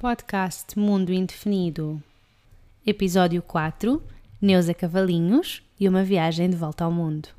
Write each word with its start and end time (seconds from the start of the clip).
Podcast 0.00 0.78
Mundo 0.78 1.12
Indefinido. 1.12 2.00
Episódio 2.86 3.42
4: 3.42 4.00
Neuza 4.40 4.72
Cavalinhos 4.72 5.60
e 5.78 5.88
uma 5.88 6.04
viagem 6.04 6.48
de 6.48 6.54
volta 6.54 6.84
ao 6.84 6.92
mundo. 6.92 7.30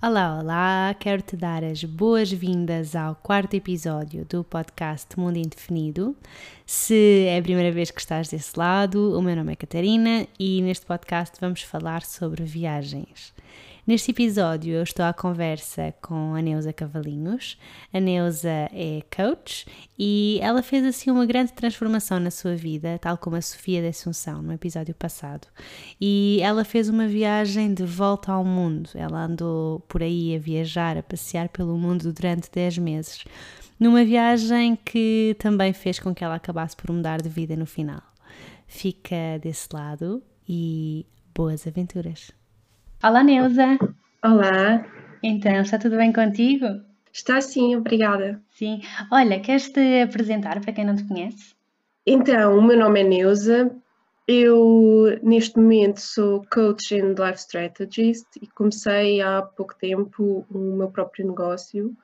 Olá, 0.00 0.38
olá! 0.38 0.94
Quero 0.94 1.22
te 1.22 1.36
dar 1.36 1.64
as 1.64 1.82
boas-vindas 1.82 2.94
ao 2.94 3.16
quarto 3.16 3.54
episódio 3.54 4.24
do 4.26 4.44
podcast 4.44 5.18
Mundo 5.18 5.38
Indefinido. 5.38 6.14
Se 6.64 7.24
é 7.26 7.36
a 7.36 7.42
primeira 7.42 7.72
vez 7.72 7.90
que 7.90 8.00
estás 8.00 8.28
desse 8.28 8.56
lado, 8.56 9.18
o 9.18 9.20
meu 9.20 9.34
nome 9.34 9.52
é 9.52 9.56
Catarina 9.56 10.24
e 10.38 10.62
neste 10.62 10.86
podcast 10.86 11.36
vamos 11.40 11.62
falar 11.62 12.02
sobre 12.02 12.44
viagens. 12.44 13.34
Neste 13.86 14.10
episódio 14.10 14.74
eu 14.74 14.82
estou 14.82 15.04
à 15.04 15.12
conversa 15.12 15.94
com 16.02 16.34
a 16.34 16.42
Neuza 16.42 16.72
Cavalinhos. 16.72 17.56
A 17.92 18.00
Neuza 18.00 18.68
é 18.72 19.00
coach 19.16 19.64
e 19.96 20.40
ela 20.42 20.60
fez 20.60 20.84
assim 20.84 21.08
uma 21.08 21.24
grande 21.24 21.52
transformação 21.52 22.18
na 22.18 22.32
sua 22.32 22.56
vida, 22.56 22.98
tal 22.98 23.16
como 23.16 23.36
a 23.36 23.40
Sofia 23.40 23.80
de 23.80 23.86
Assunção 23.86 24.42
no 24.42 24.52
episódio 24.52 24.92
passado. 24.92 25.46
E 26.00 26.40
ela 26.42 26.64
fez 26.64 26.88
uma 26.88 27.06
viagem 27.06 27.72
de 27.72 27.84
volta 27.84 28.32
ao 28.32 28.44
mundo. 28.44 28.90
Ela 28.92 29.24
andou 29.24 29.78
por 29.88 30.02
aí 30.02 30.34
a 30.34 30.38
viajar, 30.40 30.96
a 30.96 31.02
passear 31.04 31.48
pelo 31.50 31.78
mundo 31.78 32.12
durante 32.12 32.50
10 32.50 32.78
meses. 32.78 33.24
Numa 33.78 34.04
viagem 34.04 34.74
que 34.74 35.36
também 35.38 35.72
fez 35.72 36.00
com 36.00 36.12
que 36.12 36.24
ela 36.24 36.34
acabasse 36.34 36.74
por 36.74 36.90
mudar 36.90 37.22
de 37.22 37.28
vida 37.28 37.54
no 37.54 37.66
final. 37.66 38.02
Fica 38.66 39.38
desse 39.40 39.68
lado 39.72 40.20
e 40.48 41.06
boas 41.32 41.68
aventuras! 41.68 42.32
Olá, 43.04 43.22
Neuza. 43.22 43.78
Olá. 44.24 44.84
Então, 45.22 45.60
está 45.60 45.78
tudo 45.78 45.98
bem 45.98 46.10
contigo? 46.12 46.64
Está 47.12 47.42
sim, 47.42 47.76
obrigada. 47.76 48.40
Sim. 48.48 48.80
Olha, 49.12 49.38
queres 49.38 49.68
te 49.68 50.00
apresentar 50.00 50.60
para 50.60 50.72
quem 50.72 50.86
não 50.86 50.96
te 50.96 51.06
conhece? 51.06 51.54
Então, 52.06 52.58
o 52.58 52.62
meu 52.62 52.76
nome 52.76 53.02
é 53.02 53.04
Neuza. 53.04 53.70
Eu, 54.26 55.20
neste 55.22 55.58
momento, 55.58 56.00
sou 56.00 56.42
Coach 56.50 56.98
and 56.98 57.14
Life 57.18 57.40
Strategist 57.40 58.26
e 58.40 58.46
comecei 58.48 59.20
há 59.20 59.42
pouco 59.42 59.76
tempo 59.78 60.46
o 60.50 60.58
meu 60.58 60.88
próprio 60.88 61.28
negócio, 61.28 61.94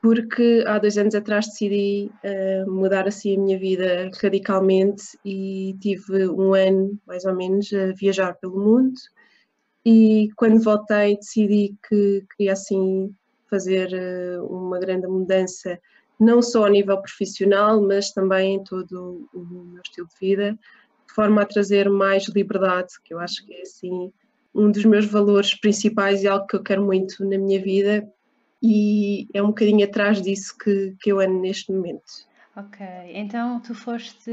porque 0.00 0.64
há 0.66 0.78
dois 0.78 0.96
anos 0.96 1.14
atrás 1.14 1.46
decidi 1.46 2.10
uh, 2.24 2.70
mudar 2.70 3.06
assim 3.06 3.36
a 3.36 3.40
minha 3.40 3.58
vida 3.58 4.10
radicalmente 4.20 5.04
e 5.22 5.76
tive 5.80 6.28
um 6.28 6.54
ano, 6.54 6.98
mais 7.06 7.26
ou 7.26 7.36
menos, 7.36 7.70
a 7.74 7.92
viajar 7.92 8.34
pelo 8.36 8.58
mundo 8.58 8.94
e 9.84 10.30
quando 10.36 10.62
voltei 10.62 11.16
decidi 11.16 11.74
que 11.88 12.24
queria 12.36 12.52
assim 12.52 13.14
fazer 13.50 13.92
eh, 13.92 14.40
uma 14.40 14.78
grande 14.78 15.06
mudança, 15.06 15.78
não 16.18 16.40
só 16.40 16.64
a 16.64 16.70
nível 16.70 17.00
profissional, 17.00 17.80
mas 17.80 18.12
também 18.12 18.56
em 18.56 18.64
todo 18.64 19.28
o 19.34 19.40
meu 19.40 19.82
estilo 19.82 20.08
de 20.08 20.26
vida, 20.26 20.52
de 21.06 21.14
forma 21.14 21.42
a 21.42 21.46
trazer 21.46 21.88
mais 21.90 22.26
liberdade, 22.28 22.94
que 23.04 23.12
eu 23.12 23.18
acho 23.18 23.44
que 23.44 23.54
é 23.54 23.62
assim 23.62 24.12
um 24.54 24.70
dos 24.70 24.84
meus 24.84 25.06
valores 25.06 25.54
principais 25.54 26.22
e 26.22 26.28
algo 26.28 26.46
que 26.46 26.56
eu 26.56 26.62
quero 26.62 26.84
muito 26.84 27.24
na 27.24 27.36
minha 27.36 27.60
vida 27.60 28.08
e 28.62 29.28
é 29.34 29.42
um 29.42 29.48
bocadinho 29.48 29.84
atrás 29.84 30.22
disso 30.22 30.56
que, 30.56 30.94
que 31.00 31.10
eu 31.10 31.20
ando 31.20 31.40
neste 31.40 31.72
momento. 31.72 32.02
Ok, 32.56 32.86
então 33.12 33.58
tu 33.58 33.74
foste, 33.74 34.30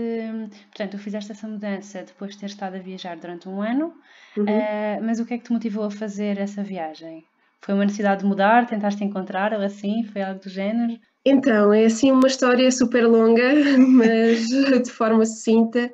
portanto, 0.70 0.92
tu 0.92 1.00
fizeste 1.00 1.32
essa 1.32 1.48
mudança 1.48 2.04
depois 2.04 2.34
de 2.34 2.42
ter 2.42 2.46
estado 2.46 2.76
a 2.76 2.80
viajar 2.80 3.18
durante 3.18 3.50
um 3.50 3.60
ano, 3.62 3.96
uhum. 4.38 4.44
uh, 4.44 5.04
mas 5.04 5.20
o 5.20 5.26
que 5.26 5.34
é 5.34 5.38
que 5.40 5.46
te 5.46 5.52
motivou 5.52 5.86
a 5.86 5.92
fazer 5.92 6.38
essa 6.38 6.62
viagem? 6.62 7.26
Foi 7.62 7.74
uma 7.74 7.84
necessidade 7.84 8.22
de 8.22 8.28
mudar, 8.28 8.68
tentaste 8.68 9.04
encontrar 9.04 9.54
ou 9.54 9.62
assim? 9.62 10.04
Foi 10.04 10.22
algo 10.22 10.40
do 10.40 10.50
género? 10.50 11.00
Então, 11.26 11.74
é 11.74 11.86
assim 11.86 12.12
uma 12.12 12.28
história 12.28 12.72
super 12.72 13.08
longa, 13.08 13.54
mas 13.90 14.48
de 14.48 14.92
forma 14.92 15.26
sucinta. 15.26 15.92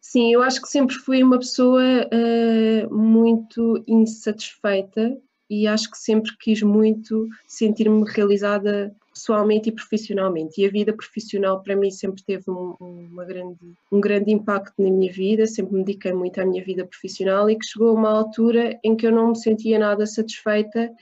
Sim, 0.00 0.32
eu 0.32 0.42
acho 0.42 0.62
que 0.62 0.68
sempre 0.68 0.94
fui 0.94 1.20
uma 1.22 1.38
pessoa 1.38 1.82
uh, 1.82 2.94
muito 2.94 3.82
insatisfeita 3.88 5.16
e 5.48 5.66
acho 5.66 5.90
que 5.90 5.98
sempre 5.98 6.32
quis 6.38 6.62
muito 6.62 7.28
sentir-me 7.46 8.04
realizada 8.10 8.94
pessoalmente 9.12 9.68
e 9.68 9.72
profissionalmente. 9.72 10.60
E 10.60 10.66
a 10.66 10.70
vida 10.70 10.92
profissional 10.92 11.62
para 11.62 11.74
mim 11.74 11.90
sempre 11.90 12.22
teve 12.22 12.44
um, 12.50 13.08
grande, 13.26 13.58
um 13.90 14.00
grande 14.00 14.32
impacto 14.32 14.74
na 14.78 14.90
minha 14.90 15.12
vida, 15.12 15.46
sempre 15.46 15.74
me 15.74 15.84
dediquei 15.84 16.12
muito 16.12 16.40
à 16.40 16.44
minha 16.44 16.62
vida 16.62 16.84
profissional 16.84 17.48
e 17.48 17.56
que 17.56 17.64
chegou 17.64 17.90
a 17.90 17.94
uma 17.94 18.10
altura 18.10 18.78
em 18.84 18.94
que 18.94 19.06
eu 19.06 19.12
não 19.12 19.28
me 19.28 19.38
sentia 19.38 19.78
nada 19.78 20.04
satisfeita 20.04 20.92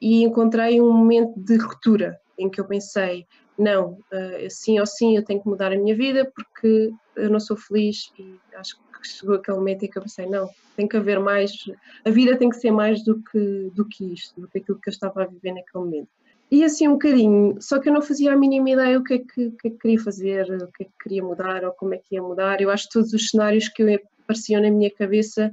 e 0.00 0.24
encontrei 0.24 0.80
um 0.80 0.92
momento 0.92 1.38
de 1.38 1.56
ruptura 1.56 2.18
em 2.38 2.48
que 2.48 2.60
eu 2.60 2.64
pensei, 2.64 3.26
não, 3.58 3.98
assim 4.46 4.80
ou 4.80 4.86
sim 4.86 5.16
eu 5.16 5.22
tenho 5.22 5.42
que 5.42 5.48
mudar 5.48 5.72
a 5.72 5.76
minha 5.76 5.94
vida 5.94 6.30
porque 6.34 6.90
eu 7.14 7.30
não 7.30 7.38
sou 7.38 7.56
feliz 7.56 8.10
e 8.18 8.34
acho 8.56 8.76
que 8.76 8.89
chegou 9.08 9.36
aquele 9.36 9.58
momento 9.58 9.84
em 9.84 9.88
que 9.88 9.98
eu 9.98 10.02
pensei, 10.02 10.26
não, 10.26 10.48
tem 10.76 10.88
que 10.88 10.96
haver 10.96 11.20
mais, 11.20 11.52
a 12.04 12.10
vida 12.10 12.36
tem 12.36 12.48
que 12.48 12.56
ser 12.56 12.70
mais 12.70 13.04
do 13.04 13.22
que, 13.22 13.70
do 13.74 13.84
que 13.84 14.12
isto, 14.12 14.40
do 14.40 14.48
que 14.48 14.58
aquilo 14.58 14.78
que 14.78 14.88
eu 14.88 14.92
estava 14.92 15.22
a 15.22 15.26
viver 15.26 15.52
naquele 15.52 15.84
momento. 15.84 16.08
E 16.50 16.64
assim 16.64 16.88
um 16.88 16.92
bocadinho, 16.92 17.56
só 17.60 17.78
que 17.78 17.88
eu 17.88 17.92
não 17.92 18.02
fazia 18.02 18.32
a 18.32 18.36
mínima 18.36 18.70
ideia 18.70 18.98
o 18.98 19.04
que 19.04 19.14
é 19.14 19.18
que, 19.18 19.50
que, 19.52 19.68
é 19.68 19.70
que 19.70 19.78
queria 19.78 20.00
fazer, 20.00 20.50
o 20.50 20.66
que 20.72 20.82
é 20.82 20.86
que 20.86 20.92
queria 21.02 21.22
mudar 21.22 21.64
ou 21.64 21.70
como 21.72 21.94
é 21.94 21.98
que 21.98 22.16
ia 22.16 22.22
mudar. 22.22 22.60
Eu 22.60 22.70
acho 22.70 22.88
que 22.88 22.94
todos 22.94 23.12
os 23.12 23.28
cenários 23.28 23.68
que 23.68 24.02
apareciam 24.24 24.60
na 24.60 24.70
minha 24.70 24.90
cabeça 24.90 25.52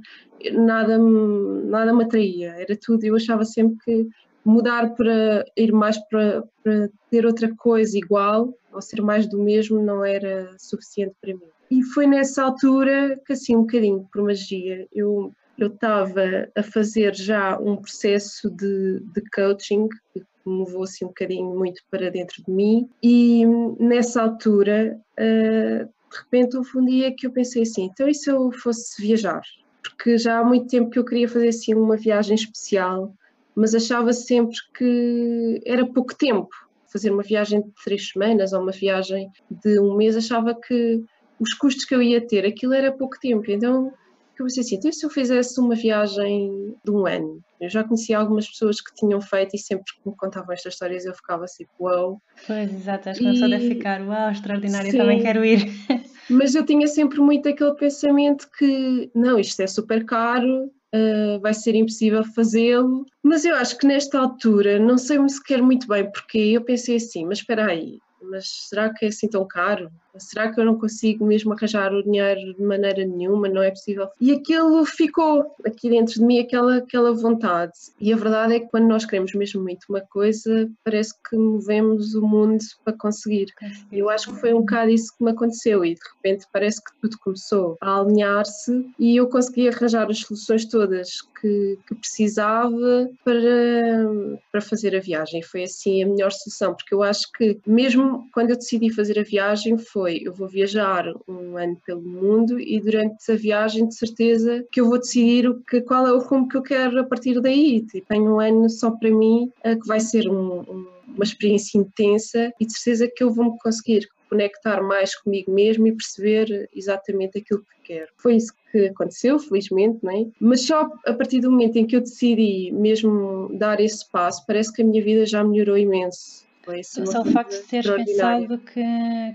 nada, 0.52 0.98
nada 0.98 1.94
me 1.94 2.02
atraía, 2.02 2.54
era 2.58 2.76
tudo. 2.76 3.04
Eu 3.04 3.14
achava 3.14 3.44
sempre 3.44 3.76
que 3.84 4.08
mudar 4.44 4.94
para 4.96 5.44
ir 5.56 5.72
mais 5.72 5.98
para, 6.08 6.42
para 6.64 6.88
ter 7.10 7.26
outra 7.26 7.54
coisa 7.54 7.96
igual 7.96 8.52
ou 8.72 8.82
ser 8.82 9.00
mais 9.00 9.28
do 9.28 9.38
mesmo 9.38 9.80
não 9.80 10.04
era 10.04 10.50
suficiente 10.58 11.14
para 11.20 11.34
mim. 11.34 11.50
E 11.70 11.82
foi 11.82 12.06
nessa 12.06 12.42
altura 12.42 13.20
que, 13.26 13.32
assim, 13.32 13.56
um 13.56 13.62
bocadinho 13.62 14.08
por 14.12 14.22
magia, 14.22 14.86
eu 14.92 15.32
estava 15.58 16.48
a 16.56 16.62
fazer 16.62 17.14
já 17.14 17.58
um 17.58 17.76
processo 17.76 18.50
de, 18.50 19.00
de 19.12 19.22
coaching 19.34 19.88
que 19.88 20.24
me 20.46 20.64
levou 20.64 20.84
assim 20.84 21.04
um 21.04 21.08
bocadinho 21.08 21.54
muito 21.56 21.82
para 21.90 22.10
dentro 22.10 22.42
de 22.42 22.50
mim 22.50 22.88
e 23.02 23.44
nessa 23.78 24.22
altura 24.22 24.98
uh, 25.18 25.84
de 26.10 26.18
repente 26.22 26.56
houve 26.56 26.70
um 26.78 26.84
dia 26.84 27.14
que 27.14 27.26
eu 27.26 27.32
pensei 27.32 27.62
assim, 27.62 27.84
então 27.84 28.08
e 28.08 28.14
se 28.14 28.30
eu 28.30 28.50
fosse 28.52 29.02
viajar? 29.02 29.42
Porque 29.82 30.16
já 30.16 30.38
há 30.38 30.44
muito 30.44 30.68
tempo 30.68 30.90
que 30.90 30.98
eu 30.98 31.04
queria 31.04 31.28
fazer 31.28 31.48
assim 31.48 31.74
uma 31.74 31.96
viagem 31.96 32.34
especial, 32.34 33.12
mas 33.54 33.74
achava 33.74 34.12
sempre 34.12 34.56
que 34.76 35.60
era 35.66 35.86
pouco 35.86 36.16
tempo 36.16 36.48
fazer 36.90 37.10
uma 37.10 37.22
viagem 37.22 37.60
de 37.60 37.70
três 37.84 38.08
semanas 38.08 38.52
ou 38.52 38.62
uma 38.62 38.72
viagem 38.72 39.30
de 39.50 39.78
um 39.78 39.94
mês, 39.96 40.16
achava 40.16 40.54
que 40.54 41.04
os 41.40 41.54
custos 41.54 41.84
que 41.84 41.94
eu 41.94 42.02
ia 42.02 42.26
ter, 42.26 42.44
aquilo 42.44 42.74
era 42.74 42.92
pouco 42.92 43.18
tempo, 43.20 43.50
então 43.50 43.92
eu 44.38 44.46
pensei 44.46 44.62
assim, 44.62 44.76
então 44.76 44.92
se 44.92 45.04
eu 45.04 45.10
fizesse 45.10 45.60
uma 45.60 45.74
viagem 45.74 46.74
de 46.84 46.90
um 46.90 47.06
ano? 47.06 47.40
Eu 47.60 47.68
já 47.68 47.82
conhecia 47.82 48.18
algumas 48.18 48.48
pessoas 48.48 48.80
que 48.80 48.94
tinham 48.94 49.20
feito 49.20 49.54
e 49.54 49.58
sempre 49.58 49.84
que 49.84 50.08
me 50.08 50.16
contavam 50.16 50.52
estas 50.52 50.74
histórias 50.74 51.04
eu 51.04 51.14
ficava 51.14 51.44
assim, 51.44 51.64
uau. 51.80 52.10
Wow. 52.10 52.22
Pois, 52.46 52.72
exato, 52.72 53.08
acho 53.08 53.20
que 53.20 53.26
e... 53.26 53.50
deve 53.50 53.68
ficar, 53.68 54.00
uau, 54.02 54.30
extraordinário, 54.30 54.90
Sim. 54.92 54.98
também 54.98 55.20
quero 55.20 55.44
ir. 55.44 55.66
Mas 56.30 56.54
eu 56.54 56.64
tinha 56.64 56.86
sempre 56.86 57.20
muito 57.20 57.48
aquele 57.48 57.74
pensamento 57.74 58.48
que, 58.56 59.10
não, 59.14 59.38
isto 59.38 59.60
é 59.60 59.66
super 59.66 60.04
caro, 60.04 60.70
Uh, 60.90 61.38
vai 61.40 61.52
ser 61.52 61.74
impossível 61.74 62.24
fazê-lo. 62.34 63.04
Mas 63.22 63.44
eu 63.44 63.54
acho 63.56 63.76
que 63.76 63.86
nesta 63.86 64.18
altura, 64.18 64.78
não 64.78 64.96
sei 64.96 65.18
sequer 65.28 65.60
muito 65.60 65.86
bem 65.86 66.10
porque, 66.10 66.38
eu 66.38 66.64
pensei 66.64 66.96
assim, 66.96 67.26
mas 67.26 67.40
espera 67.40 67.66
aí, 67.66 67.98
mas 68.22 68.46
será 68.68 68.92
que 68.92 69.04
é 69.04 69.08
assim 69.08 69.28
tão 69.28 69.46
caro? 69.46 69.90
Será 70.18 70.52
que 70.52 70.60
eu 70.60 70.64
não 70.64 70.78
consigo 70.78 71.24
mesmo 71.24 71.52
arranjar 71.52 71.92
o 71.92 72.02
dinheiro 72.02 72.54
de 72.54 72.62
maneira 72.62 73.04
nenhuma? 73.04 73.48
Não 73.48 73.62
é 73.62 73.70
possível. 73.70 74.08
E 74.20 74.32
aquilo 74.32 74.84
ficou 74.84 75.54
aqui 75.64 75.90
dentro 75.90 76.14
de 76.14 76.22
mim, 76.22 76.38
aquela, 76.38 76.76
aquela 76.76 77.12
vontade. 77.12 77.72
E 78.00 78.12
a 78.12 78.16
verdade 78.16 78.54
é 78.54 78.60
que 78.60 78.68
quando 78.68 78.86
nós 78.86 79.04
queremos 79.04 79.32
mesmo 79.34 79.62
muito 79.62 79.84
uma 79.88 80.00
coisa, 80.00 80.70
parece 80.84 81.14
que 81.28 81.36
movemos 81.36 82.14
o 82.14 82.26
mundo 82.26 82.58
para 82.84 82.94
conseguir. 82.94 83.46
Eu 83.90 84.08
acho 84.08 84.32
que 84.32 84.40
foi 84.40 84.52
um 84.52 84.60
bocado 84.60 84.90
isso 84.90 85.16
que 85.16 85.24
me 85.24 85.30
aconteceu 85.30 85.84
e 85.84 85.94
de 85.94 86.00
repente 86.16 86.46
parece 86.52 86.82
que 86.82 86.90
tudo 87.00 87.18
começou 87.18 87.76
a 87.80 88.00
alinhar-se 88.00 88.86
e 88.98 89.16
eu 89.16 89.28
consegui 89.28 89.68
arranjar 89.68 90.10
as 90.10 90.18
soluções 90.18 90.64
todas 90.64 91.22
que, 91.40 91.78
que 91.86 91.94
precisava 91.94 93.08
para, 93.24 94.10
para 94.50 94.60
fazer 94.60 94.96
a 94.96 95.00
viagem. 95.00 95.42
Foi 95.42 95.64
assim 95.64 96.02
a 96.02 96.06
melhor 96.06 96.32
solução, 96.32 96.74
porque 96.74 96.94
eu 96.94 97.02
acho 97.02 97.30
que 97.32 97.60
mesmo 97.66 98.28
quando 98.32 98.50
eu 98.50 98.56
decidi 98.56 98.92
fazer 98.92 99.18
a 99.18 99.22
viagem 99.22 99.78
foi 99.78 100.07
foi: 100.08 100.22
eu 100.24 100.32
vou 100.32 100.48
viajar 100.48 101.04
um 101.28 101.56
ano 101.58 101.76
pelo 101.84 102.00
mundo 102.00 102.58
e 102.58 102.80
durante 102.80 103.30
a 103.30 103.34
viagem, 103.34 103.86
de 103.86 103.94
certeza 103.94 104.64
que 104.72 104.80
eu 104.80 104.86
vou 104.86 104.98
decidir 104.98 105.46
o 105.48 105.60
que, 105.62 105.82
qual 105.82 106.06
é 106.06 106.12
o 106.12 106.18
rumo 106.18 106.48
que 106.48 106.56
eu 106.56 106.62
quero 106.62 106.98
a 106.98 107.04
partir 107.04 107.38
daí. 107.40 107.82
Tipo, 107.82 108.06
tenho 108.08 108.34
um 108.34 108.40
ano 108.40 108.70
só 108.70 108.90
para 108.90 109.10
mim, 109.10 109.52
eh, 109.62 109.76
que 109.76 109.86
vai 109.86 110.00
ser 110.00 110.28
um, 110.28 110.60
um, 110.60 110.86
uma 111.06 111.24
experiência 111.24 111.78
intensa 111.78 112.52
e 112.58 112.66
de 112.66 112.72
certeza 112.72 113.10
que 113.14 113.22
eu 113.22 113.30
vou 113.30 113.52
me 113.52 113.58
conseguir 113.58 114.08
conectar 114.30 114.82
mais 114.82 115.14
comigo 115.14 115.50
mesmo 115.50 115.86
e 115.86 115.92
perceber 115.92 116.68
exatamente 116.74 117.38
aquilo 117.38 117.60
que 117.60 117.94
quero. 117.94 118.08
Foi 118.18 118.36
isso 118.36 118.52
que 118.70 118.86
aconteceu, 118.86 119.38
felizmente, 119.38 119.98
não 120.02 120.12
é? 120.12 120.26
Mas 120.38 120.66
só 120.66 120.86
a 121.06 121.12
partir 121.14 121.40
do 121.40 121.50
momento 121.50 121.76
em 121.76 121.86
que 121.86 121.96
eu 121.96 122.00
decidi 122.00 122.70
mesmo 122.72 123.50
dar 123.54 123.80
esse 123.80 124.06
passo, 124.10 124.44
parece 124.46 124.72
que 124.72 124.82
a 124.82 124.84
minha 124.84 125.02
vida 125.02 125.24
já 125.24 125.42
melhorou 125.42 125.78
imenso 125.78 126.47
Foi 126.68 127.06
Só 127.06 127.22
o 127.22 127.24
facto 127.24 127.52
de 127.52 127.66
teres 127.66 127.90
pensado 127.90 128.58
que, 128.58 128.82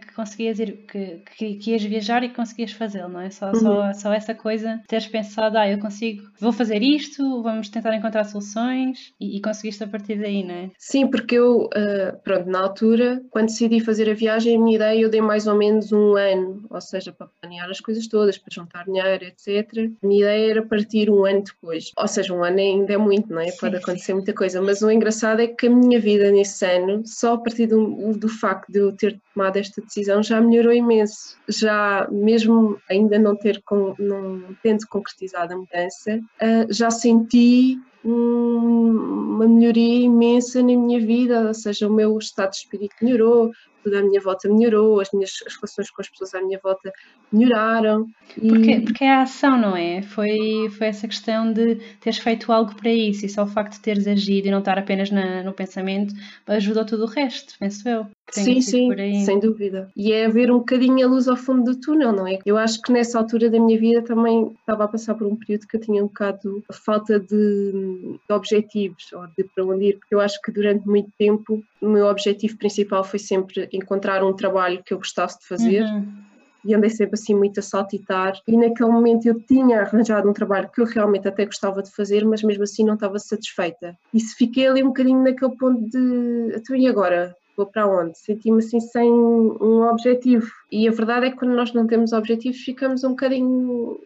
que 0.06 0.14
conseguias 0.16 0.60
ir, 0.60 0.86
que, 0.88 1.22
que, 1.36 1.56
que, 1.56 1.72
ias 1.72 1.84
viajar 1.84 2.24
e 2.24 2.30
que 2.30 2.36
conseguias 2.36 2.72
fazê-lo, 2.72 3.10
não 3.10 3.22
é? 3.22 3.30
Só, 3.32 3.48
uhum. 3.48 3.56
só, 3.56 3.94
só 3.94 4.14
essa 4.14 4.36
coisa, 4.36 4.82
teres 4.88 5.08
pensado, 5.08 5.58
ah, 5.58 5.68
eu 5.68 5.80
consigo, 5.80 6.24
vou 6.40 6.52
fazer 6.52 6.82
isto, 6.84 7.42
vamos 7.42 7.70
tentar 7.70 7.96
encontrar 7.96 8.24
soluções 8.26 9.14
e, 9.20 9.38
e 9.38 9.42
conseguiste 9.42 9.84
a 9.84 9.88
partir 9.88 10.20
daí, 10.20 10.44
não 10.44 10.54
é? 10.54 10.72
Sim, 10.78 11.08
porque 11.08 11.36
eu, 11.36 11.66
uh, 11.66 12.18
pronto, 12.24 12.50
na 12.50 12.60
altura, 12.60 13.22
quando 13.32 13.48
decidi 13.48 13.80
fazer 13.80 14.10
a 14.10 14.14
viagem, 14.14 14.56
a 14.56 14.60
minha 14.60 14.76
ideia 14.76 15.00
eu 15.00 15.10
dei 15.10 15.22
mais 15.22 15.48
ou 15.48 15.56
menos 15.56 15.92
um 15.92 16.16
ano, 16.16 16.66
ou 16.70 16.82
seja, 16.82 17.12
para 17.12 17.28
planear 17.42 17.70
as 17.70 17.80
coisas 17.80 18.08
todas, 18.08 18.38
para 18.38 18.54
juntar 18.54 18.86
dinheiro, 18.86 19.26
etc. 19.26 19.92
A 20.04 20.08
minha 20.08 20.22
ideia 20.22 20.52
era 20.52 20.66
partir 20.66 21.10
um 21.10 21.26
ano 21.26 21.44
depois, 21.44 21.92
ou 21.98 22.08
seja, 22.08 22.34
um 22.34 22.44
ano 22.44 22.60
ainda 22.60 22.94
é 22.94 22.98
muito, 22.98 23.34
não 23.34 23.42
é? 23.42 23.52
Pode 23.60 23.78
acontecer 23.78 24.14
muita 24.14 24.34
coisa, 24.34 24.62
mas 24.62 24.82
o 24.82 24.92
engraçado 24.92 25.42
é 25.42 25.48
que 25.48 25.68
a 25.68 25.70
minha 25.70 26.00
vida 26.00 26.32
nesse 26.32 26.66
ano, 26.66 27.04
só 27.24 27.36
a 27.36 27.38
partir 27.38 27.68
do, 27.68 28.12
do 28.18 28.28
facto 28.28 28.70
de 28.70 28.80
eu 28.80 28.92
ter 28.92 29.18
tomado 29.34 29.56
esta 29.56 29.82
decisão, 29.82 30.22
já 30.22 30.42
melhorou 30.42 30.74
imenso. 30.74 31.38
Já, 31.48 32.06
mesmo 32.12 32.78
ainda 32.90 33.18
não 33.18 33.34
ter, 33.34 33.64
não 33.98 34.44
tendo 34.62 34.86
concretizado 34.90 35.54
a 35.54 35.58
mudança, 35.58 36.18
uh, 36.18 36.74
já 36.74 36.92
senti 36.92 37.78
uma 38.04 39.48
melhoria 39.48 40.04
imensa 40.04 40.60
na 40.60 40.76
minha 40.76 41.00
vida, 41.00 41.48
ou 41.48 41.54
seja, 41.54 41.88
o 41.88 41.94
meu 41.94 42.18
estado 42.18 42.50
de 42.50 42.58
espírito 42.58 42.94
melhorou, 43.02 43.52
tudo 43.84 43.98
à 43.98 44.02
minha 44.02 44.22
volta 44.22 44.50
melhorou, 44.50 45.00
as 45.00 45.12
minhas 45.12 45.32
as 45.46 45.56
relações 45.56 45.90
com 45.90 46.02
as 46.02 46.10
pessoas 46.10 46.34
à 46.34 46.42
minha 46.42 46.60
volta 46.64 46.92
melhoraram. 47.32 48.08
E... 48.38 48.48
Porque, 48.48 48.82
porque 48.82 49.04
é 49.04 49.12
a 49.12 49.22
ação, 49.24 49.60
não 49.60 49.76
é? 49.76 50.02
Foi, 50.02 50.70
foi 50.78 50.88
essa 50.88 51.08
questão 51.08 51.52
de 51.52 51.76
teres 52.00 52.20
feito 52.20 52.52
algo 52.52 52.74
para 52.76 52.92
isso 52.92 53.26
e 53.26 53.30
só 53.30 53.44
o 53.44 53.48
facto 53.48 53.74
de 53.74 53.82
teres 53.82 54.08
agido 54.08 54.48
e 54.48 54.52
não 54.52 54.60
estar 54.60 54.78
apenas 54.78 55.12
na, 55.12 55.44
no 55.44 55.54
pensamento 55.54 56.14
ajudou 56.48 56.86
todo 56.86 57.04
o 57.04 57.08
resto, 57.08 57.56
penso 57.60 57.88
eu. 57.88 58.06
Sim, 58.32 58.62
sim, 58.62 58.90
sem 59.26 59.40
dúvida. 59.40 59.92
E 59.96 60.12
é 60.12 60.28
ver 60.28 60.50
um 60.50 60.58
bocadinho 60.60 61.06
a 61.06 61.10
luz 61.10 61.28
ao 61.28 61.36
fundo 61.36 61.64
do 61.72 61.80
túnel, 61.80 62.12
não 62.12 62.26
é? 62.26 62.40
Eu 62.46 62.58
acho 62.58 62.82
que 62.82 62.92
nessa 62.92 63.20
altura 63.20 63.50
da 63.50 63.60
minha 63.60 63.80
vida 63.80 64.02
também 64.02 64.56
estava 64.60 64.86
a 64.86 64.88
passar 64.88 65.14
por 65.16 65.28
um 65.28 65.36
período 65.36 65.68
que 65.68 65.76
eu 65.76 65.82
tinha 65.82 66.04
um 66.04 66.08
bocado 66.08 66.64
a 66.70 66.74
falta 66.74 67.20
de, 67.20 67.72
de 67.72 68.34
objetivos 68.34 69.12
ou 69.14 69.28
de 69.38 69.44
para 69.44 69.66
onde 69.66 69.86
ir, 69.86 70.00
porque 70.00 70.16
eu 70.16 70.20
acho 70.20 70.42
que 70.42 70.52
durante 70.52 70.88
muito 70.88 71.12
tempo 71.18 71.64
o 71.82 71.90
meu 71.90 72.08
objetivo 72.08 72.58
principal 72.58 73.04
foi 73.04 73.20
sempre 73.20 73.68
encontrar 73.74 74.24
um 74.24 74.34
trabalho 74.34 74.84
que 74.84 74.94
eu 74.94 74.98
gostasse 74.98 75.40
de 75.40 75.48
fazer. 75.48 75.84
Uhum 75.84 76.24
e 76.66 76.74
andei 76.74 76.90
sempre 76.90 77.16
assim 77.16 77.36
muito 77.36 77.60
a 77.60 77.64
saltitar 77.64 78.40
e 78.48 78.56
naquele 78.56 78.90
momento 78.90 79.26
eu 79.26 79.40
tinha 79.42 79.82
arranjado 79.82 80.30
um 80.30 80.34
trabalho 80.34 80.70
que 80.70 80.80
eu 80.80 80.86
realmente 80.86 81.28
até 81.28 81.46
gostava 81.46 81.84
de 81.84 81.92
fazer, 81.92 82.26
mas 82.26 82.42
mesmo 82.42 82.64
assim 82.64 82.86
não 82.86 82.94
estava 82.94 83.20
satisfeita. 83.20 83.98
E 84.14 84.20
se 84.20 84.36
fiquei 84.36 84.68
ali 84.68 84.82
um 84.82 84.88
bocadinho 84.88 85.22
naquele 85.22 85.56
ponto 85.58 85.82
de 85.90 86.56
então 86.56 86.76
e 86.76 86.88
agora? 86.88 87.36
vou 87.56 87.68
para 87.68 87.88
onde? 87.88 88.18
Senti-me 88.18 88.58
assim 88.58 88.80
sem 88.80 89.12
um 89.12 89.84
objetivo. 89.84 90.50
E 90.72 90.88
a 90.88 90.92
verdade 90.92 91.28
é 91.28 91.30
que 91.30 91.38
quando 91.38 91.54
nós 91.54 91.72
não 91.72 91.86
temos 91.86 92.12
objetivos 92.12 92.58
ficamos 92.62 93.04
um 93.04 93.10
bocadinho, 93.10 94.00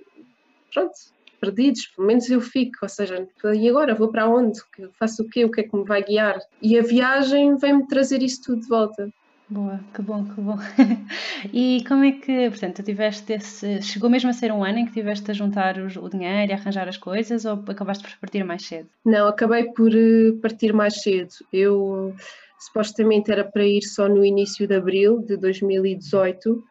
pronto, 0.74 0.92
perdidos, 1.40 1.88
pelo 1.96 2.08
menos 2.08 2.30
eu 2.30 2.42
fico, 2.42 2.80
ou 2.82 2.90
seja, 2.90 3.26
e 3.56 3.70
agora 3.70 3.96
vou 3.96 4.10
para 4.10 4.28
onde? 4.28 4.60
Faço 5.00 5.24
o 5.24 5.30
quê? 5.30 5.46
O 5.46 5.52
que 5.52 5.62
é 5.62 5.64
que 5.64 5.76
me 5.76 5.86
vai 5.86 6.04
guiar? 6.04 6.40
E 6.62 6.78
a 6.78 6.82
viagem 6.82 7.56
vem-me 7.58 7.88
trazer 7.88 8.22
isso 8.22 8.42
tudo 8.44 8.62
de 8.64 8.68
volta. 8.68 9.10
Boa, 9.50 9.80
que 9.96 10.02
bom, 10.02 10.26
que 10.26 10.42
bom. 10.42 10.58
e 11.54 11.82
como 11.88 12.04
é 12.04 12.12
que, 12.12 12.50
portanto, 12.50 12.84
tiveste 12.84 13.32
esse, 13.32 13.82
chegou 13.82 14.10
mesmo 14.10 14.30
a 14.30 14.34
ser 14.34 14.52
um 14.52 14.62
ano 14.62 14.80
em 14.80 14.86
que 14.86 14.92
tiveste 14.92 15.32
a 15.32 15.34
juntar 15.34 15.78
o 15.78 16.10
dinheiro 16.10 16.52
e 16.52 16.54
arranjar 16.54 16.90
as 16.90 16.98
coisas 16.98 17.46
ou 17.46 17.64
acabaste 17.66 18.04
por 18.04 18.20
partir 18.20 18.44
mais 18.44 18.66
cedo? 18.66 18.90
Não, 19.06 19.26
acabei 19.26 19.72
por 19.72 19.96
eh, 19.96 20.34
partir 20.42 20.74
mais 20.74 21.02
cedo. 21.02 21.30
Eu 21.54 22.14
supostamente 22.60 23.32
era 23.32 23.46
para 23.46 23.66
ir 23.66 23.84
só 23.84 24.10
no 24.10 24.26
início 24.26 24.68
de 24.68 24.76
abril 24.76 25.20
de 25.20 25.38
2018, 25.38 26.62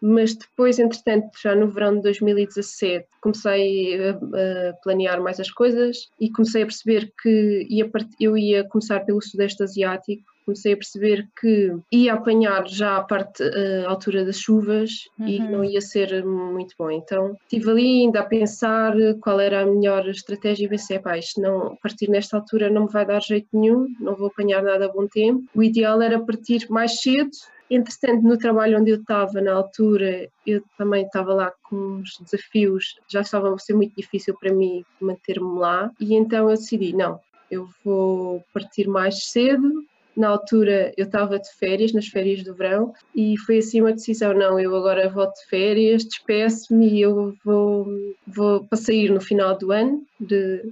mas 0.00 0.34
depois, 0.34 0.78
entretanto, 0.78 1.30
já 1.40 1.54
no 1.54 1.68
verão 1.68 1.96
de 1.96 2.02
2017, 2.02 3.06
comecei 3.20 4.08
a, 4.08 4.12
a 4.12 4.72
planear 4.82 5.20
mais 5.22 5.38
as 5.38 5.50
coisas 5.50 6.08
e 6.18 6.30
comecei 6.30 6.62
a 6.62 6.66
perceber 6.66 7.12
que 7.22 7.66
ia, 7.68 7.90
eu 8.18 8.38
ia 8.38 8.64
começar 8.64 9.00
pelo 9.00 9.20
Sudeste 9.20 9.62
Asiático 9.62 10.31
comecei 10.44 10.72
a 10.72 10.76
perceber 10.76 11.28
que 11.40 11.74
ia 11.90 12.14
apanhar 12.14 12.66
já 12.68 12.96
a 12.96 13.02
parte 13.02 13.42
a 13.42 13.88
altura 13.88 14.24
das 14.24 14.38
chuvas 14.38 15.08
uhum. 15.18 15.28
e 15.28 15.38
não 15.38 15.64
ia 15.64 15.80
ser 15.80 16.24
muito 16.24 16.74
bom. 16.78 16.90
Então 16.90 17.36
estive 17.42 17.70
ali 17.70 18.02
ainda 18.02 18.20
a 18.20 18.24
pensar 18.24 18.94
qual 19.20 19.40
era 19.40 19.62
a 19.62 19.66
melhor 19.66 20.08
estratégia 20.08 20.66
e 20.66 20.68
pensei, 20.68 20.98
pá, 20.98 21.18
isto 21.18 21.40
não, 21.40 21.76
partir 21.82 22.08
nesta 22.08 22.36
altura 22.36 22.70
não 22.70 22.86
me 22.86 22.92
vai 22.92 23.06
dar 23.06 23.22
jeito 23.22 23.48
nenhum, 23.52 23.88
não 24.00 24.14
vou 24.14 24.28
apanhar 24.28 24.62
nada 24.62 24.86
a 24.86 24.92
bom 24.92 25.06
tempo. 25.06 25.44
O 25.54 25.62
ideal 25.62 26.00
era 26.02 26.20
partir 26.20 26.66
mais 26.70 27.00
cedo. 27.00 27.30
Entretanto, 27.70 28.22
no 28.22 28.36
trabalho 28.36 28.78
onde 28.78 28.90
eu 28.90 28.96
estava 28.96 29.40
na 29.40 29.54
altura, 29.54 30.28
eu 30.46 30.62
também 30.76 31.06
estava 31.06 31.32
lá 31.32 31.52
com 31.62 31.76
uns 31.76 32.18
desafios, 32.20 32.96
já 33.08 33.22
estava 33.22 33.54
a 33.54 33.58
ser 33.58 33.72
muito 33.72 33.96
difícil 33.96 34.36
para 34.38 34.52
mim 34.52 34.84
manter-me 35.00 35.58
lá, 35.58 35.90
e 35.98 36.14
então 36.14 36.50
eu 36.50 36.56
decidi: 36.56 36.94
não, 36.94 37.18
eu 37.50 37.66
vou 37.82 38.44
partir 38.52 38.86
mais 38.86 39.24
cedo, 39.30 39.82
na 40.16 40.28
altura 40.28 40.92
eu 40.96 41.06
estava 41.06 41.38
de 41.38 41.48
férias, 41.58 41.92
nas 41.92 42.06
férias 42.06 42.42
do 42.42 42.54
verão, 42.54 42.92
e 43.14 43.36
foi 43.38 43.58
assim 43.58 43.80
uma 43.80 43.92
decisão: 43.92 44.34
não, 44.34 44.58
eu 44.58 44.74
agora 44.76 45.08
volto 45.08 45.34
de 45.34 45.46
férias, 45.48 46.04
despeço-me 46.04 46.88
e 46.88 47.00
eu 47.00 47.34
vou, 47.44 47.86
vou 48.26 48.64
para 48.64 48.78
sair 48.78 49.10
no 49.10 49.20
final 49.20 49.56
do 49.56 49.72
ano 49.72 50.04
de, 50.20 50.62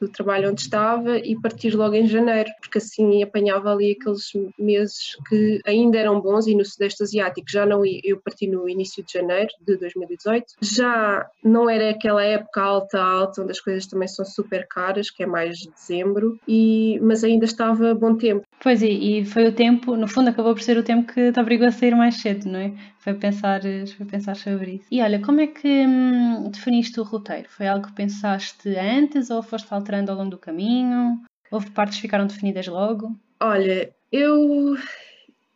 do 0.00 0.08
trabalho 0.08 0.50
onde 0.50 0.62
estava 0.62 1.18
e 1.18 1.38
partir 1.38 1.74
logo 1.74 1.94
em 1.94 2.06
janeiro, 2.06 2.50
porque 2.60 2.78
assim 2.78 3.22
apanhava 3.22 3.72
ali 3.72 3.96
aqueles 3.98 4.32
meses 4.58 5.16
que 5.28 5.60
ainda 5.66 5.98
eram 5.98 6.20
bons 6.20 6.46
e 6.46 6.54
no 6.54 6.64
Sudeste 6.64 7.02
Asiático 7.02 7.50
já 7.50 7.66
não 7.66 7.84
ia, 7.84 8.00
eu 8.04 8.20
parti 8.20 8.46
no 8.46 8.68
início 8.68 9.04
de 9.04 9.12
janeiro 9.12 9.50
de 9.60 9.76
2018, 9.76 10.54
já 10.60 11.28
não 11.44 11.68
era 11.68 11.90
aquela 11.90 12.22
época 12.22 12.62
alta, 12.62 13.00
alta, 13.00 13.42
onde 13.42 13.52
as 13.52 13.60
coisas 13.60 13.86
também 13.86 14.08
são 14.08 14.24
super 14.24 14.66
caras, 14.68 15.10
que 15.10 15.22
é 15.22 15.26
mais 15.26 15.58
de 15.58 15.70
dezembro, 15.70 16.38
e, 16.48 16.98
mas 17.02 17.22
ainda 17.22 17.44
estava 17.44 17.94
bom 17.94 18.16
tempo. 18.16 18.46
Pois, 18.62 18.82
e, 18.82 19.20
e 19.20 19.24
foi 19.24 19.46
o 19.46 19.52
tempo, 19.52 19.96
no 19.96 20.06
fundo 20.06 20.30
acabou 20.30 20.54
por 20.54 20.62
ser 20.62 20.76
o 20.78 20.82
tempo 20.82 21.12
que 21.12 21.32
te 21.32 21.40
obrigou 21.40 21.66
a 21.66 21.72
sair 21.72 21.94
mais 21.94 22.16
cedo, 22.20 22.48
não 22.48 22.58
é? 22.58 22.72
Foi 23.00 23.14
pensar, 23.14 23.62
foi 23.96 24.06
pensar 24.06 24.36
sobre 24.36 24.72
isso. 24.74 24.86
E 24.90 25.00
olha, 25.00 25.20
como 25.20 25.40
é 25.40 25.46
que 25.46 25.86
hum, 25.86 26.50
definiste 26.50 27.00
o 27.00 27.02
roteiro? 27.02 27.48
Foi 27.48 27.66
algo 27.66 27.86
que 27.86 27.94
pensaste 27.94 28.68
antes 28.76 29.30
ou 29.30 29.42
foste 29.42 29.72
alterando 29.72 30.12
ao 30.12 30.18
longo 30.18 30.30
do 30.30 30.38
caminho? 30.38 31.18
Houve 31.50 31.70
partes 31.70 31.96
que 31.96 32.02
ficaram 32.02 32.26
definidas 32.26 32.66
logo? 32.66 33.18
Olha, 33.40 33.90
eu. 34.12 34.76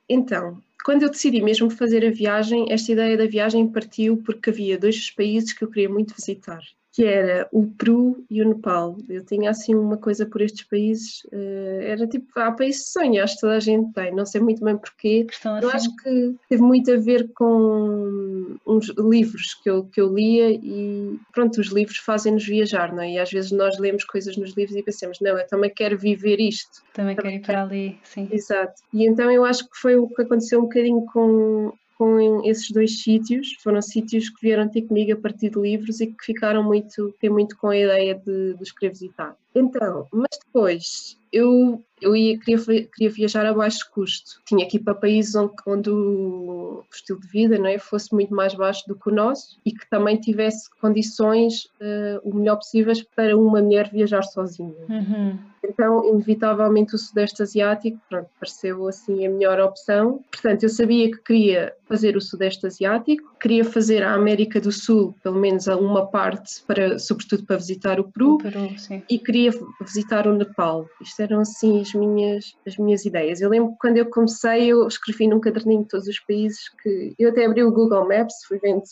Então, 0.09 0.63
quando 0.83 1.03
eu 1.03 1.11
decidi 1.11 1.43
mesmo 1.43 1.69
fazer 1.69 2.05
a 2.07 2.11
viagem, 2.11 2.73
esta 2.73 2.93
ideia 2.93 3.17
da 3.17 3.27
viagem 3.27 3.69
partiu 3.69 4.23
porque 4.25 4.49
havia 4.49 4.79
dois 4.79 5.11
países 5.11 5.53
que 5.53 5.65
eu 5.65 5.71
queria 5.71 5.89
muito 5.89 6.15
visitar 6.15 6.63
que 6.95 7.05
era 7.05 7.49
o 7.51 7.67
Peru 7.67 8.25
e 8.31 8.41
o 8.41 8.49
Nepal. 8.49 8.97
Eu 9.09 9.25
tinha 9.25 9.51
assim 9.51 9.75
uma 9.75 9.97
coisa 9.97 10.25
por 10.25 10.41
estes 10.41 10.63
países, 10.63 11.25
uh, 11.25 11.83
era 11.83 12.07
tipo, 12.07 12.27
há 12.39 12.53
países 12.53 12.85
de 12.85 12.91
sonho, 12.91 13.23
acho 13.23 13.35
que 13.35 13.41
toda 13.41 13.57
a 13.57 13.61
gente 13.61 13.93
tem, 13.93 14.15
não 14.15 14.25
sei 14.25 14.41
muito 14.41 14.65
bem 14.65 14.79
porquê. 14.79 15.27
Assim. 15.29 15.49
Eu 15.61 15.71
acho 15.71 15.95
que 15.97 16.37
teve 16.49 16.63
muito 16.63 16.93
a 16.93 16.97
ver 16.97 17.33
com 17.35 18.57
uns 18.65 18.91
livros 18.97 19.55
que 19.55 19.69
eu, 19.69 19.85
que 19.87 20.01
eu 20.01 20.15
lia 20.15 20.53
e 20.53 21.19
pronto, 21.33 21.61
os 21.61 21.67
livros 21.73 21.97
fazem-nos 21.97 22.47
viajar, 22.47 22.93
não 22.93 23.03
é? 23.03 23.15
E 23.15 23.19
às 23.19 23.31
vezes 23.31 23.51
nós 23.51 23.77
lemos 23.77 24.05
coisas 24.05 24.37
nos 24.37 24.55
livros 24.57 24.77
e 24.77 24.83
pensamos, 24.83 25.19
não, 25.21 25.37
eu 25.37 25.47
também 25.49 25.73
quero 25.75 25.99
viver 25.99 26.39
isto. 26.39 26.81
Também, 26.93 27.17
também 27.17 27.41
quero 27.41 27.43
ir 27.43 27.47
para 27.47 27.63
ali, 27.65 27.99
sim. 28.05 28.29
Exato. 28.31 28.81
E 28.93 29.05
então 29.05 29.29
eu 29.33 29.45
acho 29.45 29.65
que 29.69 29.77
foi 29.77 29.97
o 29.97 30.07
que 30.07 30.23
aconteceu 30.23 30.61
um 30.61 30.65
bocadinho 30.65 31.05
com 31.07 31.73
com 32.05 32.45
esses 32.45 32.71
dois 32.71 33.03
sítios. 33.03 33.57
Foram 33.63 33.81
sítios 33.81 34.29
que 34.29 34.43
vieram 34.43 34.69
ter 34.69 34.83
comigo 34.83 35.15
a 35.15 35.17
partir 35.17 35.49
de 35.49 35.59
livros 35.59 36.03
e 36.03 36.09
que 36.09 36.23
ficaram 36.23 36.63
muito, 36.63 37.15
muito 37.31 37.57
com 37.57 37.69
a 37.69 37.79
ideia 37.79 38.15
de, 38.15 38.55
de 38.55 38.89
visitar. 38.91 39.35
Então, 39.55 40.07
mas 40.13 40.39
depois 40.45 41.17
eu, 41.35 41.83
eu 42.01 42.15
ia, 42.15 42.39
queria, 42.39 42.87
queria 42.87 43.11
viajar 43.11 43.45
a 43.45 43.53
baixo 43.53 43.91
custo. 43.91 44.41
Tinha 44.47 44.67
que 44.69 44.77
ir 44.77 44.81
para 44.81 44.95
países 44.95 45.35
onde, 45.35 45.53
onde 45.67 45.91
o, 45.91 46.85
estilo 46.93 47.21
de 47.21 47.27
vida 47.27 47.59
não 47.59 47.67
é, 47.67 47.77
fosse 47.77 48.15
muito 48.15 48.33
mais 48.33 48.55
baixo 48.55 48.87
do 48.87 48.95
que 48.95 49.11
o 49.11 49.15
nosso 49.15 49.59
e 49.67 49.73
que 49.73 49.89
também 49.91 50.17
tivesse 50.17 50.71
condições 50.81 51.65
uh, 51.81 52.21
o 52.23 52.35
melhor 52.35 52.57
possíveis 52.57 53.03
para 53.03 53.37
uma 53.37 53.61
mulher 53.61 53.91
viajar 53.91 54.23
sozinha. 54.23 54.75
Uhum. 54.89 55.39
Então, 55.69 56.05
inevitavelmente, 56.05 56.95
o 56.95 56.99
Sudeste 56.99 57.43
Asiático 57.43 57.99
pronto, 58.09 58.29
pareceu 58.39 58.87
assim 58.87 59.27
a 59.27 59.31
melhor 59.31 59.59
opção. 59.61 60.23
Portanto, 60.31 60.63
eu 60.63 60.69
sabia 60.69 61.11
que 61.11 61.19
queria 61.19 61.73
fazer 61.87 62.17
o 62.17 62.21
Sudeste 62.21 62.67
Asiático, 62.67 63.35
queria 63.41 63.65
fazer 63.65 64.03
a 64.03 64.13
América 64.13 64.61
do 64.61 64.71
Sul, 64.71 65.15
pelo 65.23 65.39
menos 65.39 65.69
a 65.69 65.77
uma 65.77 66.07
parte, 66.07 66.63
para, 66.67 66.99
sobretudo 66.99 67.45
para 67.47 67.57
visitar 67.57 67.99
o 67.99 68.05
Peru, 68.05 68.35
o 68.35 68.39
Peru 68.39 68.69
e 69.09 69.19
queria 69.19 69.51
visitar 69.81 70.27
o 70.27 70.35
Nepal. 70.35 70.87
Isto 71.01 71.23
eram 71.25 71.41
assim 71.41 71.81
as 71.81 71.93
minhas, 71.93 72.45
as 72.67 72.77
minhas 72.77 73.05
ideias. 73.05 73.41
Eu 73.41 73.51
lembro 73.51 73.73
que 73.73 73.79
quando 73.79 73.97
eu 73.97 74.07
comecei, 74.07 74.67
eu 74.67 74.87
escrevi 74.87 75.27
num 75.27 75.41
caderninho 75.41 75.87
todos 75.89 76.07
os 76.07 76.21
países 76.21 76.61
que. 76.83 77.15
Eu 77.19 77.31
até 77.31 77.45
abri 77.45 77.63
o 77.63 77.73
Google 77.73 78.09
Maps, 78.09 78.35
fui 78.47 78.59
vendo 78.59 78.83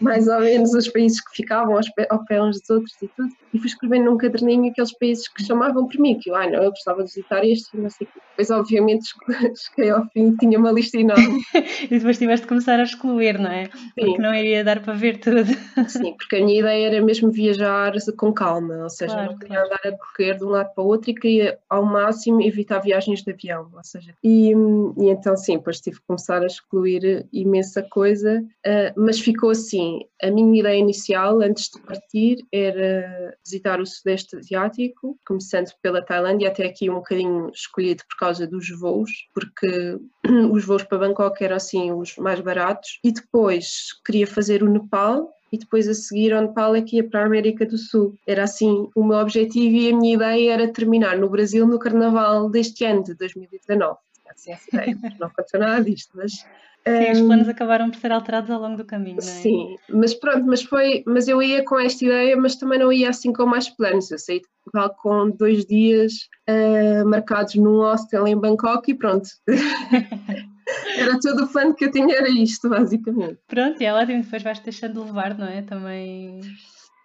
mais 0.00 0.28
ou 0.28 0.40
menos 0.40 0.74
os 0.74 0.88
países 0.88 1.20
que 1.20 1.36
ficavam 1.36 1.78
pé, 1.96 2.06
ao 2.10 2.24
pé 2.24 2.42
uns 2.42 2.60
dos 2.60 2.70
outros 2.70 3.02
e 3.02 3.08
tudo, 3.08 3.28
e 3.52 3.58
fui 3.58 3.66
escrevendo 3.66 4.04
num 4.04 4.18
caderninho 4.18 4.70
aqueles 4.70 4.96
países 4.98 5.28
que 5.28 5.44
chamavam 5.44 5.86
por 5.86 5.98
mim, 5.98 6.18
que 6.20 6.30
eu, 6.30 6.34
ai 6.34 6.50
não, 6.50 6.62
eu 6.62 6.70
gostava 6.70 7.02
de 7.02 7.08
visitar 7.08 7.44
este, 7.44 7.76
não 7.76 7.88
sei 7.88 8.06
o 8.06 8.10
quê. 8.10 8.20
Depois, 8.30 8.50
obviamente, 8.50 9.08
cheguei 9.74 9.90
ao 9.90 10.06
fim, 10.08 10.36
tinha 10.36 10.58
uma 10.58 10.72
lista 10.72 10.98
enorme. 10.98 11.40
e 11.84 11.98
depois 11.98 12.18
tiveste 12.18 12.42
de 12.42 12.48
começar 12.48 12.78
a 12.78 12.82
excluir, 12.82 13.38
não 13.38 13.50
é? 13.50 13.66
Sim. 13.66 13.90
Porque 13.94 14.18
não 14.18 14.34
iria 14.34 14.64
dar 14.64 14.82
para 14.82 14.92
ver 14.92 15.18
tudo. 15.18 15.46
Sim, 15.88 16.14
porque 16.16 16.36
a 16.36 16.44
minha 16.44 16.60
ideia 16.60 16.86
era 16.88 17.04
mesmo 17.04 17.30
viajar 17.30 17.92
com 18.16 18.32
calma, 18.32 18.82
ou 18.82 18.90
seja, 18.90 19.14
claro, 19.14 19.32
não 19.32 19.38
queria 19.38 19.56
claro. 19.56 19.66
andar 19.66 19.94
a 19.94 19.98
correr 19.98 20.36
de 20.36 20.44
um 20.44 20.48
lado 20.48 20.74
para 20.74 20.84
o 20.84 20.86
outro 20.86 21.10
e 21.10 21.14
queria 21.14 21.58
ao 21.68 21.84
máximo 21.84 22.42
evitar 22.42 22.78
viagens 22.80 23.22
de 23.22 23.32
avião, 23.32 23.70
ou 23.74 23.84
seja, 23.84 24.14
e, 24.22 24.50
e 24.50 25.08
então 25.08 25.36
sim, 25.36 25.56
depois 25.56 25.80
tive 25.80 25.98
que 25.98 26.06
começar 26.06 26.42
a 26.42 26.46
excluir 26.46 27.26
imensa 27.32 27.82
coisa, 27.82 28.40
uh, 28.40 29.00
mas 29.00 29.20
ficou 29.20 29.50
assim, 29.50 30.00
a 30.22 30.30
minha 30.30 30.60
ideia 30.60 30.78
inicial 30.78 31.40
antes 31.40 31.70
de 31.70 31.80
partir 31.80 32.44
era 32.52 33.36
visitar 33.44 33.80
o 33.80 33.86
Sudeste 33.86 34.36
Asiático, 34.36 35.18
começando 35.26 35.70
pela 35.82 36.02
Tailândia, 36.02 36.48
até 36.48 36.66
aqui 36.66 36.88
um 36.88 36.96
bocadinho 36.96 37.50
escolhido 37.50 38.02
por 38.08 38.16
causa 38.18 38.46
dos 38.46 38.68
voos, 38.78 39.10
porque 39.34 39.98
os 40.52 40.64
voos 40.64 40.82
para 40.84 40.98
Bangkok 40.98 41.42
eram 41.42 41.56
assim 41.56 41.92
os 41.92 42.16
mais 42.16 42.40
baratos, 42.40 43.00
e 43.02 43.12
depois 43.12 43.88
queria 44.04 44.26
fazer 44.26 44.62
o 44.62 44.70
Nepal, 44.70 45.33
e 45.52 45.58
depois 45.58 45.88
a 45.88 45.94
seguir 45.94 46.32
ao 46.32 46.42
Nepal 46.42 46.74
é 46.74 46.82
que 46.82 46.96
ia 46.96 47.04
para 47.08 47.22
a 47.22 47.26
América 47.26 47.64
do 47.64 47.78
Sul. 47.78 48.14
Era 48.26 48.44
assim 48.44 48.88
o 48.94 49.04
meu 49.04 49.18
objetivo 49.18 49.74
e 49.76 49.90
a 49.90 49.96
minha 49.96 50.14
ideia 50.14 50.52
era 50.52 50.72
terminar 50.72 51.16
no 51.18 51.28
Brasil 51.28 51.66
no 51.66 51.78
Carnaval 51.78 52.50
deste 52.50 52.84
ano, 52.84 53.04
de 53.04 53.14
2019. 53.14 53.96
Assim, 54.28 54.52
essa 54.52 54.64
ideia. 54.72 54.98
Não 55.20 55.28
aconteceu 55.28 55.60
nada 55.60 55.82
disto, 55.84 56.10
mas 56.14 56.44
Sim, 56.86 57.12
os 57.12 57.20
planos 57.22 57.48
acabaram 57.48 57.90
por 57.90 57.98
ser 57.98 58.12
alterados 58.12 58.50
ao 58.50 58.60
longo 58.60 58.76
do 58.76 58.84
caminho, 58.84 59.16
não 59.16 59.26
é? 59.26 59.32
Sim, 59.40 59.76
mas 59.88 60.12
pronto, 60.12 60.44
mas 60.44 60.62
foi, 60.62 61.02
mas 61.06 61.26
eu 61.26 61.42
ia 61.42 61.64
com 61.64 61.78
esta 61.78 62.04
ideia, 62.04 62.36
mas 62.36 62.56
também 62.56 62.78
não 62.78 62.92
ia 62.92 63.08
assim 63.08 63.32
com 63.32 63.46
mais 63.46 63.70
planos. 63.70 64.10
Eu 64.10 64.18
saí 64.18 64.40
de 64.40 64.46
Portugal 64.62 64.94
com 65.00 65.30
dois 65.30 65.64
dias 65.64 66.28
uh, 66.48 67.08
marcados 67.08 67.54
num 67.54 67.78
hostel 67.78 68.26
em 68.26 68.36
Bangkok 68.36 68.90
e 68.90 68.94
pronto. 68.94 69.26
era 70.96 71.18
todo 71.20 71.44
o 71.44 71.48
plano 71.48 71.74
que 71.74 71.84
eu 71.86 71.90
tinha, 71.90 72.16
era 72.16 72.28
isto, 72.28 72.68
basicamente. 72.68 73.38
Pronto, 73.46 73.80
e 73.80 73.84
é 73.84 73.92
ótimo, 73.92 74.22
depois 74.22 74.42
vais 74.42 74.58
deixando 74.60 75.00
de 75.00 75.06
levar, 75.06 75.36
não 75.36 75.46
é? 75.46 75.62
Também, 75.62 76.40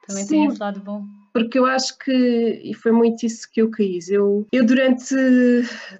também 0.07 0.27
tem 0.27 0.45
esse 0.45 0.59
lado 0.59 0.79
bom. 0.79 1.03
Porque 1.33 1.59
eu 1.59 1.65
acho 1.65 1.97
que, 1.99 2.61
e 2.63 2.73
foi 2.73 2.91
muito 2.91 3.25
isso 3.25 3.47
que 3.51 3.61
eu 3.61 3.69
quis, 3.69 4.09
eu, 4.09 4.47
eu 4.51 4.65
durante 4.65 5.15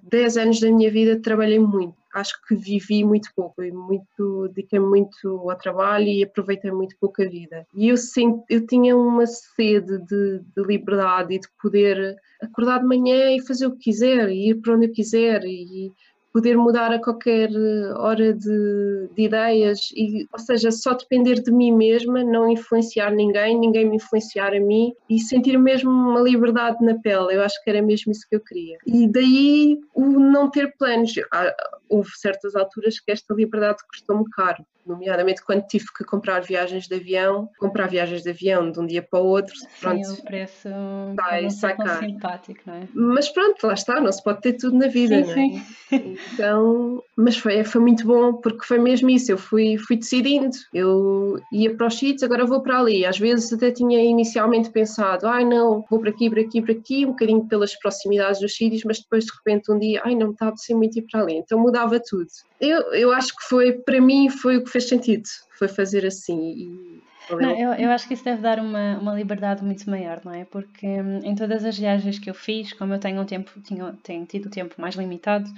10 0.03 0.37
anos 0.37 0.59
da 0.59 0.71
minha 0.71 0.91
vida 0.91 1.21
trabalhei 1.21 1.59
muito 1.59 1.99
acho 2.13 2.33
que 2.47 2.55
vivi 2.55 3.03
muito 3.03 3.29
pouco 3.35 3.63
e 3.63 3.71
muito 3.71 4.47
dediquei 4.49 4.79
muito 4.79 5.27
ao 5.27 5.55
trabalho 5.57 6.07
e 6.07 6.23
aproveitei 6.23 6.71
muito 6.71 6.95
pouco 6.99 7.21
a 7.21 7.25
vida 7.27 7.67
e 7.73 7.89
eu 7.89 7.97
senti, 7.97 8.43
eu 8.49 8.65
tinha 8.65 8.95
uma 8.95 9.25
sede 9.25 9.99
de, 10.05 10.39
de, 10.39 10.63
liberdade 10.65 11.35
e 11.35 11.39
de 11.39 11.47
poder 11.61 12.15
acordar 12.41 12.79
de 12.79 12.85
manhã 12.85 13.31
e 13.31 13.45
fazer 13.45 13.67
o 13.67 13.71
que 13.73 13.91
quiser 13.91 14.29
e 14.29 14.49
ir 14.49 14.55
para 14.55 14.75
onde 14.75 14.87
eu 14.87 14.91
quiser 14.91 15.43
e 15.45 15.91
poder 16.33 16.57
mudar 16.57 16.91
a 16.91 16.99
qualquer 16.99 17.49
eh, 17.49 17.93
hora 17.95 18.33
de, 18.33 19.09
de, 19.15 19.23
ideias, 19.23 19.89
e, 19.95 20.27
ou 20.31 20.39
seja, 20.39 20.71
só 20.71 20.93
depender 20.93 21.35
de 21.35 21.51
mim 21.51 21.71
mesma, 21.71 22.23
não 22.23 22.49
influenciar 22.49 23.11
ninguém, 23.11 23.57
ninguém 23.57 23.89
me 23.89 23.95
influenciar 23.95 24.53
a 24.53 24.59
mim 24.59 24.93
e 25.09 25.19
sentir 25.19 25.57
mesmo 25.57 25.89
uma 25.89 26.21
liberdade 26.21 26.83
na 26.83 26.97
pele. 26.99 27.35
Eu 27.35 27.43
acho 27.43 27.61
que 27.63 27.69
era 27.69 27.81
mesmo 27.81 28.11
isso 28.11 28.25
que 28.29 28.35
eu 28.35 28.41
queria. 28.41 28.77
E 28.85 29.07
daí 29.07 29.79
o 29.93 30.19
não 30.19 30.49
ter 30.49 30.73
planos. 30.77 31.13
Ah, 31.33 31.53
houve 31.89 32.09
certas 32.15 32.55
alturas 32.55 32.99
que 32.99 33.11
esta 33.11 33.33
liberdade 33.33 33.79
custou-me 33.91 34.25
caro 34.31 34.63
nomeadamente 34.89 35.43
quando 35.43 35.65
tive 35.67 35.85
que 35.95 36.03
comprar 36.03 36.41
viagens 36.41 36.87
de 36.87 36.95
avião, 36.95 37.49
comprar 37.59 37.87
viagens 37.87 38.23
de 38.23 38.29
avião 38.29 38.71
de 38.71 38.79
um 38.79 38.85
dia 38.85 39.01
para 39.01 39.19
o 39.19 39.25
outro, 39.25 39.53
pronto. 39.79 40.03
Sim, 40.03 40.13
o 40.13 40.23
preço 40.23 40.69
sai, 41.15 41.49
sai 41.51 41.77
caro. 41.77 42.05
simpático, 42.05 42.59
não 42.65 42.73
é? 42.73 42.87
Mas 42.93 43.29
pronto, 43.29 43.67
lá 43.67 43.73
está, 43.73 43.99
não 44.01 44.11
se 44.11 44.23
pode 44.23 44.41
ter 44.41 44.53
tudo 44.53 44.77
na 44.77 44.87
vida, 44.87 45.23
sim, 45.23 45.51
não 45.51 45.57
é? 45.57 45.63
Sim. 45.89 46.17
Então, 46.33 47.03
mas 47.15 47.37
foi, 47.37 47.63
foi 47.63 47.81
muito 47.81 48.05
bom 48.05 48.33
porque 48.33 48.65
foi 48.65 48.79
mesmo 48.79 49.09
isso, 49.09 49.31
eu 49.31 49.37
fui, 49.37 49.77
fui 49.77 49.97
decidindo, 49.97 50.55
eu 50.73 51.39
ia 51.51 51.75
para 51.75 51.87
os 51.87 51.97
sítios, 51.97 52.23
agora 52.23 52.45
vou 52.45 52.61
para 52.61 52.79
ali, 52.79 53.05
às 53.05 53.17
vezes 53.17 53.51
até 53.53 53.71
tinha 53.71 53.99
inicialmente 54.03 54.69
pensado, 54.69 55.27
ai 55.27 55.45
não, 55.45 55.83
vou 55.89 55.99
para 55.99 56.09
aqui, 56.09 56.29
para 56.29 56.41
aqui, 56.41 56.61
para 56.61 56.73
aqui, 56.73 57.05
um 57.05 57.09
bocadinho 57.09 57.45
pelas 57.47 57.75
proximidades 57.75 58.39
dos 58.39 58.55
sítios, 58.55 58.83
mas 58.83 58.99
depois 58.99 59.25
de 59.25 59.31
repente 59.31 59.71
um 59.71 59.79
dia, 59.79 60.01
ai 60.03 60.15
não, 60.15 60.31
está 60.31 60.49
a 60.49 60.55
ser 60.55 60.75
muito 60.75 60.97
ir 60.97 61.05
para 61.09 61.21
ali, 61.21 61.35
então 61.35 61.59
mudava 61.59 61.99
tudo. 61.99 62.29
Eu, 62.59 62.93
eu 62.93 63.11
acho 63.11 63.35
que 63.35 63.43
foi, 63.43 63.73
para 63.73 64.01
mim, 64.01 64.29
foi 64.29 64.57
o 64.57 64.63
que 64.63 64.69
fez 64.69 64.87
sentido, 64.87 65.23
foi 65.57 65.67
fazer 65.67 66.05
assim. 66.05 66.39
E 66.39 67.03
não, 67.37 67.51
eu, 67.57 67.73
eu 67.73 67.91
acho 67.91 68.07
que 68.07 68.13
isso 68.13 68.23
deve 68.23 68.41
dar 68.41 68.59
uma, 68.59 68.97
uma 68.97 69.13
liberdade 69.13 69.63
muito 69.63 69.89
maior, 69.89 70.21
não 70.23 70.33
é? 70.33 70.45
Porque 70.45 70.85
hum, 70.85 71.19
em 71.23 71.35
todas 71.35 71.63
as 71.65 71.77
viagens 71.77 72.19
que 72.19 72.29
eu 72.29 72.33
fiz, 72.33 72.73
como 72.73 72.93
eu 72.93 72.99
tenho 72.99 73.21
um 73.21 73.25
tempo, 73.25 73.51
tinha, 73.61 73.93
tenho 74.03 74.25
tido 74.25 74.47
o 74.47 74.49
tempo 74.49 74.75
mais 74.77 74.95
limitado 74.95 75.49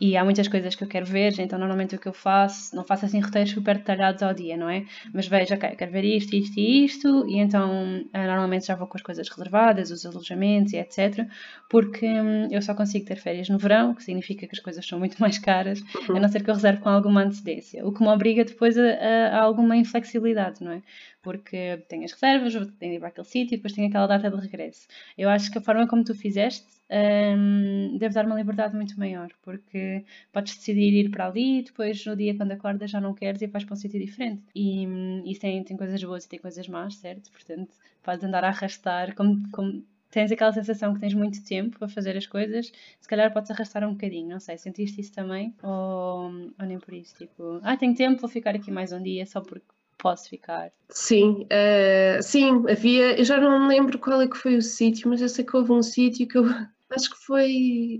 e 0.00 0.16
há 0.16 0.24
muitas 0.24 0.46
coisas 0.46 0.74
que 0.74 0.84
eu 0.84 0.88
quero 0.88 1.06
ver, 1.06 1.38
então 1.40 1.58
normalmente 1.58 1.96
o 1.96 1.98
que 1.98 2.06
eu 2.06 2.12
faço, 2.12 2.76
não 2.76 2.84
faço 2.84 3.06
assim 3.06 3.18
roteiros 3.20 3.50
super 3.50 3.78
detalhados 3.78 4.22
ao 4.22 4.34
dia, 4.34 4.56
não 4.56 4.68
é? 4.68 4.84
Mas 5.12 5.26
vejo, 5.26 5.54
ok, 5.54 5.70
quero 5.70 5.90
ver 5.90 6.04
isto, 6.04 6.36
isto 6.36 6.60
e 6.60 6.84
isto, 6.84 7.26
e 7.28 7.38
então 7.38 8.04
eh, 8.12 8.26
normalmente 8.26 8.66
já 8.66 8.74
vou 8.74 8.86
com 8.86 8.96
as 8.98 9.02
coisas 9.02 9.26
reservadas, 9.28 9.90
os 9.90 10.04
alojamentos 10.04 10.74
e 10.74 10.76
etc. 10.76 11.26
Porque 11.70 12.06
hum, 12.06 12.48
eu 12.50 12.60
só 12.60 12.74
consigo 12.74 13.06
ter 13.06 13.16
férias 13.16 13.48
no 13.48 13.58
verão, 13.58 13.94
que 13.94 14.02
significa 14.02 14.46
que 14.46 14.54
as 14.54 14.60
coisas 14.60 14.86
são 14.86 14.98
muito 14.98 15.16
mais 15.20 15.38
caras, 15.38 15.80
uhum. 16.08 16.16
a 16.16 16.20
não 16.20 16.28
ser 16.28 16.42
que 16.42 16.50
eu 16.50 16.54
reserve 16.54 16.80
com 16.80 16.90
alguma 16.90 17.22
antecedência, 17.22 17.86
o 17.86 17.92
que 17.92 18.02
me 18.02 18.08
obriga 18.08 18.44
depois 18.44 18.76
a, 18.76 18.82
a, 18.82 19.38
a 19.38 19.42
alguma 19.42 19.76
inflexibilidade, 19.76 20.62
não 20.62 20.72
é? 20.72 20.82
Porque 21.26 21.82
tem 21.88 22.04
as 22.04 22.12
reservas, 22.12 22.54
tem 22.78 22.90
de 22.90 22.96
ir 22.96 22.98
para 23.00 23.08
aquele 23.08 23.26
sítio 23.26 23.54
e 23.54 23.56
depois 23.56 23.72
tem 23.72 23.84
aquela 23.84 24.06
data 24.06 24.30
de 24.30 24.36
regresso. 24.36 24.86
Eu 25.18 25.28
acho 25.28 25.50
que 25.50 25.58
a 25.58 25.60
forma 25.60 25.84
como 25.88 26.04
tu 26.04 26.14
fizeste 26.14 26.64
um, 26.88 27.98
deve 27.98 28.14
dar 28.14 28.24
uma 28.24 28.36
liberdade 28.36 28.76
muito 28.76 28.96
maior, 28.96 29.28
porque 29.42 30.04
podes 30.32 30.54
decidir 30.54 30.92
ir 30.94 31.10
para 31.10 31.26
ali 31.26 31.58
e 31.58 31.62
depois 31.62 32.06
no 32.06 32.14
dia 32.14 32.36
quando 32.36 32.52
acordas 32.52 32.92
já 32.92 33.00
não 33.00 33.12
queres 33.12 33.42
e 33.42 33.48
vais 33.48 33.64
para 33.64 33.72
um 33.74 33.76
sítio 33.76 33.98
diferente. 33.98 34.44
E 34.54 34.86
hum, 34.86 35.24
isso 35.26 35.40
tem, 35.40 35.64
tem 35.64 35.76
coisas 35.76 36.00
boas 36.04 36.24
e 36.24 36.28
tem 36.28 36.38
coisas 36.38 36.68
más, 36.68 36.94
certo? 36.94 37.28
Portanto, 37.32 37.74
podes 38.04 38.22
andar 38.22 38.44
a 38.44 38.48
arrastar 38.50 39.12
como, 39.16 39.50
como 39.50 39.84
tens 40.08 40.30
aquela 40.30 40.52
sensação 40.52 40.94
que 40.94 41.00
tens 41.00 41.14
muito 41.14 41.44
tempo 41.44 41.76
para 41.76 41.88
fazer 41.88 42.16
as 42.16 42.26
coisas, 42.28 42.72
se 43.00 43.08
calhar 43.08 43.32
podes 43.32 43.50
arrastar 43.50 43.82
um 43.82 43.94
bocadinho, 43.94 44.28
não 44.28 44.38
sei, 44.38 44.56
sentiste 44.58 45.00
isso 45.00 45.12
também? 45.12 45.52
Ou, 45.60 46.30
ou 46.56 46.66
nem 46.66 46.78
por 46.78 46.94
isso? 46.94 47.16
Tipo, 47.16 47.58
ah, 47.64 47.76
tenho 47.76 47.96
tempo, 47.96 48.20
vou 48.20 48.30
ficar 48.30 48.54
aqui 48.54 48.70
mais 48.70 48.92
um 48.92 49.02
dia 49.02 49.26
só 49.26 49.40
porque 49.40 49.66
posso 49.98 50.28
ficar. 50.28 50.70
Sim, 50.90 51.46
uh, 51.46 52.22
sim, 52.22 52.64
havia, 52.68 53.18
eu 53.18 53.24
já 53.24 53.40
não 53.40 53.60
me 53.60 53.68
lembro 53.68 53.98
qual 53.98 54.20
é 54.20 54.28
que 54.28 54.36
foi 54.36 54.56
o 54.56 54.62
sítio, 54.62 55.08
mas 55.08 55.20
eu 55.20 55.28
sei 55.28 55.44
que 55.44 55.56
houve 55.56 55.72
um 55.72 55.82
sítio 55.82 56.28
que 56.28 56.38
eu 56.38 56.44
acho 56.90 57.10
que 57.10 57.26
foi 57.26 57.50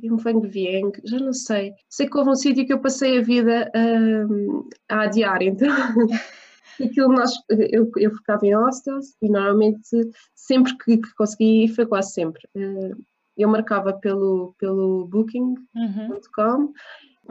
em 0.03 0.17
Vang 0.17 0.47
Vieng, 0.47 0.93
já 1.05 1.19
não 1.19 1.33
sei. 1.33 1.73
Sei 1.89 2.09
que 2.09 2.17
houve 2.17 2.31
um 2.31 2.35
sítio 2.35 2.67
que 2.67 2.73
eu 2.73 2.81
passei 2.81 3.19
a 3.19 3.23
vida 3.23 3.71
uh, 3.75 4.69
a 4.89 5.03
adiar, 5.03 5.43
então. 5.43 5.69
Aquilo 6.83 7.09
nós, 7.09 7.33
eu, 7.49 7.91
eu 7.97 8.11
ficava 8.15 8.47
em 8.47 8.55
hostels 8.55 9.17
e 9.23 9.31
normalmente 9.31 9.89
sempre 10.35 10.77
que, 10.77 10.99
que 10.99 11.15
consegui 11.15 11.69
foi 11.69 11.87
quase 11.87 12.13
sempre. 12.13 12.43
Uh, 12.55 12.95
eu 13.37 13.49
marcava 13.49 13.93
pelo, 13.93 14.55
pelo 14.59 15.07
booking.com, 15.07 16.45
uhum. 16.45 16.73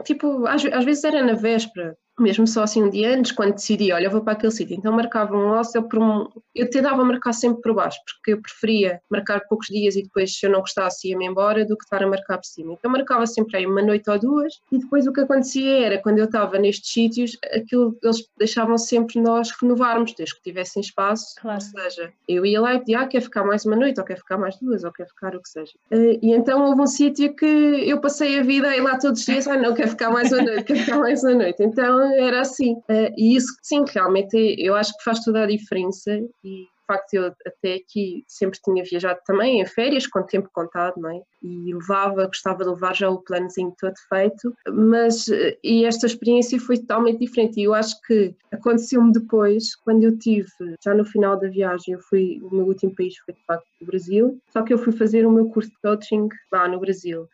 tipo, 0.04 0.46
às, 0.46 0.64
às 0.64 0.84
vezes 0.84 1.04
era 1.04 1.22
na 1.24 1.34
véspera, 1.34 1.96
mesmo 2.18 2.46
só 2.46 2.62
assim 2.62 2.82
um 2.82 2.90
dia 2.90 3.14
antes, 3.14 3.32
quando 3.32 3.54
decidi, 3.54 3.92
olha, 3.92 4.08
vou 4.08 4.22
para 4.22 4.32
aquele 4.32 4.52
sítio, 4.52 4.76
então 4.76 4.92
marcava 4.92 5.36
um 5.36 5.50
hostel 5.50 5.82
por 5.82 5.98
um. 5.98 6.28
Eu 6.54 6.70
tentava 6.70 7.04
marcar 7.04 7.32
sempre 7.32 7.62
por 7.62 7.74
baixo, 7.74 7.98
porque 8.04 8.32
eu 8.32 8.40
preferia 8.40 9.00
marcar 9.10 9.40
poucos 9.48 9.66
dias 9.68 9.96
e 9.96 10.02
depois, 10.02 10.38
se 10.38 10.46
eu 10.46 10.50
não 10.50 10.60
gostasse, 10.60 11.08
ia-me 11.08 11.26
embora, 11.26 11.64
do 11.64 11.76
que 11.76 11.84
estar 11.84 12.02
a 12.02 12.06
marcar 12.06 12.38
por 12.38 12.46
cima. 12.46 12.72
Então 12.72 12.90
marcava 12.90 13.26
sempre 13.26 13.58
aí 13.58 13.66
uma 13.66 13.82
noite 13.82 14.08
ou 14.08 14.18
duas, 14.18 14.54
e 14.72 14.78
depois 14.78 15.06
o 15.06 15.12
que 15.12 15.20
acontecia 15.20 15.86
era, 15.86 15.98
quando 15.98 16.18
eu 16.18 16.24
estava 16.24 16.58
nestes 16.58 16.92
sítios, 16.92 17.36
aquilo 17.52 17.96
eles 18.02 18.28
deixavam 18.38 18.78
sempre 18.78 19.20
nós 19.20 19.50
renovarmos, 19.60 20.14
desde 20.14 20.34
que 20.36 20.42
tivessem 20.42 20.80
espaço. 20.80 21.34
Claro. 21.40 21.58
Ou 21.58 21.82
seja, 21.82 22.12
eu 22.28 22.46
ia 22.46 22.60
lá 22.60 22.74
e 22.74 22.78
pedia, 22.78 23.00
ah, 23.00 23.06
quer 23.06 23.20
ficar 23.20 23.44
mais 23.44 23.64
uma 23.64 23.76
noite, 23.76 24.00
ou 24.00 24.06
quer 24.06 24.16
ficar 24.16 24.38
mais 24.38 24.56
duas, 24.58 24.84
ou 24.84 24.92
quer 24.92 25.06
ficar 25.06 25.34
o 25.34 25.42
que 25.42 25.48
seja. 25.48 25.72
Eh, 25.90 26.18
e 26.22 26.32
então 26.32 26.64
houve 26.64 26.80
um 26.80 26.86
sítio 26.86 27.34
que 27.34 27.46
eu 27.46 28.00
passei 28.00 28.38
a 28.38 28.42
vida 28.42 28.68
a 28.68 28.76
ir 28.76 28.80
lá 28.80 28.98
todos 28.98 29.20
os 29.20 29.26
dias, 29.26 29.46
ah, 29.46 29.56
não, 29.56 29.74
quer 29.74 29.88
ficar 29.88 30.10
mais 30.10 30.32
uma 30.32 30.42
noite, 30.42 30.64
quer 30.64 30.76
ficar 30.76 30.98
mais 30.98 31.22
uma 31.22 31.34
noite. 31.34 31.62
Então 31.62 32.05
era 32.14 32.40
assim. 32.40 32.74
Uh, 32.74 33.12
e 33.16 33.36
isso, 33.36 33.54
sim, 33.62 33.84
realmente 33.88 34.56
eu 34.58 34.74
acho 34.74 34.96
que 34.96 35.04
faz 35.04 35.20
toda 35.20 35.42
a 35.42 35.46
diferença 35.46 36.12
e 36.44 36.66
facto 36.86 37.14
eu 37.14 37.34
até 37.46 37.74
aqui 37.74 38.24
sempre 38.26 38.58
tinha 38.62 38.84
viajado 38.84 39.18
também 39.26 39.60
em 39.60 39.66
férias, 39.66 40.06
com 40.06 40.22
tempo 40.22 40.48
contado, 40.52 40.94
não 40.98 41.10
é? 41.10 41.20
E 41.42 41.74
levava, 41.74 42.26
gostava 42.26 42.64
de 42.64 42.70
levar 42.70 42.94
já 42.94 43.10
o 43.10 43.20
planozinho 43.22 43.74
todo 43.78 43.94
feito, 44.08 44.54
mas 44.68 45.26
e 45.62 45.84
esta 45.84 46.06
experiência 46.06 46.58
foi 46.60 46.78
totalmente 46.78 47.18
diferente 47.18 47.60
e 47.60 47.64
eu 47.64 47.74
acho 47.74 48.00
que 48.02 48.34
aconteceu-me 48.52 49.12
depois, 49.12 49.74
quando 49.76 50.04
eu 50.04 50.16
tive, 50.18 50.48
já 50.82 50.94
no 50.94 51.04
final 51.04 51.38
da 51.38 51.48
viagem, 51.48 51.94
eu 51.94 52.00
fui, 52.00 52.40
o 52.42 52.54
meu 52.54 52.66
último 52.66 52.94
país 52.94 53.14
foi 53.24 53.34
de 53.34 53.44
facto 53.44 53.66
o 53.80 53.86
Brasil, 53.86 54.38
só 54.52 54.62
que 54.62 54.72
eu 54.72 54.78
fui 54.78 54.92
fazer 54.92 55.26
o 55.26 55.32
meu 55.32 55.48
curso 55.48 55.70
de 55.70 55.76
coaching 55.82 56.28
lá 56.52 56.68
no 56.68 56.80
Brasil. 56.80 57.28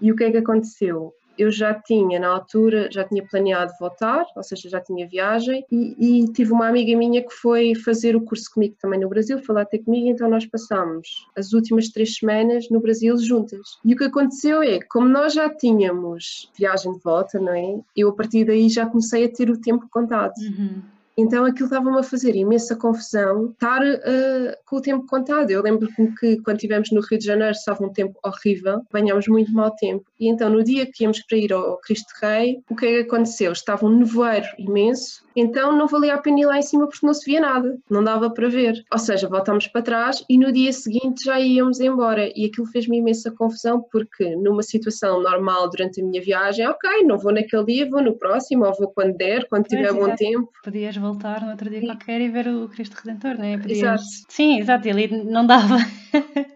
E 0.00 0.12
o 0.12 0.16
que 0.16 0.24
é 0.24 0.30
que 0.30 0.36
aconteceu? 0.36 1.14
Eu 1.38 1.50
já 1.50 1.74
tinha, 1.74 2.18
na 2.18 2.28
altura, 2.28 2.88
já 2.90 3.04
tinha 3.04 3.24
planeado 3.26 3.72
voltar, 3.78 4.24
ou 4.34 4.42
seja, 4.42 4.68
já 4.68 4.80
tinha 4.80 5.08
viagem, 5.08 5.64
e, 5.70 6.22
e, 6.22 6.32
tive 6.32 6.52
uma 6.52 6.68
amiga 6.68 6.96
minha 6.96 7.22
que 7.22 7.32
foi 7.32 7.74
fazer 7.74 8.16
o 8.16 8.20
curso 8.20 8.50
comigo 8.52 8.76
também 8.80 9.00
no 9.00 9.08
Brasil, 9.08 9.38
foi 9.38 9.54
lá 9.54 9.64
ter 9.64 9.78
comigo, 9.78 10.08
então 10.08 10.28
nós 10.28 10.46
passámos 10.46 11.26
as 11.36 11.52
últimas 11.52 11.88
três 11.88 12.16
semanas 12.16 12.68
no 12.70 12.80
Brasil 12.80 13.16
juntas. 13.18 13.78
E 13.84 13.94
o 13.94 13.96
que 13.96 14.04
aconteceu 14.04 14.62
é, 14.62 14.80
como 14.90 15.08
nós 15.08 15.32
já 15.32 15.48
tínhamos 15.48 16.50
viagem 16.58 16.92
de 16.92 17.00
volta, 17.00 17.38
não 17.38 17.52
é? 17.52 17.78
Eu 17.96 18.10
a 18.10 18.12
partir 18.12 18.44
daí 18.44 18.68
já 18.68 18.86
comecei 18.86 19.24
a 19.24 19.28
ter 19.28 19.50
o 19.50 19.60
tempo 19.60 19.86
contado. 19.90 20.34
Uhum. 20.38 20.95
Então 21.16 21.44
aquilo 21.44 21.66
estava-me 21.66 21.98
a 21.98 22.02
fazer 22.02 22.36
imensa 22.36 22.76
confusão 22.76 23.50
estar 23.50 23.80
uh, 23.82 24.54
com 24.66 24.76
o 24.76 24.80
tempo 24.82 25.06
contado. 25.06 25.50
Eu 25.50 25.62
lembro-me 25.62 26.14
que 26.14 26.36
quando 26.42 26.56
estivemos 26.56 26.90
no 26.92 27.00
Rio 27.00 27.18
de 27.18 27.24
Janeiro 27.24 27.52
estava 27.52 27.84
um 27.84 27.92
tempo 27.92 28.18
horrível, 28.22 28.82
banhámos 28.92 29.26
muito 29.26 29.52
mau 29.52 29.70
tempo. 29.70 30.04
E 30.20 30.28
então 30.28 30.50
no 30.50 30.62
dia 30.62 30.86
que 30.86 31.04
íamos 31.04 31.22
para 31.22 31.38
ir 31.38 31.52
ao 31.52 31.78
Cristo 31.78 32.12
Rei, 32.20 32.62
o 32.68 32.76
que 32.76 32.86
é 32.86 32.88
que 32.90 33.08
aconteceu? 33.08 33.52
Estava 33.52 33.86
um 33.86 33.98
nevoeiro 33.98 34.46
imenso 34.58 35.25
então 35.36 35.76
não 35.76 35.86
valia 35.86 36.14
a 36.14 36.18
pena 36.18 36.40
ir 36.40 36.46
lá 36.46 36.58
em 36.58 36.62
cima 36.62 36.88
porque 36.88 37.06
não 37.06 37.14
se 37.14 37.24
via 37.24 37.40
nada, 37.40 37.78
não 37.90 38.02
dava 38.02 38.30
para 38.30 38.48
ver. 38.48 38.84
Ou 38.90 38.98
seja, 38.98 39.28
voltámos 39.28 39.66
para 39.66 39.82
trás 39.82 40.24
e 40.28 40.38
no 40.38 40.50
dia 40.50 40.72
seguinte 40.72 41.24
já 41.24 41.38
íamos 41.38 41.78
embora. 41.80 42.30
E 42.34 42.46
aquilo 42.46 42.66
fez-me 42.66 42.98
imensa 42.98 43.30
confusão 43.30 43.84
porque 43.92 44.34
numa 44.36 44.62
situação 44.62 45.22
normal 45.22 45.68
durante 45.70 46.00
a 46.00 46.04
minha 46.04 46.22
viagem, 46.22 46.66
ok, 46.66 47.02
não 47.04 47.18
vou 47.18 47.32
naquele 47.32 47.64
dia, 47.64 47.90
vou 47.90 48.02
no 48.02 48.16
próximo, 48.16 48.64
ou 48.64 48.74
vou 48.74 48.88
quando 48.88 49.16
der, 49.16 49.46
quando 49.48 49.64
tiver 49.66 49.92
bom 49.92 50.14
tempo. 50.14 50.50
Podias 50.64 50.96
voltar 50.96 51.42
no 51.42 51.50
outro 51.50 51.68
dia 51.68 51.80
Sim. 51.80 51.86
qualquer 51.86 52.20
e 52.20 52.28
ver 52.28 52.48
o 52.48 52.68
Cristo 52.68 52.94
Redentor, 52.94 53.36
não 53.36 53.44
é? 53.44 53.58
Podias... 53.58 53.78
Exato. 53.78 54.02
Sim, 54.28 54.58
exato, 54.58 54.88
ali 54.88 55.08
não 55.24 55.46
dava. 55.46 55.76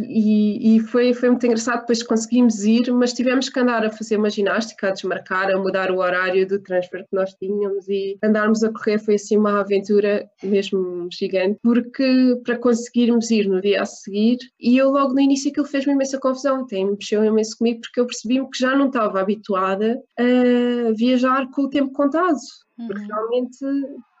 E, 0.00 0.76
e, 0.76 0.80
foi, 0.80 1.12
foi 1.12 1.30
muito 1.30 1.44
engraçado, 1.44 1.80
depois 1.80 2.02
conseguimos 2.02 2.62
ir, 2.64 2.90
mas 2.92 3.12
tivemos 3.12 3.48
que 3.48 3.58
andar 3.58 3.84
a 3.84 3.90
fazer 3.90 4.16
uma 4.16 4.30
ginástica, 4.30 4.88
a 4.88 4.92
desmarcar, 4.92 5.50
a 5.50 5.58
mudar 5.58 5.90
o 5.90 5.98
horário 5.98 6.46
do 6.46 6.60
transfer 6.60 7.02
que 7.02 7.14
nós 7.14 7.34
tínhamos 7.34 7.88
e 7.88 8.16
andarmos 8.22 8.62
a 8.62 8.72
correr 8.72 8.98
foi 8.98 9.14
assim 9.14 9.36
uma 9.36 9.60
aventura 9.60 10.28
mesmo 10.42 11.08
gigante, 11.12 11.58
porque 11.62 12.40
para 12.44 12.58
conseguirmos 12.58 13.30
ir 13.30 13.48
no 13.48 13.60
dia 13.60 13.82
a 13.82 13.86
seguir, 13.86 14.38
e 14.60 14.76
eu 14.76 14.90
logo 14.90 15.14
no 15.14 15.20
início 15.20 15.50
aquilo 15.50 15.66
fez-me 15.66 15.92
imensa 15.92 16.18
confusão, 16.18 16.62
até 16.62 16.76
me 16.84 16.92
mexeu 16.92 17.24
imenso 17.24 17.56
comigo, 17.58 17.80
porque 17.80 18.00
eu 18.00 18.06
percebi-me 18.06 18.48
que 18.50 18.58
já 18.58 18.76
não 18.76 18.86
estava 18.86 19.20
habituada 19.20 20.00
a 20.18 20.92
viajar 20.94 21.50
com 21.50 21.62
o 21.62 21.70
tempo 21.70 21.92
contado, 21.92 22.38
porque 22.86 23.00
uhum. 23.02 23.08
realmente, 23.08 23.58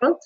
pronto, 0.00 0.18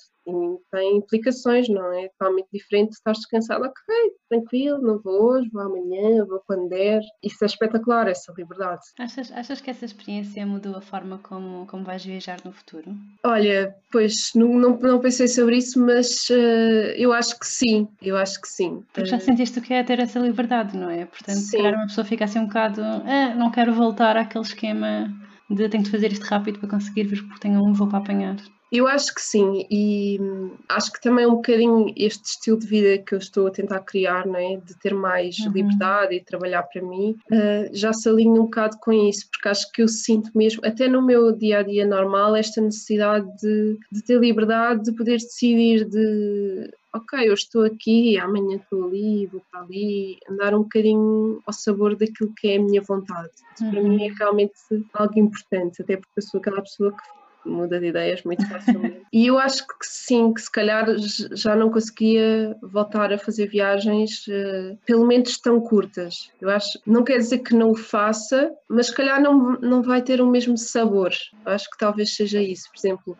tem 0.71 0.97
implicações, 0.97 1.67
não 1.67 1.91
é? 1.93 2.07
Totalmente 2.09 2.47
diferente, 2.51 2.91
estás 2.91 3.17
descansado, 3.17 3.65
ok, 3.65 3.95
tranquilo, 4.29 4.81
não 4.81 4.99
vou 4.99 5.31
hoje, 5.31 5.49
vou 5.51 5.61
amanhã, 5.61 6.25
vou 6.25 6.41
quando 6.47 6.69
der. 6.69 7.01
Isso 7.21 7.43
é 7.43 7.45
espetacular, 7.45 8.07
essa 8.07 8.33
liberdade. 8.37 8.81
Achas, 8.99 9.31
achas 9.31 9.61
que 9.61 9.69
essa 9.69 9.85
experiência 9.85 10.45
mudou 10.45 10.75
a 10.75 10.81
forma 10.81 11.19
como, 11.19 11.65
como 11.67 11.83
vais 11.83 12.05
viajar 12.05 12.39
no 12.45 12.53
futuro? 12.53 12.95
Olha, 13.23 13.75
pois 13.91 14.31
não, 14.33 14.47
não, 14.47 14.77
não 14.77 14.99
pensei 14.99 15.27
sobre 15.27 15.57
isso, 15.57 15.79
mas 15.79 16.29
uh, 16.29 16.93
eu 16.95 17.11
acho 17.11 17.37
que 17.37 17.45
sim, 17.45 17.87
eu 18.01 18.15
acho 18.15 18.39
que 18.41 18.47
sim. 18.47 18.83
Porque 18.93 19.09
já 19.09 19.17
uh, 19.17 19.21
sentiste 19.21 19.59
o 19.59 19.61
que 19.61 19.73
é 19.73 19.83
ter 19.83 19.99
essa 19.99 20.19
liberdade, 20.19 20.77
não 20.77 20.89
é? 20.89 21.05
Portanto, 21.05 21.35
sim. 21.35 21.45
se 21.45 21.57
calhar 21.57 21.73
uma 21.73 21.87
pessoa 21.87 22.05
fica 22.05 22.25
assim 22.25 22.39
um 22.39 22.47
bocado, 22.47 22.81
ah, 22.81 23.35
não 23.35 23.51
quero 23.51 23.73
voltar 23.73 24.15
àquele 24.15 24.45
esquema 24.45 25.11
de 25.49 25.69
tenho 25.69 25.83
de 25.83 25.91
fazer 25.91 26.11
isto 26.11 26.25
rápido 26.25 26.59
para 26.59 26.69
conseguir 26.69 27.05
vir 27.05 27.21
porque 27.27 27.39
tenho 27.39 27.61
um 27.63 27.73
voo 27.73 27.87
para 27.89 27.99
apanhar. 27.99 28.37
Eu 28.73 28.87
acho 28.87 29.13
que 29.13 29.21
sim, 29.21 29.67
e 29.69 30.19
acho 30.67 30.91
que 30.91 30.99
também 30.99 31.27
um 31.27 31.35
bocadinho 31.35 31.93
este 31.95 32.25
estilo 32.25 32.57
de 32.57 32.65
vida 32.65 33.03
que 33.03 33.13
eu 33.13 33.19
estou 33.19 33.45
a 33.45 33.51
tentar 33.51 33.81
criar, 33.81 34.25
não 34.25 34.35
é? 34.35 34.57
de 34.57 34.75
ter 34.79 34.95
mais 34.95 35.37
uhum. 35.37 35.51
liberdade 35.51 36.15
e 36.15 36.19
trabalhar 36.19 36.63
para 36.63 36.81
mim, 36.81 37.15
uh, 37.31 37.69
já 37.71 37.93
se 37.93 38.09
alinha 38.09 38.41
um 38.41 38.45
bocado 38.45 38.77
com 38.79 38.91
isso, 38.91 39.29
porque 39.29 39.47
acho 39.47 39.71
que 39.71 39.83
eu 39.83 39.87
sinto 39.87 40.31
mesmo, 40.35 40.59
até 40.65 40.87
no 40.87 41.03
meu 41.03 41.31
dia 41.31 41.59
a 41.59 41.61
dia 41.61 41.85
normal, 41.85 42.35
esta 42.35 42.59
necessidade 42.61 43.27
de, 43.39 43.77
de 43.91 44.03
ter 44.03 44.19
liberdade, 44.19 44.85
de 44.85 44.91
poder 44.93 45.17
decidir 45.17 45.85
de 45.87 46.71
ok, 46.95 47.29
eu 47.29 47.33
estou 47.35 47.63
aqui, 47.63 48.17
amanhã 48.17 48.55
estou 48.57 48.85
ali, 48.85 49.27
vou 49.27 49.41
para 49.51 49.61
ali, 49.61 50.17
andar 50.27 50.55
um 50.55 50.63
bocadinho 50.63 51.39
ao 51.45 51.53
sabor 51.53 51.95
daquilo 51.95 52.33
que 52.35 52.47
é 52.47 52.57
a 52.57 52.61
minha 52.61 52.81
vontade. 52.81 53.29
Isso 53.53 53.65
uhum. 53.65 53.71
para 53.71 53.83
mim 53.83 54.03
é 54.03 54.11
realmente 54.13 54.53
algo 54.93 55.19
importante, 55.19 55.83
até 55.83 55.95
porque 55.95 56.13
eu 56.17 56.23
sou 56.23 56.39
aquela 56.39 56.61
pessoa 56.61 56.91
que 56.91 57.22
muda 57.45 57.79
de 57.79 57.87
ideias 57.87 58.23
muito 58.23 58.47
facilmente. 58.47 59.01
e 59.11 59.27
eu 59.27 59.37
acho 59.37 59.65
que 59.67 59.73
sim, 59.81 60.33
que 60.33 60.41
se 60.41 60.51
calhar 60.51 60.85
já 61.31 61.55
não 61.55 61.69
conseguia 61.69 62.55
voltar 62.61 63.11
a 63.11 63.17
fazer 63.17 63.47
viagens, 63.47 64.25
uh, 64.27 64.77
pelo 64.85 65.05
menos 65.05 65.37
tão 65.39 65.59
curtas. 65.59 66.31
Eu 66.41 66.49
acho, 66.49 66.79
não 66.85 67.03
quer 67.03 67.17
dizer 67.17 67.39
que 67.39 67.53
não 67.53 67.71
o 67.71 67.75
faça, 67.75 68.51
mas 68.69 68.87
se 68.87 68.95
calhar 68.95 69.21
não, 69.21 69.59
não 69.59 69.81
vai 69.81 70.01
ter 70.01 70.21
o 70.21 70.29
mesmo 70.29 70.57
sabor. 70.57 71.11
Eu 71.45 71.51
acho 71.51 71.69
que 71.69 71.77
talvez 71.77 72.15
seja 72.15 72.41
isso. 72.41 72.69
Por 72.71 72.79
exemplo, 72.79 73.17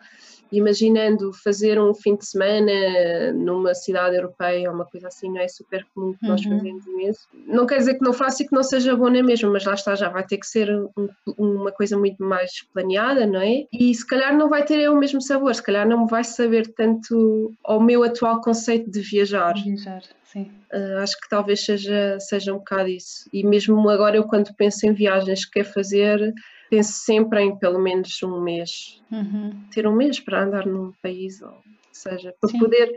imaginando 0.56 1.32
fazer 1.32 1.80
um 1.80 1.94
fim 1.94 2.16
de 2.16 2.26
semana 2.26 3.32
numa 3.32 3.74
cidade 3.74 4.16
europeia 4.16 4.68
ou 4.68 4.74
uma 4.74 4.84
coisa 4.84 5.08
assim, 5.08 5.28
não 5.28 5.40
é 5.40 5.48
super 5.48 5.86
comum 5.94 6.14
que 6.14 6.26
nós 6.26 6.44
uhum. 6.44 6.58
fazemos 6.58 6.86
imenso. 6.86 7.28
Não 7.46 7.66
quer 7.66 7.78
dizer 7.78 7.94
que 7.94 8.04
não 8.04 8.12
faça 8.12 8.42
e 8.42 8.46
que 8.46 8.54
não 8.54 8.62
seja 8.62 8.96
bom 8.96 9.08
na 9.08 9.22
mesma, 9.22 9.50
mas 9.50 9.64
lá 9.64 9.74
está, 9.74 9.94
já 9.94 10.08
vai 10.08 10.24
ter 10.26 10.38
que 10.38 10.46
ser 10.46 10.70
um, 10.70 11.08
uma 11.36 11.72
coisa 11.72 11.96
muito 11.96 12.22
mais 12.22 12.62
planeada, 12.72 13.26
não 13.26 13.40
é? 13.40 13.64
E 13.72 13.94
se 13.94 14.06
calhar 14.06 14.36
não 14.36 14.48
vai 14.48 14.64
ter 14.64 14.88
o 14.88 14.96
mesmo 14.96 15.20
sabor, 15.20 15.54
se 15.54 15.62
calhar 15.62 15.86
não 15.88 16.06
vai 16.06 16.24
saber 16.24 16.68
tanto 16.74 17.52
ao 17.64 17.80
meu 17.80 18.02
atual 18.02 18.40
conceito 18.40 18.90
de 18.90 19.00
viajar. 19.00 19.54
Viajar. 19.54 20.02
Sim. 20.34 20.50
Uh, 20.72 20.98
acho 20.98 21.18
que 21.20 21.28
talvez 21.28 21.64
seja, 21.64 22.18
seja 22.18 22.52
um 22.52 22.58
bocado 22.58 22.88
isso. 22.88 23.28
E 23.32 23.46
mesmo 23.46 23.88
agora, 23.88 24.16
eu, 24.16 24.24
quando 24.24 24.52
penso 24.56 24.84
em 24.84 24.92
viagens 24.92 25.44
que 25.44 25.52
quero 25.52 25.72
fazer, 25.72 26.34
penso 26.68 26.92
sempre 26.92 27.40
em 27.40 27.56
pelo 27.56 27.78
menos 27.78 28.20
um 28.24 28.42
mês. 28.42 28.70
Uhum. 29.12 29.52
Ter 29.72 29.86
um 29.86 29.94
mês 29.94 30.18
para 30.18 30.42
andar 30.42 30.66
num 30.66 30.92
país, 31.00 31.40
ou 31.40 31.62
seja, 31.92 32.34
para 32.40 32.50
Sim. 32.50 32.58
poder. 32.58 32.92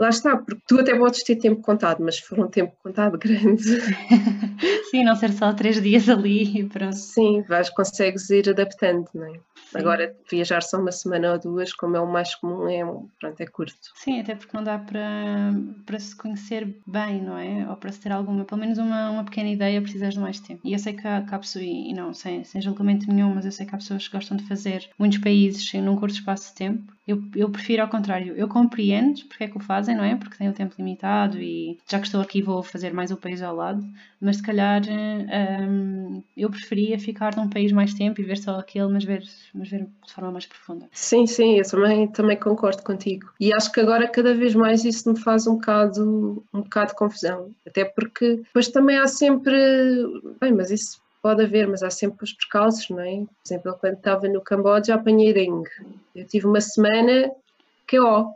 Lá 0.00 0.08
está, 0.08 0.36
porque 0.36 0.60
tu 0.66 0.80
até 0.80 0.96
podes 0.96 1.22
ter 1.22 1.36
tempo 1.36 1.62
contado, 1.62 2.02
mas 2.02 2.16
se 2.16 2.22
for 2.22 2.40
um 2.40 2.48
tempo 2.48 2.72
contado 2.82 3.18
grande. 3.18 3.62
Sim, 4.90 5.04
não 5.04 5.14
ser 5.14 5.32
só 5.32 5.52
três 5.52 5.80
dias 5.80 6.08
ali 6.08 6.60
e 6.60 6.64
pronto. 6.64 6.96
Sim, 6.96 7.42
vais, 7.42 7.70
consegues 7.70 8.28
ir 8.30 8.48
adaptando, 8.48 9.06
não 9.14 9.26
é? 9.26 9.40
Sim. 9.72 9.78
Agora, 9.78 10.14
viajar 10.30 10.62
só 10.62 10.78
uma 10.78 10.92
semana 10.92 11.32
ou 11.32 11.38
duas, 11.38 11.72
como 11.72 11.96
é 11.96 12.00
o 12.00 12.06
mais 12.06 12.34
comum, 12.34 12.68
é, 12.68 12.84
pronto, 13.18 13.40
é 13.40 13.46
curto. 13.46 13.74
Sim, 13.94 14.20
até 14.20 14.34
porque 14.34 14.54
não 14.54 14.62
dá 14.62 14.78
para, 14.78 15.54
para 15.86 15.98
se 15.98 16.14
conhecer 16.14 16.76
bem, 16.86 17.22
não 17.22 17.38
é? 17.38 17.66
Ou 17.68 17.76
para 17.76 17.90
se 17.90 18.00
ter 18.00 18.12
alguma, 18.12 18.44
pelo 18.44 18.60
menos 18.60 18.76
uma, 18.76 19.10
uma 19.10 19.24
pequena 19.24 19.48
ideia, 19.48 19.80
precisas 19.80 20.12
de 20.14 20.20
mais 20.20 20.38
tempo. 20.40 20.60
E 20.62 20.74
eu 20.74 20.78
sei 20.78 20.92
que 20.92 21.06
há, 21.06 21.22
que 21.22 21.34
há 21.34 21.38
pessoas, 21.38 21.64
e 21.64 21.94
não, 21.94 22.12
sem, 22.12 22.44
sem 22.44 22.60
julgamento 22.60 23.10
nenhum, 23.10 23.34
mas 23.34 23.46
eu 23.46 23.52
sei 23.52 23.64
que 23.64 23.74
há 23.74 23.78
pessoas 23.78 24.06
que 24.06 24.14
gostam 24.14 24.36
de 24.36 24.46
fazer 24.46 24.90
muitos 24.98 25.18
países 25.18 25.72
num 25.74 25.96
curto 25.96 26.14
espaço 26.14 26.50
de 26.50 26.54
tempo. 26.56 26.92
Eu, 27.06 27.22
eu 27.34 27.50
prefiro 27.50 27.82
ao 27.82 27.88
contrário, 27.88 28.34
eu 28.36 28.46
compreendo 28.46 29.24
porque 29.26 29.44
é 29.44 29.48
que 29.48 29.56
o 29.56 29.60
fazem, 29.60 29.91
não 29.94 30.04
é? 30.04 30.16
Porque 30.16 30.36
têm 30.36 30.48
o 30.48 30.52
tempo 30.52 30.74
limitado 30.78 31.38
e 31.38 31.78
já 31.88 31.98
que 31.98 32.06
estou 32.06 32.20
aqui 32.20 32.42
vou 32.42 32.62
fazer 32.62 32.92
mais 32.92 33.10
um 33.10 33.16
país 33.16 33.42
ao 33.42 33.54
lado, 33.54 33.84
mas 34.20 34.36
se 34.36 34.42
calhar 34.42 34.82
um, 34.88 36.22
eu 36.36 36.50
preferia 36.50 36.98
ficar 36.98 37.36
num 37.36 37.48
país 37.48 37.72
mais 37.72 37.94
tempo 37.94 38.20
e 38.20 38.24
ver 38.24 38.38
só 38.38 38.58
aquele, 38.58 38.92
mas 38.92 39.04
ver, 39.04 39.22
mas 39.54 39.68
ver 39.68 39.86
de 40.06 40.12
forma 40.12 40.30
mais 40.30 40.46
profunda. 40.46 40.88
Sim, 40.92 41.26
sim, 41.26 41.58
eu 41.58 41.68
também, 41.68 42.08
também 42.08 42.36
concordo 42.36 42.82
contigo. 42.82 43.30
E 43.40 43.52
acho 43.54 43.70
que 43.72 43.80
agora 43.80 44.08
cada 44.08 44.34
vez 44.34 44.54
mais 44.54 44.84
isso 44.84 45.10
me 45.10 45.18
faz 45.18 45.46
um 45.46 45.54
bocado, 45.54 46.44
um 46.52 46.62
bocado 46.62 46.90
de 46.90 46.96
confusão. 46.96 47.50
Até 47.66 47.84
porque 47.84 48.36
depois 48.36 48.68
também 48.68 48.98
há 48.98 49.06
sempre. 49.06 49.54
Bem, 50.40 50.52
mas 50.52 50.70
isso 50.70 51.00
pode 51.22 51.42
haver, 51.44 51.68
mas 51.68 51.82
há 51.82 51.90
sempre 51.90 52.24
os 52.24 52.32
percalços, 52.32 52.88
não 52.90 53.00
é? 53.00 53.16
Por 53.16 53.28
exemplo, 53.46 53.76
quando 53.80 53.94
estava 53.94 54.28
no 54.28 54.40
Camboja 54.40 54.94
apanhei 54.94 55.32
dengue. 55.32 55.70
Eu 56.14 56.26
tive 56.26 56.46
uma 56.46 56.60
semana 56.60 57.30
que 57.86 57.98
ó. 58.00 58.32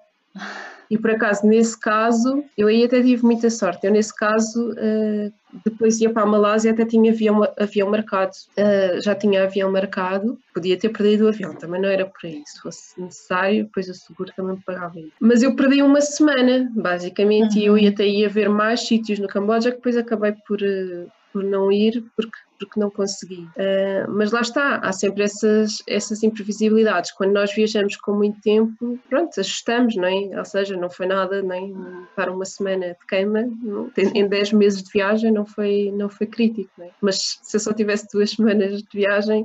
E 0.91 0.97
por 0.97 1.11
acaso, 1.11 1.47
nesse 1.47 1.79
caso, 1.79 2.45
eu 2.57 2.69
aí 2.69 2.85
até 2.85 3.03
tive 3.03 3.25
muita 3.25 3.51
sorte. 3.51 3.87
Eu, 3.87 3.93
nesse 3.93 4.15
caso, 4.15 4.71
uh, 4.73 5.33
depois 5.65 6.01
ia 6.01 6.11
para 6.11 6.23
a 6.23 6.27
Malásia, 6.27 6.73
até 6.73 6.85
tinha 6.85 7.13
avião, 7.13 7.43
avião 7.59 7.91
marcado. 7.91 8.33
Uh, 8.57 9.01
já 9.01 9.15
tinha 9.15 9.45
avião 9.45 9.71
marcado, 9.71 10.39
podia 10.55 10.79
ter 10.79 10.91
perdido 10.91 11.25
o 11.25 11.29
avião, 11.29 11.55
também 11.55 11.81
não 11.81 11.89
era 11.89 12.07
por 12.07 12.25
aí. 12.25 12.43
Se 12.47 12.61
fosse 12.61 13.01
necessário, 13.01 13.65
depois 13.65 13.89
o 13.89 13.95
seguro 13.95 14.33
também 14.37 14.57
me 14.57 14.63
pagava. 14.63 14.95
Mas 15.21 15.43
eu 15.43 15.55
perdi 15.57 15.83
uma 15.83 16.01
semana, 16.01 16.71
basicamente, 16.75 17.57
uhum. 17.57 17.63
e 17.63 17.67
eu 17.67 17.79
ia 17.79 17.91
até 17.91 18.07
ia 18.07 18.29
ver 18.29 18.49
mais 18.49 18.87
sítios 18.87 19.19
no 19.19 19.29
Camboja, 19.29 19.71
que 19.71 19.77
depois 19.77 19.97
acabei 19.97 20.35
por, 20.47 20.61
uh, 20.61 21.11
por 21.37 21.45
não 21.45 21.71
ir, 21.71 22.03
porque 22.17 22.39
porque 22.59 22.81
não 22.81 22.91
consegui. 22.91 23.43
Uh, 23.55 24.09
mas 24.09 24.33
lá 24.33 24.41
está, 24.41 24.77
há 24.77 24.91
sempre 24.91 25.25
essas, 25.25 25.83
essas 25.87 26.23
imprevisibilidades. 26.23 27.13
Quando 27.13 27.33
nós 27.33 27.53
viajamos 27.55 27.97
com 27.97 28.15
muito 28.15 28.41
tempo, 28.41 28.99
pronto, 29.11 29.39
ajustamos, 29.39 29.95
não 29.95 30.07
é? 30.07 30.39
Ou 30.39 30.45
seja, 30.47 30.75
não 30.75 30.89
foi 30.89 31.05
nada, 31.05 31.43
nem 31.43 31.77
para 32.15 32.33
uma 32.33 32.47
semana 32.47 32.97
de 32.99 33.07
queima, 33.07 33.43
não, 33.63 33.93
em 33.99 34.27
10 34.27 34.55
meses 34.55 34.83
de 34.83 34.91
viagem 34.91 35.31
não 35.31 35.45
foi, 35.45 35.93
não 35.95 36.09
foi 36.09 36.27
crítico, 36.27 36.71
é? 36.81 36.89
Mas 37.03 37.39
se 37.43 37.57
eu 37.57 37.61
só 37.61 37.75
tivesse 37.75 38.09
duas 38.11 38.31
semanas 38.33 38.83
de 38.83 38.89
viagem, 38.91 39.45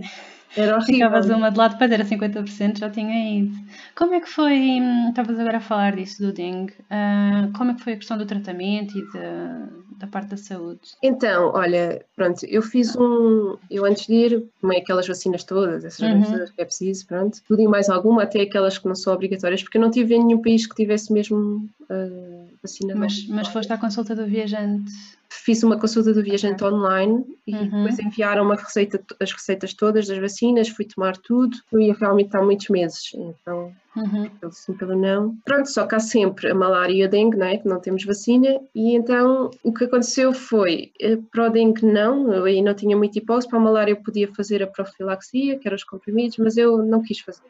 era 0.56 0.76
horrível. 0.76 1.08
Ficavas 1.08 1.30
uma 1.30 1.50
de 1.50 1.58
lado 1.58 1.78
para 1.78 1.94
era 1.94 2.04
50%, 2.04 2.80
já 2.80 2.90
tinha 2.90 3.40
ido. 3.40 3.58
Como 3.96 4.14
é 4.14 4.20
que 4.20 4.30
foi, 4.30 4.54
hum, 4.82 5.10
estavas 5.10 5.40
agora 5.40 5.58
a 5.58 5.62
falar 5.62 5.96
disso 5.96 6.22
do 6.22 6.34
dengue, 6.34 6.74
uh, 6.74 7.52
como 7.58 7.72
é 7.72 7.74
que 7.76 7.82
foi 7.82 7.94
a 7.94 7.98
questão 7.98 8.18
do 8.18 8.26
tratamento 8.26 8.98
e 8.98 9.02
de, 9.02 9.98
da 9.98 10.08
parte 10.08 10.30
da 10.30 10.38
saúde? 10.38 10.82
Então, 11.02 11.52
olha, 11.54 12.04
pronto, 12.16 12.46
eu 12.46 12.62
fiz 12.62 12.96
um, 12.96 13.58
eu 13.70 13.86
antes 13.86 14.08
de 14.08 14.14
ir, 14.14 14.44
tomei 14.60 14.80
aquelas 14.80 15.08
vacinas 15.08 15.44
todas, 15.44 15.86
essas 15.86 16.00
uhum. 16.00 16.20
vacinas 16.20 16.52
que 16.52 16.62
é 16.62 16.66
preciso, 16.66 17.06
pronto, 17.08 17.40
tudo 17.48 17.62
e 17.62 17.68
mais 17.68 17.90
alguma, 17.90 18.24
até 18.24 18.42
aquelas 18.42 18.78
que 18.78 18.88
não 18.88 18.96
são 18.96 19.14
obrigatórias, 19.14 19.64
porque 19.64 19.78
eu 19.78 19.82
não 19.82 19.92
tive 19.92 20.16
em 20.16 20.26
nenhum 20.26 20.42
país 20.42 20.66
que 20.66 20.76
tivesse 20.76 21.14
mesmo 21.14 21.70
uh, 21.84 22.50
vacina. 22.62 22.94
Mas, 22.96 23.26
mas 23.28 23.48
foste 23.48 23.72
à 23.72 23.78
consulta 23.78 24.16
do 24.16 24.26
viajante? 24.26 24.92
Fiz 25.32 25.64
uma 25.64 25.80
consulta 25.80 26.14
do 26.14 26.22
viajante 26.22 26.62
online 26.64 27.24
e 27.48 27.56
uhum. 27.56 27.64
depois 27.64 28.00
enviaram 28.00 28.48
receita, 28.50 29.02
as 29.20 29.32
receitas 29.32 29.74
todas 29.74 30.06
das 30.06 30.18
vacinas, 30.18 30.68
fui 30.68 30.86
tomar 30.86 31.16
tudo, 31.16 31.58
eu 31.72 31.80
ia 31.80 31.94
realmente 31.94 32.36
há 32.36 32.42
muitos 32.42 32.68
meses, 32.68 33.12
então 33.16 33.74
uhum. 33.96 34.30
pelo 34.30 34.52
sim, 34.52 34.74
pelo 34.74 34.96
não. 34.96 35.38
Pronto, 35.46 35.70
só 35.70 35.88
que 35.88 35.96
há 35.96 36.00
sempre 36.00 36.52
a 36.52 36.56
malária 36.56 36.94
e 36.94 37.04
a 37.04 37.08
dengue, 37.08 37.38
não 37.38 37.48
é? 37.48 37.58
Que 37.58 37.68
não 37.68 37.80
temos 37.80 38.04
vacina, 38.04 38.60
e 38.76 38.94
então 38.94 39.50
o 39.64 39.74
que 39.74 39.86
aconteceu 39.86 40.34
foi, 40.34 40.92
eh, 41.00 41.18
para 41.32 41.48
o 41.48 41.50
dengue 41.50 41.86
não, 41.86 42.34
eu 42.34 42.44
aí 42.44 42.62
não 42.62 42.74
tinha 42.74 42.98
muita 42.98 43.18
hipótese, 43.20 43.48
para 43.48 43.58
a 43.58 43.62
malária 43.64 43.92
eu 43.94 44.04
podia 44.04 44.28
fazer 44.34 44.62
a 44.62 44.68
profilaxia, 44.68 45.58
que 45.58 45.68
eram 45.68 45.78
os 45.78 45.86
comprimidos, 45.86 46.38
mas 46.38 46.58
eu 46.58 46.80
não 46.80 47.02
quis 47.02 47.22
fazer 47.22 47.42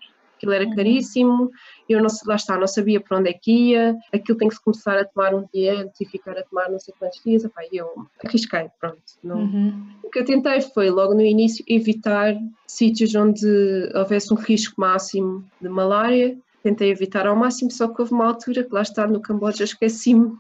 aquilo 0.42 0.54
era 0.54 0.66
uhum. 0.66 0.76
caríssimo, 0.76 1.52
eu 1.88 2.02
não, 2.02 2.10
lá 2.26 2.36
está, 2.36 2.58
não 2.58 2.66
sabia 2.66 3.00
para 3.00 3.20
onde 3.20 3.30
é 3.30 3.34
que 3.34 3.52
ia, 3.52 3.96
aquilo 4.12 4.38
tem 4.38 4.48
que 4.48 4.56
se 4.56 4.64
começar 4.64 4.98
a 4.98 5.06
tomar 5.06 5.36
um 5.36 5.46
dia 5.54 5.80
antes 5.80 6.02
e 6.02 6.06
ficar 6.06 6.36
a 6.38 6.44
tomar 6.44 6.70
não 6.70 6.80
sei 6.80 6.94
quantos 6.98 7.22
dias, 7.24 7.44
epá, 7.44 7.62
eu 7.72 8.08
arrisquei, 8.26 8.70
pronto. 8.80 9.02
Não. 9.24 9.38
Uhum. 9.38 9.88
O 10.04 10.10
que 10.10 10.20
eu 10.20 10.26
tentei 10.26 10.62
foi, 10.62 10.90
logo 10.90 11.14
no 11.14 11.22
início, 11.22 11.64
evitar 11.68 12.36
sítios 12.66 13.14
onde 13.14 13.48
houvesse 13.94 14.34
um 14.34 14.38
risco 14.38 14.82
máximo 14.82 15.46
de 15.62 15.70
malária, 15.70 16.36
tentei 16.64 16.90
evitar 16.90 17.28
ao 17.28 17.36
máximo, 17.36 17.70
só 17.70 17.88
que 17.88 18.02
houve 18.02 18.14
uma 18.14 18.26
altura 18.26 18.64
que 18.64 18.74
lá 18.74 18.82
está 18.82 19.06
no 19.06 19.22
Camboja 19.22 19.64
esqueci-me. 19.64 20.34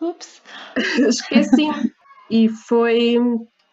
Ups! 0.00 0.40
esqueci-me. 0.98 1.92
e 2.30 2.48
foi. 2.48 3.18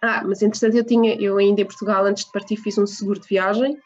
Ah, 0.01 0.23
mas 0.25 0.41
entretanto 0.41 0.77
eu 0.77 0.85
tinha, 0.85 1.15
eu 1.15 1.37
ainda 1.37 1.61
em 1.61 1.65
Portugal, 1.65 2.05
antes 2.05 2.23
de 2.25 2.31
partir, 2.31 2.55
fiz 2.55 2.77
um 2.77 2.87
seguro 2.87 3.19
de 3.19 3.27
viagem 3.27 3.77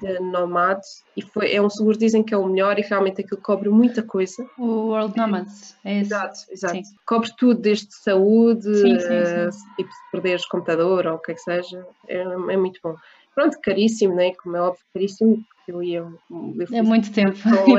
de 0.00 0.18
Nomad 0.20 0.80
e 1.16 1.22
foi, 1.22 1.52
é 1.52 1.62
um 1.62 1.70
seguro, 1.70 1.96
dizem 1.96 2.22
que 2.22 2.34
é 2.34 2.36
o 2.36 2.46
melhor 2.46 2.78
e 2.78 2.82
realmente 2.82 3.22
aquilo 3.22 3.40
cobre 3.40 3.68
muita 3.68 4.02
coisa. 4.02 4.46
O 4.58 4.88
World 4.88 5.16
Nomads, 5.16 5.76
é 5.84 6.00
esse. 6.00 6.08
Exato, 6.08 6.38
exato. 6.50 6.74
Sim. 6.74 6.82
Cobre 7.06 7.30
tudo, 7.36 7.60
desde 7.60 7.94
saúde, 7.94 8.74
sim, 8.74 9.00
sim, 9.00 9.50
sim. 9.50 9.66
tipo 9.76 9.90
se 9.90 10.10
perderes 10.12 10.46
computador 10.46 11.06
ou 11.06 11.14
o 11.14 11.18
que 11.18 11.32
é 11.32 11.34
que 11.34 11.40
seja, 11.40 11.86
é, 12.06 12.18
é 12.20 12.56
muito 12.56 12.80
bom. 12.82 12.94
Pronto, 13.34 13.56
caríssimo, 13.62 14.14
né? 14.14 14.32
como 14.34 14.56
é 14.56 14.60
óbvio, 14.60 14.84
caríssimo, 14.92 15.44
eu 15.68 15.82
ia. 15.82 15.98
Eu 15.98 16.66
é 16.72 16.82
muito 16.82 17.12
tempo. 17.12 17.38
Um 17.46 17.76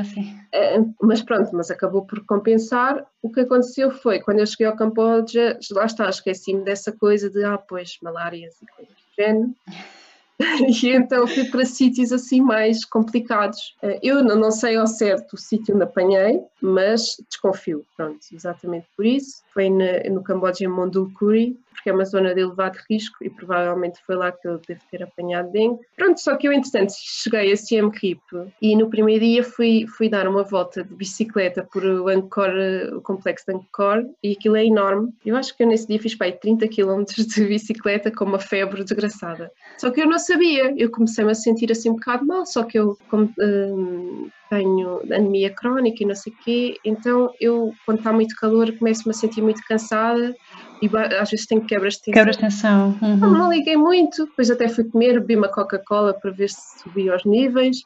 assim. 0.00 0.36
É, 0.52 0.78
mas 1.00 1.22
pronto, 1.22 1.50
mas 1.54 1.70
acabou 1.70 2.04
por 2.04 2.24
compensar. 2.26 3.06
O 3.22 3.30
que 3.30 3.40
aconteceu 3.40 3.90
foi, 3.90 4.20
quando 4.20 4.40
eu 4.40 4.46
cheguei 4.46 4.66
ao 4.66 4.76
Camboja, 4.76 5.58
lá 5.70 5.86
está, 5.86 6.10
esqueci-me 6.10 6.62
dessa 6.62 6.92
coisa 6.92 7.30
de, 7.30 7.42
ah, 7.42 7.56
pois, 7.56 7.96
malárias 8.02 8.60
e 8.60 8.66
coisas 8.66 8.94
do 8.94 9.14
género. 9.16 9.54
e 10.82 10.88
então 10.88 11.26
fui 11.26 11.44
para 11.44 11.64
sítios 11.64 12.12
assim 12.12 12.40
mais 12.40 12.84
complicados. 12.84 13.76
Eh, 13.82 14.00
eu 14.02 14.22
não 14.24 14.50
sei 14.50 14.76
ao 14.76 14.86
certo 14.86 15.34
o 15.34 15.38
sítio 15.38 15.74
onde 15.74 15.84
apanhei, 15.84 16.40
mas 16.60 17.16
desconfio, 17.28 17.84
pronto, 17.96 18.18
exatamente 18.32 18.86
por 18.96 19.06
isso. 19.06 19.42
Foi 19.52 19.68
no 19.68 20.22
Camboja, 20.22 20.64
em 20.64 20.68
Mondulkuri, 20.68 21.56
porque 21.72 21.90
é 21.90 21.92
uma 21.92 22.04
zona 22.04 22.34
de 22.34 22.40
elevado 22.40 22.78
risco 22.88 23.16
e 23.22 23.30
provavelmente 23.30 24.00
foi 24.06 24.16
lá 24.16 24.32
que 24.32 24.46
eu 24.46 24.60
devo 24.66 24.80
ter 24.90 25.02
apanhado 25.02 25.50
dengue. 25.50 25.80
Pronto, 25.96 26.20
só 26.20 26.36
que 26.36 26.48
eu 26.48 26.52
entretanto 26.52 26.92
cheguei 26.96 27.52
a 27.52 27.56
Siem 27.56 27.90
Reap 27.90 28.20
e 28.60 28.76
no 28.76 28.88
primeiro 28.88 29.24
dia 29.24 29.44
fui, 29.44 29.86
fui 29.86 30.08
dar 30.08 30.26
uma 30.28 30.42
volta 30.42 30.84
de 30.84 30.94
bicicleta 30.94 31.66
por 31.72 31.84
o 31.84 32.08
Angkor, 32.08 32.50
o 32.94 33.00
complexo 33.00 33.46
de 33.46 33.54
Angkor 33.54 34.04
e 34.22 34.32
aquilo 34.32 34.56
é 34.56 34.64
enorme. 34.64 35.12
Eu 35.24 35.36
acho 35.36 35.56
que 35.56 35.62
eu 35.62 35.66
nesse 35.66 35.86
dia 35.86 36.00
fiz 36.00 36.14
para 36.14 36.32
30 36.32 36.68
km 36.68 37.04
de 37.04 37.44
bicicleta 37.46 38.10
com 38.10 38.24
uma 38.24 38.38
febre 38.38 38.84
desgraçada. 38.84 39.50
Só 39.78 39.90
que 39.90 40.00
eu 40.00 40.06
não 40.06 40.18
sabia, 40.18 40.74
eu 40.76 40.90
comecei-me 40.90 41.30
a 41.30 41.34
sentir 41.34 41.70
assim 41.72 41.90
um 41.90 41.94
bocado 41.94 42.26
mal, 42.26 42.46
só 42.46 42.62
que 42.62 42.78
eu 42.78 42.96
como, 43.08 43.32
hum, 43.38 44.28
tenho 44.52 45.00
anemia 45.10 45.50
crónica 45.50 46.02
e 46.02 46.06
não 46.06 46.14
sei 46.14 46.32
o 46.32 46.36
quê, 46.44 46.76
então 46.84 47.32
eu 47.40 47.72
quando 47.86 47.98
está 47.98 48.12
muito 48.12 48.36
calor 48.36 48.70
começo-me 48.76 49.10
a 49.10 49.14
sentir 49.14 49.40
muito 49.40 49.62
cansada 49.66 50.34
e 50.82 50.90
às 50.96 51.30
vezes 51.30 51.46
tenho 51.46 51.64
quebras 51.64 51.94
de 51.94 52.02
tensão. 52.02 52.14
Quebras 52.14 52.36
de 52.36 52.42
tensão. 52.42 52.98
Uhum. 53.00 53.16
Não, 53.16 53.30
não 53.30 53.52
liguei 53.52 53.76
muito, 53.76 54.26
depois 54.26 54.50
até 54.50 54.68
fui 54.68 54.84
comer, 54.84 55.20
bebi 55.20 55.36
uma 55.36 55.48
Coca-Cola 55.48 56.12
para 56.12 56.32
ver 56.32 56.50
se 56.50 56.80
subia 56.80 57.12
aos 57.12 57.24
níveis, 57.24 57.84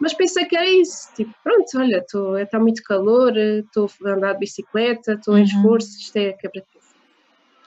mas 0.00 0.14
pensei 0.14 0.44
que 0.44 0.56
era 0.56 0.70
isso, 0.70 1.12
tipo, 1.16 1.34
pronto, 1.42 1.66
olha, 1.76 2.04
está 2.40 2.60
muito 2.60 2.82
calor, 2.84 3.36
estou 3.36 3.90
a 4.04 4.10
andar 4.10 4.34
de 4.34 4.38
bicicleta, 4.38 5.14
estou 5.14 5.34
uhum. 5.34 5.40
em 5.40 5.44
esforço, 5.44 5.98
isto 5.98 6.16
é 6.16 6.32
quebra 6.32 6.60
de 6.60 6.77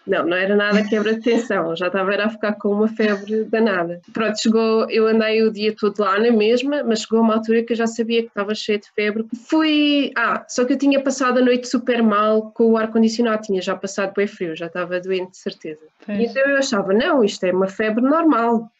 não, 0.05 0.25
não 0.25 0.35
era 0.35 0.55
nada 0.55 0.83
quebra 0.87 1.13
de 1.13 1.21
tensão, 1.21 1.75
já 1.75 1.87
estava 1.87 2.15
a 2.15 2.29
ficar 2.29 2.53
com 2.53 2.69
uma 2.69 2.87
febre 2.87 3.43
danada. 3.45 4.01
Pronto, 4.11 4.41
chegou, 4.41 4.89
eu 4.89 5.07
andei 5.07 5.43
o 5.43 5.51
dia 5.51 5.75
todo 5.75 5.99
lá 5.99 6.19
na 6.19 6.31
mesma, 6.31 6.83
mas 6.83 7.01
chegou 7.01 7.21
uma 7.21 7.35
altura 7.35 7.63
que 7.63 7.73
eu 7.73 7.77
já 7.77 7.85
sabia 7.85 8.23
que 8.23 8.29
estava 8.29 8.55
cheia 8.55 8.79
de 8.79 8.89
febre. 8.91 9.25
Fui, 9.47 10.11
ah, 10.17 10.43
só 10.47 10.65
que 10.65 10.73
eu 10.73 10.77
tinha 10.77 11.01
passado 11.01 11.37
a 11.37 11.41
noite 11.41 11.67
super 11.67 12.01
mal 12.01 12.51
com 12.51 12.71
o 12.71 12.77
ar-condicionado, 12.77 13.43
tinha 13.43 13.61
já 13.61 13.75
passado 13.75 14.13
bem 14.15 14.27
frio, 14.27 14.55
já 14.55 14.65
estava 14.65 14.99
doente 14.99 15.31
de 15.31 15.37
certeza. 15.37 15.81
E 16.07 16.25
então 16.25 16.41
eu 16.47 16.57
achava, 16.57 16.93
não, 16.93 17.23
isto 17.23 17.43
é 17.45 17.51
uma 17.51 17.67
febre 17.67 18.03
normal, 18.03 18.71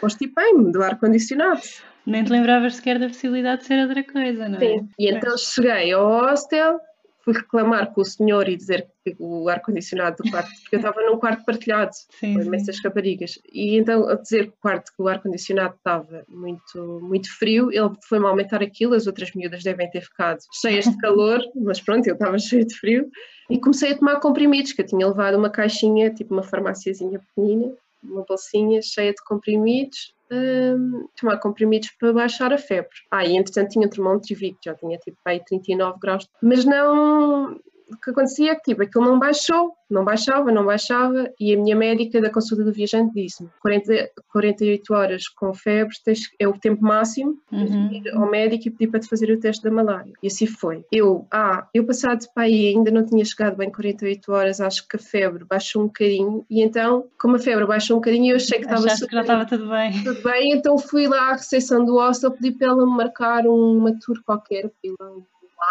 constipei-me 0.00 0.72
do 0.72 0.82
ar-condicionado. 0.82 1.60
Nem 2.04 2.22
te 2.22 2.30
lembravas 2.30 2.76
sequer 2.76 3.00
da 3.00 3.08
possibilidade 3.08 3.62
de 3.62 3.66
ser 3.66 3.82
outra 3.82 4.02
coisa, 4.04 4.48
não 4.48 4.56
é? 4.56 4.60
Sim, 4.60 4.88
e 4.96 5.10
então 5.10 5.36
cheguei 5.36 5.92
ao 5.92 6.08
hostel, 6.08 6.80
fui 7.26 7.34
reclamar 7.34 7.92
com 7.92 8.02
o 8.02 8.04
senhor 8.04 8.48
e 8.48 8.56
dizer 8.56 8.86
que 9.04 9.16
o 9.18 9.48
ar-condicionado 9.48 10.22
do 10.22 10.30
quarto, 10.30 10.48
porque 10.62 10.76
eu 10.76 10.78
estava 10.78 11.02
num 11.02 11.18
quarto 11.18 11.44
partilhado 11.44 11.90
sim, 12.20 12.34
com 12.34 12.42
imensas 12.42 12.78
raparigas, 12.82 13.36
e 13.52 13.76
então 13.76 14.08
a 14.08 14.14
dizer 14.14 14.44
que 14.44 14.52
o 14.52 14.60
quarto 14.60 14.92
que 14.96 15.02
o 15.02 15.08
ar-condicionado 15.08 15.74
estava 15.74 16.24
muito, 16.28 17.00
muito 17.02 17.28
frio, 17.36 17.72
ele 17.72 17.90
foi-me 18.08 18.26
aumentar 18.26 18.62
aquilo, 18.62 18.94
as 18.94 19.08
outras 19.08 19.32
miúdas 19.34 19.64
devem 19.64 19.90
ter 19.90 20.02
ficado 20.02 20.38
cheias 20.60 20.84
de 20.84 20.96
calor, 20.98 21.40
mas 21.56 21.80
pronto, 21.80 22.06
eu 22.06 22.14
estava 22.14 22.38
cheia 22.38 22.64
de 22.64 22.78
frio, 22.78 23.10
e 23.50 23.58
comecei 23.58 23.90
a 23.90 23.98
tomar 23.98 24.20
comprimidos, 24.20 24.72
que 24.72 24.82
eu 24.82 24.86
tinha 24.86 25.06
levado 25.08 25.36
uma 25.36 25.50
caixinha, 25.50 26.14
tipo 26.14 26.32
uma 26.32 26.44
farmáciazinha 26.44 27.18
pequenina, 27.18 27.74
uma 28.02 28.24
bolsinha 28.24 28.80
cheia 28.82 29.12
de 29.12 29.22
comprimidos, 29.24 30.14
um, 30.30 31.06
tomar 31.18 31.38
comprimidos 31.38 31.90
para 31.98 32.12
baixar 32.12 32.52
a 32.52 32.58
febre. 32.58 32.90
Ah, 33.10 33.24
e 33.24 33.36
entretanto 33.36 33.70
tinha 33.70 33.88
termómetro 33.88 34.32
e 34.32 34.34
vi 34.34 34.52
que 34.52 34.70
já 34.70 34.74
tinha 34.74 34.98
tipo 34.98 35.16
aí 35.24 35.42
39 35.44 35.98
graus, 36.00 36.28
mas 36.42 36.64
não, 36.64 37.58
o 37.88 37.96
que 37.96 38.10
acontecia 38.10 38.52
é 38.52 38.54
que 38.54 38.62
tipo, 38.62 38.82
aquilo 38.82 39.04
não 39.04 39.18
baixou, 39.18 39.72
não 39.88 40.04
baixava, 40.04 40.50
não 40.50 40.64
baixava, 40.64 41.30
e 41.38 41.54
a 41.54 41.56
minha 41.58 41.76
médica 41.76 42.20
da 42.20 42.30
consulta 42.30 42.64
do 42.64 42.72
viajante 42.72 43.14
disse-me 43.14 43.48
40, 43.60 44.10
48 44.32 44.94
horas 44.94 45.28
com 45.28 45.54
febre 45.54 45.94
é 46.38 46.48
o 46.48 46.58
tempo 46.58 46.82
máximo, 46.82 47.38
uhum. 47.52 47.92
ir 47.92 48.08
ao 48.10 48.28
médico 48.28 48.68
e 48.68 48.70
pedir 48.70 48.90
para 48.90 49.00
te 49.00 49.08
fazer 49.08 49.30
o 49.30 49.38
teste 49.38 49.62
da 49.62 49.70
malária. 49.70 50.12
E 50.22 50.26
assim 50.26 50.46
foi. 50.46 50.84
Eu, 50.90 51.26
ah, 51.30 51.66
eu 51.72 51.84
passado 51.84 52.26
para 52.34 52.44
aí 52.44 52.68
ainda 52.68 52.90
não 52.90 53.04
tinha 53.04 53.24
chegado 53.24 53.56
bem 53.56 53.70
48 53.70 54.32
horas, 54.32 54.60
acho 54.60 54.86
que 54.88 54.96
a 54.96 54.98
febre 54.98 55.44
baixou 55.44 55.82
um 55.82 55.86
bocadinho, 55.86 56.44
e 56.50 56.62
então, 56.62 57.06
como 57.18 57.36
a 57.36 57.38
febre 57.38 57.66
baixou 57.66 57.96
um 57.96 58.00
bocadinho, 58.00 58.32
eu 58.32 58.36
achei 58.36 58.58
que 58.58 58.64
estava 58.64 58.82
que 58.82 59.14
já 59.14 59.20
estava 59.20 59.46
tudo 59.46 59.68
bem. 59.68 59.92
Tudo 60.06 60.22
bem, 60.22 60.52
então 60.52 60.78
fui 60.78 61.06
lá 61.06 61.30
à 61.30 61.32
recepção 61.32 61.84
do 61.84 61.94
hostel, 61.94 62.30
pedi 62.32 62.52
para 62.52 62.68
ela 62.68 62.86
me 62.86 62.96
marcar 62.96 63.46
uma 63.46 63.92
tour 63.98 64.20
qualquer, 64.24 64.70
um 64.84 65.22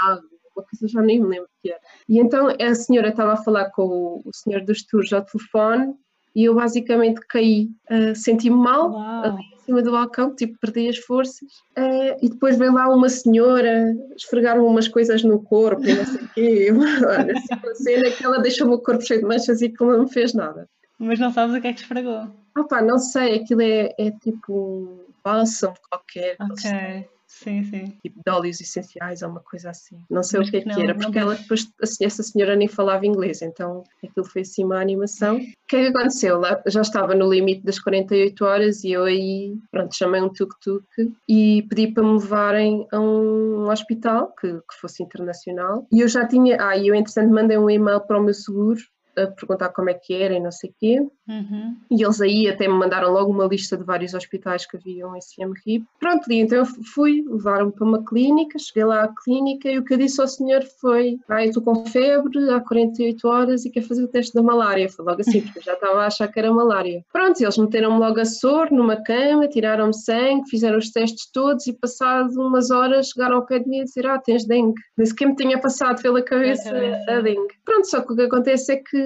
lago, 0.03 0.34
uma 0.55 0.63
coisa 0.63 0.87
já 0.87 1.01
nem 1.01 1.19
me 1.19 1.27
lembro 1.27 1.45
o 1.45 1.61
que 1.61 1.71
era. 1.71 1.81
E 2.07 2.19
então 2.19 2.47
a 2.47 2.75
senhora 2.75 3.09
estava 3.09 3.33
a 3.33 3.37
falar 3.37 3.69
com 3.71 4.21
o, 4.23 4.31
senhor 4.33 4.63
dos 4.63 4.83
tours 4.83 5.11
ao 5.11 5.23
telefone 5.23 5.93
e 6.35 6.45
eu 6.45 6.55
basicamente 6.55 7.21
caí, 7.29 7.69
uh, 7.89 8.15
senti-me 8.15 8.55
mal 8.55 8.91
Uau. 8.91 9.23
ali 9.23 9.43
em 9.53 9.59
cima 9.65 9.81
do 9.81 9.91
balcão, 9.91 10.35
tipo, 10.35 10.57
perdi 10.59 10.89
as 10.89 10.97
forças. 10.97 11.49
Uh, 11.77 12.17
e 12.21 12.29
depois 12.29 12.57
veio 12.57 12.73
lá 12.73 12.89
uma 12.89 13.07
senhora, 13.07 13.95
esfregar-me 14.17 14.61
umas 14.61 14.87
coisas 14.87 15.23
no 15.23 15.41
corpo 15.41 15.85
e 15.85 15.93
não 15.93 16.05
sei 16.05 16.21
o 16.21 16.29
quê. 16.33 16.69
Assim, 17.35 17.55
uma 17.63 17.75
cena 17.75 18.11
que 18.11 18.25
ela 18.25 18.39
deixou 18.39 18.67
o 18.67 18.69
meu 18.71 18.79
corpo 18.79 19.01
cheio 19.01 19.21
de 19.21 19.25
manchas 19.25 19.61
e 19.61 19.69
que 19.69 19.83
não 19.83 20.03
me 20.03 20.11
fez 20.11 20.33
nada. 20.33 20.67
Mas 20.99 21.19
não 21.19 21.31
sabes 21.31 21.55
o 21.55 21.61
que 21.61 21.67
é 21.67 21.73
que 21.73 21.79
esfregou? 21.79 22.27
Ah 22.57 22.63
pá, 22.63 22.81
não 22.81 22.97
sei, 22.97 23.35
aquilo 23.35 23.61
é, 23.61 23.93
é 23.97 24.11
tipo 24.11 24.53
um 24.53 24.99
bálsamo 25.23 25.75
qualquer. 25.89 26.35
Ok 26.39 27.14
Sim, 27.35 27.63
sim. 27.65 27.93
Tipo 28.01 28.21
de 28.25 28.31
óleos 28.31 28.61
essenciais 28.61 29.21
ou 29.21 29.29
uma 29.29 29.41
coisa 29.41 29.69
assim. 29.69 29.97
Não 30.09 30.23
sei 30.23 30.39
Mas 30.39 30.47
o 30.47 30.51
que 30.51 30.57
é 30.57 30.61
que 30.61 30.67
não, 30.67 30.81
era, 30.81 30.95
porque 30.95 31.19
ela 31.19 31.35
depois, 31.35 31.69
assim, 31.81 32.05
essa 32.05 32.23
senhora 32.23 32.55
nem 32.55 32.69
falava 32.69 33.05
inglês, 33.05 33.41
então 33.41 33.83
aquilo 34.01 34.25
foi 34.25 34.43
assim 34.43 34.63
uma 34.63 34.79
animação. 34.79 35.35
O 35.35 35.67
que 35.67 35.75
é 35.75 35.81
que 35.81 35.97
aconteceu? 35.97 36.39
Lá 36.39 36.61
já 36.65 36.79
estava 36.79 37.13
no 37.13 37.29
limite 37.29 37.65
das 37.65 37.77
48 37.77 38.45
horas 38.45 38.83
e 38.85 38.91
eu 38.91 39.03
aí, 39.03 39.53
pronto, 39.69 39.93
chamei 39.93 40.21
um 40.21 40.29
tuk-tuk 40.29 40.85
e 41.27 41.63
pedi 41.69 41.87
para 41.87 42.03
me 42.03 42.13
levarem 42.13 42.87
a 42.93 42.99
um 43.01 43.69
hospital 43.69 44.33
que, 44.39 44.53
que 44.53 44.79
fosse 44.79 45.03
internacional. 45.03 45.85
E 45.91 45.99
eu 45.99 46.07
já 46.07 46.25
tinha, 46.25 46.57
ah, 46.65 46.77
e 46.77 46.87
eu 46.87 46.95
entretanto 46.95 47.33
mandei 47.33 47.57
um 47.57 47.69
e-mail 47.69 47.99
para 47.99 48.17
o 48.17 48.23
meu 48.23 48.33
seguro 48.33 48.79
a 49.17 49.27
perguntar 49.27 49.69
como 49.69 49.89
é 49.89 49.93
que 49.93 50.13
era 50.13 50.33
e 50.33 50.39
não 50.39 50.51
sei 50.51 50.69
o 50.69 50.73
quê. 50.79 51.07
Uhum. 51.27 51.75
E 51.89 52.03
eles 52.03 52.21
aí 52.21 52.47
até 52.47 52.67
me 52.67 52.73
mandaram 52.73 53.11
logo 53.11 53.31
uma 53.31 53.45
lista 53.45 53.77
de 53.77 53.83
vários 53.83 54.13
hospitais 54.13 54.65
que 54.65 54.77
haviam 54.77 55.15
em 55.15 55.19
Reap. 55.65 55.83
Pronto, 55.99 56.31
e 56.31 56.39
então 56.39 56.59
eu 56.59 56.65
fui, 56.65 57.23
levaram-me 57.27 57.71
para 57.71 57.85
uma 57.85 58.03
clínica, 58.03 58.59
cheguei 58.59 58.85
lá 58.85 59.03
à 59.03 59.07
clínica 59.23 59.69
e 59.69 59.79
o 59.79 59.83
que 59.83 59.93
eu 59.93 59.97
disse 59.97 60.21
ao 60.21 60.27
senhor 60.27 60.63
foi 60.79 61.19
ah, 61.29 61.43
eu 61.43 61.49
estou 61.49 61.63
com 61.63 61.85
febre 61.85 62.49
há 62.49 62.59
48 62.59 63.27
horas 63.27 63.65
e 63.65 63.69
quero 63.69 63.87
fazer 63.87 64.03
o 64.03 64.07
teste 64.07 64.33
da 64.33 64.41
malária. 64.41 64.89
Foi 64.89 65.05
logo 65.05 65.21
assim, 65.21 65.41
porque 65.41 65.59
eu 65.59 65.63
já 65.63 65.73
estava 65.73 66.03
a 66.03 66.07
achar 66.07 66.27
que 66.27 66.39
era 66.39 66.51
malária. 66.51 67.03
Pronto, 67.11 67.41
eles 67.41 67.57
meteram-me 67.57 67.99
logo 67.99 68.19
a 68.19 68.25
soro 68.25 68.75
numa 68.75 68.97
cama, 68.97 69.47
tiraram-me 69.47 69.93
sangue, 69.93 70.49
fizeram 70.49 70.77
os 70.77 70.91
testes 70.91 71.29
todos 71.31 71.65
e 71.67 71.73
passado 71.73 72.29
umas 72.39 72.71
horas 72.71 73.09
chegaram 73.09 73.37
ao 73.37 73.45
pé 73.45 73.59
de 73.59 73.69
mim 73.69 73.81
a 73.81 73.83
dizer 73.83 74.05
ah, 74.07 74.19
tens 74.19 74.45
dengue. 74.45 74.79
Nem 74.97 75.05
sequer 75.05 75.27
me 75.27 75.35
tinha 75.35 75.59
passado 75.59 76.01
pela 76.01 76.21
cabeça 76.21 76.65
cabeça. 76.69 77.11
a 77.11 77.21
dengue. 77.21 77.53
Pronto, 77.63 77.89
só 77.89 78.01
que 78.01 78.13
o 78.13 78.15
que 78.15 78.21
acontece 78.23 78.73
é 78.73 78.77
que 78.77 79.04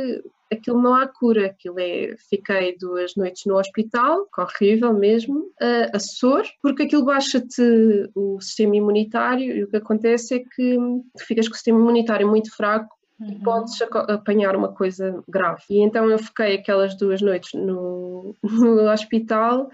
aquilo 0.52 0.82
não 0.82 0.96
há 0.96 1.08
cura, 1.08 1.48
aquilo 1.48 1.80
é, 1.80 2.16
fiquei 2.30 2.76
duas 2.78 3.16
noites 3.16 3.46
no 3.46 3.58
hospital, 3.58 4.28
horrível 4.38 4.94
mesmo, 4.94 5.52
a, 5.62 5.96
a 5.98 6.00
soro, 6.00 6.48
porque 6.62 6.84
aquilo 6.84 7.06
baixa-te 7.06 8.10
o 8.16 8.40
sistema 8.42 8.76
imunitário 8.76 9.56
e 9.58 9.64
o 9.64 9.70
que 9.70 9.78
acontece 9.78 10.36
é 10.36 10.40
que 10.40 10.78
tu 11.18 11.26
ficas 11.26 11.48
com 11.48 11.54
o 11.54 11.56
sistema 11.56 11.80
imunitário 11.80 12.28
muito 12.28 12.56
fraco 12.56 13.00
e 13.22 13.34
Uhum. 13.34 13.40
podes 13.42 13.82
apanhar 14.08 14.56
uma 14.56 14.74
coisa 14.74 15.22
grave. 15.28 15.64
E 15.70 15.82
então 15.82 16.10
eu 16.10 16.18
fiquei 16.18 16.56
aquelas 16.56 16.96
duas 16.96 17.22
noites 17.22 17.52
no, 17.54 18.34
no 18.42 18.90
hospital 18.90 19.70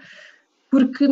porque 0.76 1.06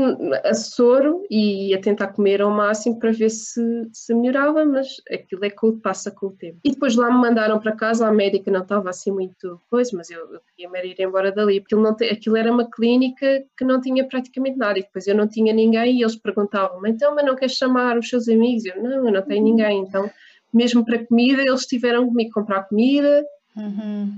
a 0.44 0.52
soro 0.52 1.24
e 1.30 1.74
a 1.74 1.80
tentar 1.80 2.08
comer 2.08 2.42
ao 2.42 2.50
máximo 2.50 2.98
para 2.98 3.12
ver 3.12 3.30
se, 3.30 3.62
se 3.94 4.12
melhorava, 4.14 4.62
mas 4.66 4.88
aquilo 5.10 5.42
é 5.42 5.48
que 5.48 5.72
passa 5.82 6.10
com 6.10 6.26
o 6.26 6.32
tempo. 6.32 6.58
E 6.62 6.70
depois 6.70 6.94
lá 6.96 7.10
me 7.10 7.16
mandaram 7.16 7.58
para 7.58 7.72
casa, 7.74 8.06
a 8.06 8.12
médica 8.12 8.50
não 8.50 8.60
estava 8.60 8.90
assim 8.90 9.10
muito 9.10 9.58
coisa, 9.70 9.90
mas 9.96 10.10
eu, 10.10 10.20
eu 10.34 10.40
queria 10.54 10.70
me 10.70 10.86
ir 10.86 11.00
embora 11.00 11.32
dali, 11.32 11.60
porque 11.60 11.74
aquilo, 11.74 11.96
te- 11.96 12.10
aquilo 12.10 12.36
era 12.36 12.52
uma 12.52 12.70
clínica 12.70 13.42
que 13.56 13.64
não 13.64 13.80
tinha 13.80 14.06
praticamente 14.06 14.58
nada, 14.58 14.78
e 14.78 14.82
depois 14.82 15.06
eu 15.06 15.14
não 15.14 15.26
tinha 15.26 15.52
ninguém 15.54 15.96
e 15.98 16.02
eles 16.02 16.16
perguntavam-me, 16.16 16.90
então, 16.90 17.14
mas 17.14 17.24
não 17.24 17.34
queres 17.34 17.54
chamar 17.56 17.96
os 17.96 18.06
seus 18.06 18.28
amigos? 18.28 18.66
Eu, 18.66 18.82
não, 18.82 19.06
eu 19.06 19.12
não 19.12 19.22
tenho 19.22 19.44
ninguém, 19.44 19.78
então, 19.80 20.10
mesmo 20.52 20.84
para 20.84 21.06
comida, 21.06 21.40
eles 21.40 21.64
tiveram 21.64 22.06
comigo 22.06 22.32
comprar 22.34 22.64
comida, 22.64 23.24
Uhum. 23.56 24.12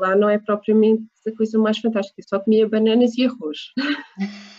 lá 0.00 0.14
não 0.14 0.30
é 0.30 0.38
propriamente 0.38 1.04
a 1.26 1.36
coisa 1.36 1.58
mais 1.58 1.78
fantástica, 1.78 2.20
eu 2.20 2.24
só 2.28 2.38
comia 2.38 2.68
bananas 2.68 3.18
e 3.18 3.26
arroz. 3.26 3.58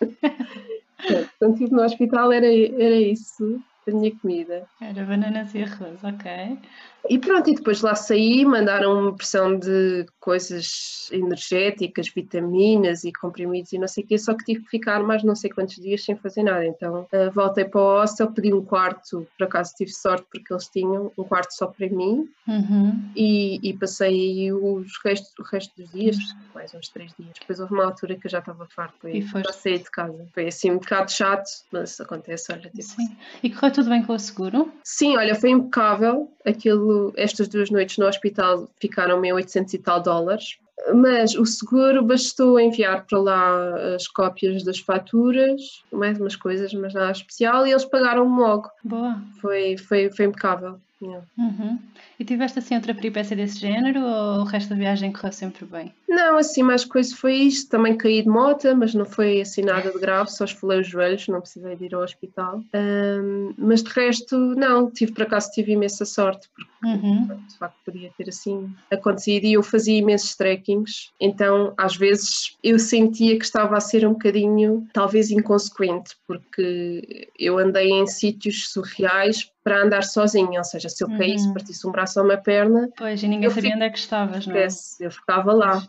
Quando 1.38 1.54
estive 1.54 1.72
no 1.72 1.82
hospital 1.82 2.32
era, 2.32 2.46
era 2.46 2.96
isso, 2.96 3.60
a 3.86 3.90
minha 3.92 4.14
comida. 4.18 4.66
Era 4.80 5.04
bananas 5.04 5.54
e 5.54 5.62
arroz, 5.62 6.02
ok. 6.02 6.58
E 7.08 7.18
pronto, 7.18 7.48
e 7.50 7.54
depois 7.54 7.80
lá 7.80 7.94
saí, 7.94 8.44
mandaram 8.44 9.00
uma 9.00 9.14
pressão 9.14 9.58
de 9.58 10.06
coisas 10.20 11.08
energéticas, 11.10 12.08
vitaminas 12.14 13.04
e 13.04 13.12
comprimidos 13.12 13.72
e 13.72 13.78
não 13.78 13.88
sei 13.88 14.04
o 14.04 14.06
quê, 14.06 14.18
só 14.18 14.34
que 14.34 14.44
tive 14.44 14.62
que 14.64 14.70
ficar 14.70 15.02
mais 15.02 15.22
não 15.24 15.34
sei 15.34 15.50
quantos 15.50 15.76
dias 15.76 16.04
sem 16.04 16.16
fazer 16.16 16.42
nada. 16.42 16.66
Então 16.66 17.06
eh, 17.12 17.30
voltei 17.30 17.64
para 17.64 17.80
o 17.80 18.00
hostel, 18.00 18.32
pedi 18.32 18.52
um 18.52 18.64
quarto, 18.64 19.26
por 19.38 19.44
acaso 19.44 19.72
tive 19.76 19.90
sorte 19.92 20.26
porque 20.30 20.52
eles 20.52 20.68
tinham 20.68 21.12
um 21.16 21.24
quarto 21.24 21.52
só 21.52 21.66
para 21.66 21.88
mim 21.88 22.28
Uhum. 22.48 23.12
e, 23.14 23.60
e 23.68 23.76
passei 23.76 24.08
aí 24.08 24.52
os 24.52 24.90
restos, 25.04 25.32
o 25.38 25.42
resto 25.42 25.76
dos 25.76 25.90
dias, 25.90 26.16
mais 26.54 26.72
uns 26.74 26.88
três 26.88 27.12
dias. 27.18 27.34
Depois 27.38 27.60
houve 27.60 27.74
uma 27.74 27.84
altura 27.84 28.16
que 28.16 28.26
eu 28.26 28.30
já 28.30 28.38
estava 28.38 28.66
farto 28.74 29.06
E 29.06 29.18
e 29.18 29.78
de 29.78 29.90
casa. 29.90 30.26
Foi 30.32 30.48
assim 30.48 30.70
um 30.70 30.78
bocado 30.78 31.12
chato, 31.12 31.44
mas 31.70 32.00
acontece, 32.00 32.50
olha, 32.50 32.70
tipo, 32.70 32.82
Sim. 32.82 33.16
E 33.42 33.50
correu 33.50 33.72
tudo 33.72 33.90
bem 33.90 34.02
com 34.02 34.14
o 34.14 34.18
seguro? 34.18 34.72
Sim, 34.82 35.16
olha, 35.18 35.34
foi 35.34 35.50
impecável. 35.50 36.30
Aquilo, 36.44 36.87
estas 37.16 37.48
duas 37.48 37.70
noites 37.70 37.98
no 37.98 38.06
hospital 38.06 38.68
ficaram-me 38.80 39.28
em 39.28 39.32
800 39.32 39.74
e 39.74 39.78
tal 39.78 40.02
dólares. 40.02 40.58
Mas 40.94 41.34
o 41.34 41.44
seguro 41.44 42.04
bastou 42.04 42.58
enviar 42.58 43.04
para 43.04 43.18
lá 43.18 43.94
as 43.96 44.06
cópias 44.06 44.62
das 44.62 44.78
faturas, 44.78 45.82
mais 45.92 46.18
umas 46.20 46.36
coisas, 46.36 46.72
mas 46.72 46.94
nada 46.94 47.10
especial, 47.10 47.66
e 47.66 47.72
eles 47.72 47.84
pagaram-me 47.84 48.38
logo. 48.38 48.70
Boa. 48.84 49.20
Foi, 49.40 49.76
foi, 49.76 50.10
foi 50.10 50.26
impecável. 50.26 50.80
Yeah. 51.02 51.24
Uhum. 51.38 51.78
E 52.18 52.24
tiveste 52.24 52.58
assim 52.58 52.74
outra 52.74 52.94
peripécia 52.94 53.36
desse 53.36 53.58
género 53.58 54.00
ou 54.00 54.40
o 54.40 54.44
resto 54.44 54.70
da 54.70 54.76
viagem 54.76 55.12
correu 55.12 55.32
sempre 55.32 55.64
bem? 55.64 55.94
Não, 56.08 56.36
assim, 56.38 56.62
mais 56.62 56.84
coisa 56.84 57.14
foi 57.14 57.34
isto. 57.34 57.70
Também 57.70 57.96
caí 57.96 58.22
de 58.22 58.28
moto, 58.28 58.74
mas 58.76 58.94
não 58.94 59.04
foi 59.04 59.40
assim 59.40 59.62
nada 59.62 59.90
de 59.90 59.98
grave, 59.98 60.30
só 60.30 60.44
esfolei 60.44 60.80
os 60.80 60.88
joelhos, 60.88 61.28
não 61.28 61.40
precisei 61.40 61.76
de 61.76 61.84
ir 61.86 61.94
ao 61.94 62.02
hospital. 62.02 62.62
Ahm, 62.72 63.54
mas 63.56 63.82
de 63.82 63.90
resto, 63.90 64.36
não, 64.36 64.90
tive 64.90 65.12
por 65.12 65.22
acaso 65.22 65.50
tive 65.52 65.72
imensa 65.72 66.04
sorte, 66.04 66.48
porque 66.54 66.68
Uhum. 66.84 67.26
de 67.26 67.58
facto 67.58 67.76
podia 67.84 68.10
ter 68.16 68.28
assim 68.28 68.70
acontecido 68.90 69.44
e 69.44 69.54
eu 69.54 69.62
fazia 69.64 69.98
imensos 69.98 70.36
trekkings, 70.36 71.10
então 71.20 71.74
às 71.76 71.96
vezes 71.96 72.56
eu 72.62 72.78
sentia 72.78 73.36
que 73.36 73.44
estava 73.44 73.76
a 73.76 73.80
ser 73.80 74.06
um 74.06 74.12
bocadinho 74.12 74.86
talvez 74.92 75.30
inconsequente, 75.30 76.14
porque 76.26 77.28
eu 77.36 77.58
andei 77.58 77.90
em 77.90 78.06
sítios 78.06 78.70
surreais 78.70 79.50
para 79.68 79.82
andar 79.82 80.02
sozinha, 80.02 80.58
ou 80.60 80.64
seja, 80.64 80.88
se 80.88 81.04
eu 81.04 81.08
caísse, 81.18 81.46
Uhum. 81.46 81.52
partisse 81.52 81.86
um 81.86 81.90
braço 81.92 82.18
ou 82.18 82.24
uma 82.24 82.36
perna, 82.38 82.88
Pois, 82.96 83.22
e 83.22 83.28
ninguém 83.28 83.50
sabia 83.50 83.62
fico- 83.64 83.76
onde 83.76 83.84
é 83.84 83.90
que 83.90 83.98
estavas, 83.98 84.46
não 84.46 84.54
é? 84.56 84.66
eu 85.00 85.10
ficava 85.10 85.52
lá. 85.52 85.82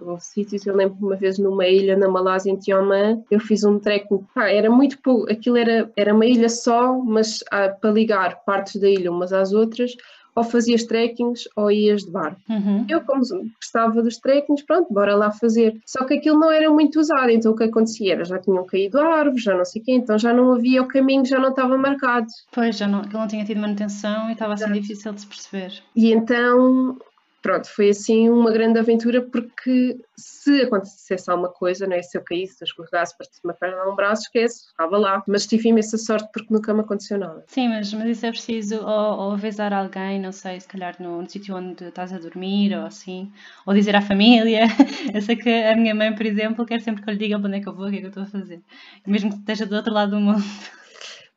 Houve 0.00 0.22
sítios, 0.24 0.66
eu 0.66 0.74
lembro 0.74 0.96
uma 1.00 1.16
vez 1.16 1.38
numa 1.38 1.66
ilha 1.66 1.96
na 1.96 2.08
Malásia, 2.08 2.50
em 2.50 2.56
Tiomã, 2.56 3.22
eu 3.30 3.38
fiz 3.40 3.62
um 3.64 3.78
trekking, 3.78 4.24
pá, 4.34 4.48
era 4.50 4.68
muito 4.70 4.98
pouco, 5.00 5.30
aquilo 5.30 5.56
era, 5.56 5.90
era 5.96 6.12
uma 6.14 6.26
ilha 6.26 6.48
só, 6.48 6.94
mas 6.98 7.44
ah, 7.50 7.68
para 7.68 7.90
ligar 7.90 8.40
partes 8.44 8.80
da 8.80 8.88
ilha 8.88 9.10
umas 9.10 9.32
às 9.32 9.52
outras, 9.52 9.92
ou 10.34 10.44
fazias 10.44 10.84
trekkings 10.84 11.48
ou 11.56 11.70
ias 11.70 12.02
de 12.02 12.10
barco. 12.10 12.40
Uhum. 12.48 12.84
Eu, 12.88 13.00
como 13.02 13.20
gostava 13.56 14.02
dos 14.02 14.18
trekkings, 14.18 14.64
pronto, 14.64 14.92
bora 14.92 15.14
lá 15.14 15.30
fazer. 15.30 15.76
Só 15.86 16.04
que 16.04 16.14
aquilo 16.14 16.38
não 16.38 16.50
era 16.50 16.70
muito 16.70 16.98
usado, 17.00 17.30
então 17.30 17.52
o 17.52 17.56
que 17.56 17.64
acontecia 17.64 18.12
era 18.14 18.24
já 18.24 18.38
tinham 18.38 18.64
caído 18.64 18.98
árvores, 18.98 19.42
já 19.42 19.56
não 19.56 19.64
sei 19.64 19.82
o 19.82 19.84
quê, 19.84 19.92
então 19.92 20.18
já 20.18 20.32
não 20.32 20.52
havia 20.52 20.82
o 20.82 20.88
caminho, 20.88 21.24
já 21.24 21.38
não 21.38 21.50
estava 21.50 21.76
marcado. 21.76 22.26
Pois, 22.52 22.76
já 22.76 22.86
não, 22.86 23.02
ele 23.02 23.12
não 23.12 23.26
tinha 23.26 23.44
tido 23.44 23.60
manutenção 23.60 24.28
e 24.28 24.32
estava 24.32 24.54
assim 24.54 24.64
Exato. 24.64 24.80
difícil 24.80 25.12
de 25.12 25.20
se 25.20 25.26
perceber. 25.26 25.82
E 25.94 26.12
então, 26.12 26.96
pronto, 27.42 27.68
foi 27.68 27.90
assim 27.90 28.28
uma 28.28 28.50
grande 28.50 28.78
aventura 28.78 29.22
porque 29.22 29.98
se 30.16 30.62
acontecesse 30.62 31.30
alguma 31.30 31.48
coisa, 31.48 31.86
não 31.86 31.96
é? 31.96 32.02
Se 32.02 32.16
eu 32.16 32.22
caísse, 32.22 32.56
se 32.56 32.64
eu 32.64 32.66
escorregasse, 32.66 33.16
partisse 33.16 33.40
uma 33.44 33.54
perna 33.54 33.84
ou 33.84 33.92
um 33.92 33.96
braço, 33.96 34.22
esquece, 34.22 34.68
ficava 34.68 34.98
lá. 34.98 35.22
Mas 35.26 35.46
tive 35.46 35.68
imensa 35.68 35.96
sorte 35.96 36.28
porque 36.32 36.52
nunca 36.52 36.72
me 36.74 36.80
aconteceu 36.80 37.18
nada. 37.18 37.44
Sim, 37.46 37.68
mas, 37.68 37.92
mas 37.92 38.06
isso 38.08 38.26
é 38.26 38.30
preciso 38.30 38.76
ou, 38.76 39.18
ou 39.18 39.32
avisar 39.32 39.72
alguém, 39.72 40.20
não 40.20 40.32
sei, 40.32 40.60
se 40.60 40.68
calhar 40.68 40.96
no, 41.00 41.22
no 41.22 41.28
sítio 41.30 41.56
onde 41.56 41.84
estás 41.84 42.12
a 42.12 42.18
dormir 42.18 42.74
ou 42.76 42.86
assim, 42.86 43.32
ou 43.66 43.74
dizer 43.74 43.96
à 43.96 44.02
família. 44.02 44.64
Eu 45.14 45.22
sei 45.22 45.36
que 45.36 45.48
a 45.48 45.74
minha 45.76 45.94
mãe, 45.94 46.14
por 46.14 46.26
exemplo, 46.26 46.64
quer 46.66 46.80
sempre 46.80 47.02
que 47.02 47.10
eu 47.10 47.14
lhe 47.14 47.18
diga 47.18 47.36
onde 47.36 47.56
é 47.56 47.60
que 47.60 47.68
eu 47.68 47.74
vou, 47.74 47.88
o 47.88 47.90
que 47.90 47.96
é 47.96 48.00
que 48.00 48.06
eu 48.06 48.10
estou 48.10 48.22
a 48.22 48.26
fazer. 48.26 48.60
Mesmo 49.06 49.30
que 49.30 49.38
esteja 49.38 49.66
do 49.66 49.76
outro 49.76 49.92
lado 49.92 50.10
do 50.12 50.20
mundo. 50.20 50.44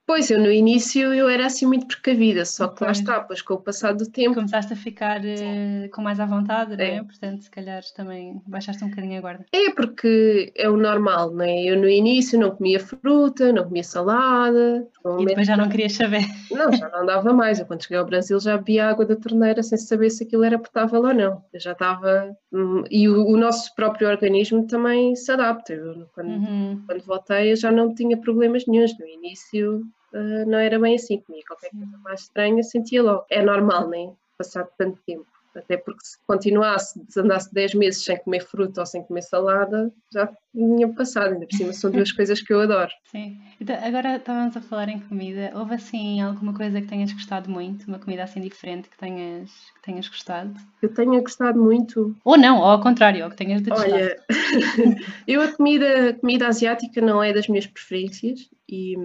Pois, 0.05 0.29
eu 0.29 0.37
no 0.37 0.51
início 0.51 1.13
eu 1.13 1.29
era 1.29 1.45
assim 1.45 1.65
muito 1.65 1.87
precavida, 1.87 2.43
só 2.45 2.67
que 2.67 2.83
lá 2.83 2.91
está, 2.91 3.21
pois 3.21 3.41
com 3.41 3.53
o 3.53 3.61
passar 3.61 3.93
do 3.93 4.05
tempo, 4.09 4.35
Começaste 4.35 4.73
a 4.73 4.75
ficar 4.75 5.21
eh, 5.25 5.87
com 5.93 6.01
mais 6.01 6.19
à 6.19 6.25
vontade, 6.25 6.75
não 6.75 6.83
é? 6.83 6.95
É. 6.97 7.03
Portanto, 7.03 7.41
se 7.43 7.49
calhar 7.49 7.81
também 7.95 8.41
baixaste 8.45 8.83
um 8.83 8.89
bocadinho 8.89 9.17
a 9.17 9.21
guarda. 9.21 9.45
é 9.53 9.71
porque 9.71 10.51
é 10.57 10.69
o 10.69 10.75
normal, 10.75 11.31
não 11.33 11.45
é? 11.45 11.63
Eu 11.63 11.77
no 11.77 11.87
início 11.87 12.37
não 12.37 12.51
comia 12.51 12.79
fruta, 12.81 13.53
não 13.53 13.63
comia 13.63 13.83
salada, 13.83 14.85
E 15.19 15.25
depois 15.25 15.47
já 15.47 15.55
não 15.55 15.69
querias 15.69 15.93
saber. 15.93 16.23
Não, 16.51 16.71
já 16.71 16.89
não 16.89 17.05
dava 17.05 17.33
mais. 17.33 17.59
Eu, 17.59 17.65
quando 17.65 17.83
cheguei 17.83 17.97
ao 17.97 18.05
Brasil, 18.05 18.39
já 18.39 18.57
bebia 18.57 18.89
água 18.89 19.05
da 19.05 19.15
torneira 19.15 19.63
sem 19.63 19.77
saber 19.77 20.09
se 20.09 20.23
aquilo 20.25 20.43
era 20.43 20.59
potável 20.59 21.01
ou 21.01 21.13
não. 21.13 21.43
Eu 21.53 21.59
já 21.59 21.71
estava. 21.71 22.35
hum, 22.51 22.83
E 22.91 23.07
o, 23.09 23.25
o 23.25 23.37
nosso 23.37 23.73
próprio 23.73 24.07
organismo 24.09 24.67
também 24.67 25.15
se 25.15 25.31
adapta. 25.31 25.73
Eu, 25.73 26.07
quando, 26.13 26.27
Uhum. 26.29 26.83
quando 26.85 27.03
voltei, 27.05 27.51
eu 27.51 27.55
já 27.55 27.71
não 27.71 27.93
tinha 27.95 28.17
problemas 28.17 28.65
nenhums. 28.67 28.97
No 28.99 29.07
início, 29.07 29.83
ah, 30.13 30.45
não 30.45 30.57
era 30.57 30.79
bem 30.79 30.95
assim. 30.95 31.19
Comia 31.19 31.43
qualquer 31.47 31.71
coisa 31.71 31.97
mais 32.03 32.21
estranha, 32.21 32.63
sentia 32.63 33.03
logo. 33.03 33.25
É 33.29 33.41
normal, 33.41 33.89
nem 33.89 34.15
passar 34.37 34.67
tanto 34.77 34.99
tempo. 35.05 35.25
Até 35.55 35.77
porque 35.77 36.03
se 36.03 36.17
continuasse, 36.25 36.99
se 37.07 37.19
andasse 37.19 37.53
10 37.53 37.75
meses 37.75 38.03
sem 38.03 38.17
comer 38.17 38.43
fruta 38.43 38.81
ou 38.81 38.85
sem 38.85 39.03
comer 39.03 39.21
salada, 39.21 39.91
já 40.11 40.27
tinha 40.51 40.89
passado. 40.89 41.33
Ainda 41.33 41.45
por 41.45 41.55
cima, 41.55 41.73
são 41.73 41.91
duas 41.91 42.11
coisas 42.11 42.41
que 42.41 42.51
eu 42.51 42.61
adoro. 42.61 42.89
Sim. 43.03 43.39
Então, 43.61 43.75
agora 43.83 44.15
estávamos 44.15 44.57
a 44.57 44.61
falar 44.61 44.89
em 44.89 44.99
comida. 44.99 45.51
Houve 45.53 45.75
assim 45.75 46.21
alguma 46.21 46.53
coisa 46.53 46.81
que 46.81 46.87
tenhas 46.87 47.13
gostado 47.13 47.51
muito? 47.51 47.87
Uma 47.87 47.99
comida 47.99 48.23
assim 48.23 48.41
diferente 48.41 48.89
que 48.89 48.97
tenhas, 48.97 49.51
que 49.75 49.81
tenhas 49.83 50.07
gostado? 50.07 50.53
Eu 50.81 50.91
tenho 50.91 51.21
gostado 51.21 51.61
muito 51.61 52.15
Ou 52.25 52.37
não, 52.37 52.57
ou 52.57 52.65
ao 52.65 52.81
contrário, 52.81 53.23
ou 53.23 53.29
que 53.29 53.37
tenhas 53.37 53.61
detestado. 53.61 53.93
Olha, 53.93 54.17
eu 55.27 55.41
a 55.41 55.51
comida, 55.51 56.09
a 56.09 56.13
comida 56.13 56.47
asiática 56.47 56.99
não 56.99 57.21
é 57.21 57.31
das 57.31 57.47
minhas 57.47 57.67
preferências 57.67 58.49
e 58.73 58.95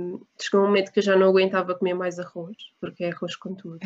chegou 0.41 0.63
um 0.63 0.67
momento 0.67 0.91
que 0.91 0.99
eu 0.99 1.03
já 1.03 1.15
não 1.15 1.29
aguentava 1.29 1.75
comer 1.75 1.93
mais 1.93 2.19
arroz, 2.19 2.57
porque 2.81 3.05
é 3.05 3.11
arroz 3.13 3.37
com 3.37 3.55
tudo. 3.55 3.79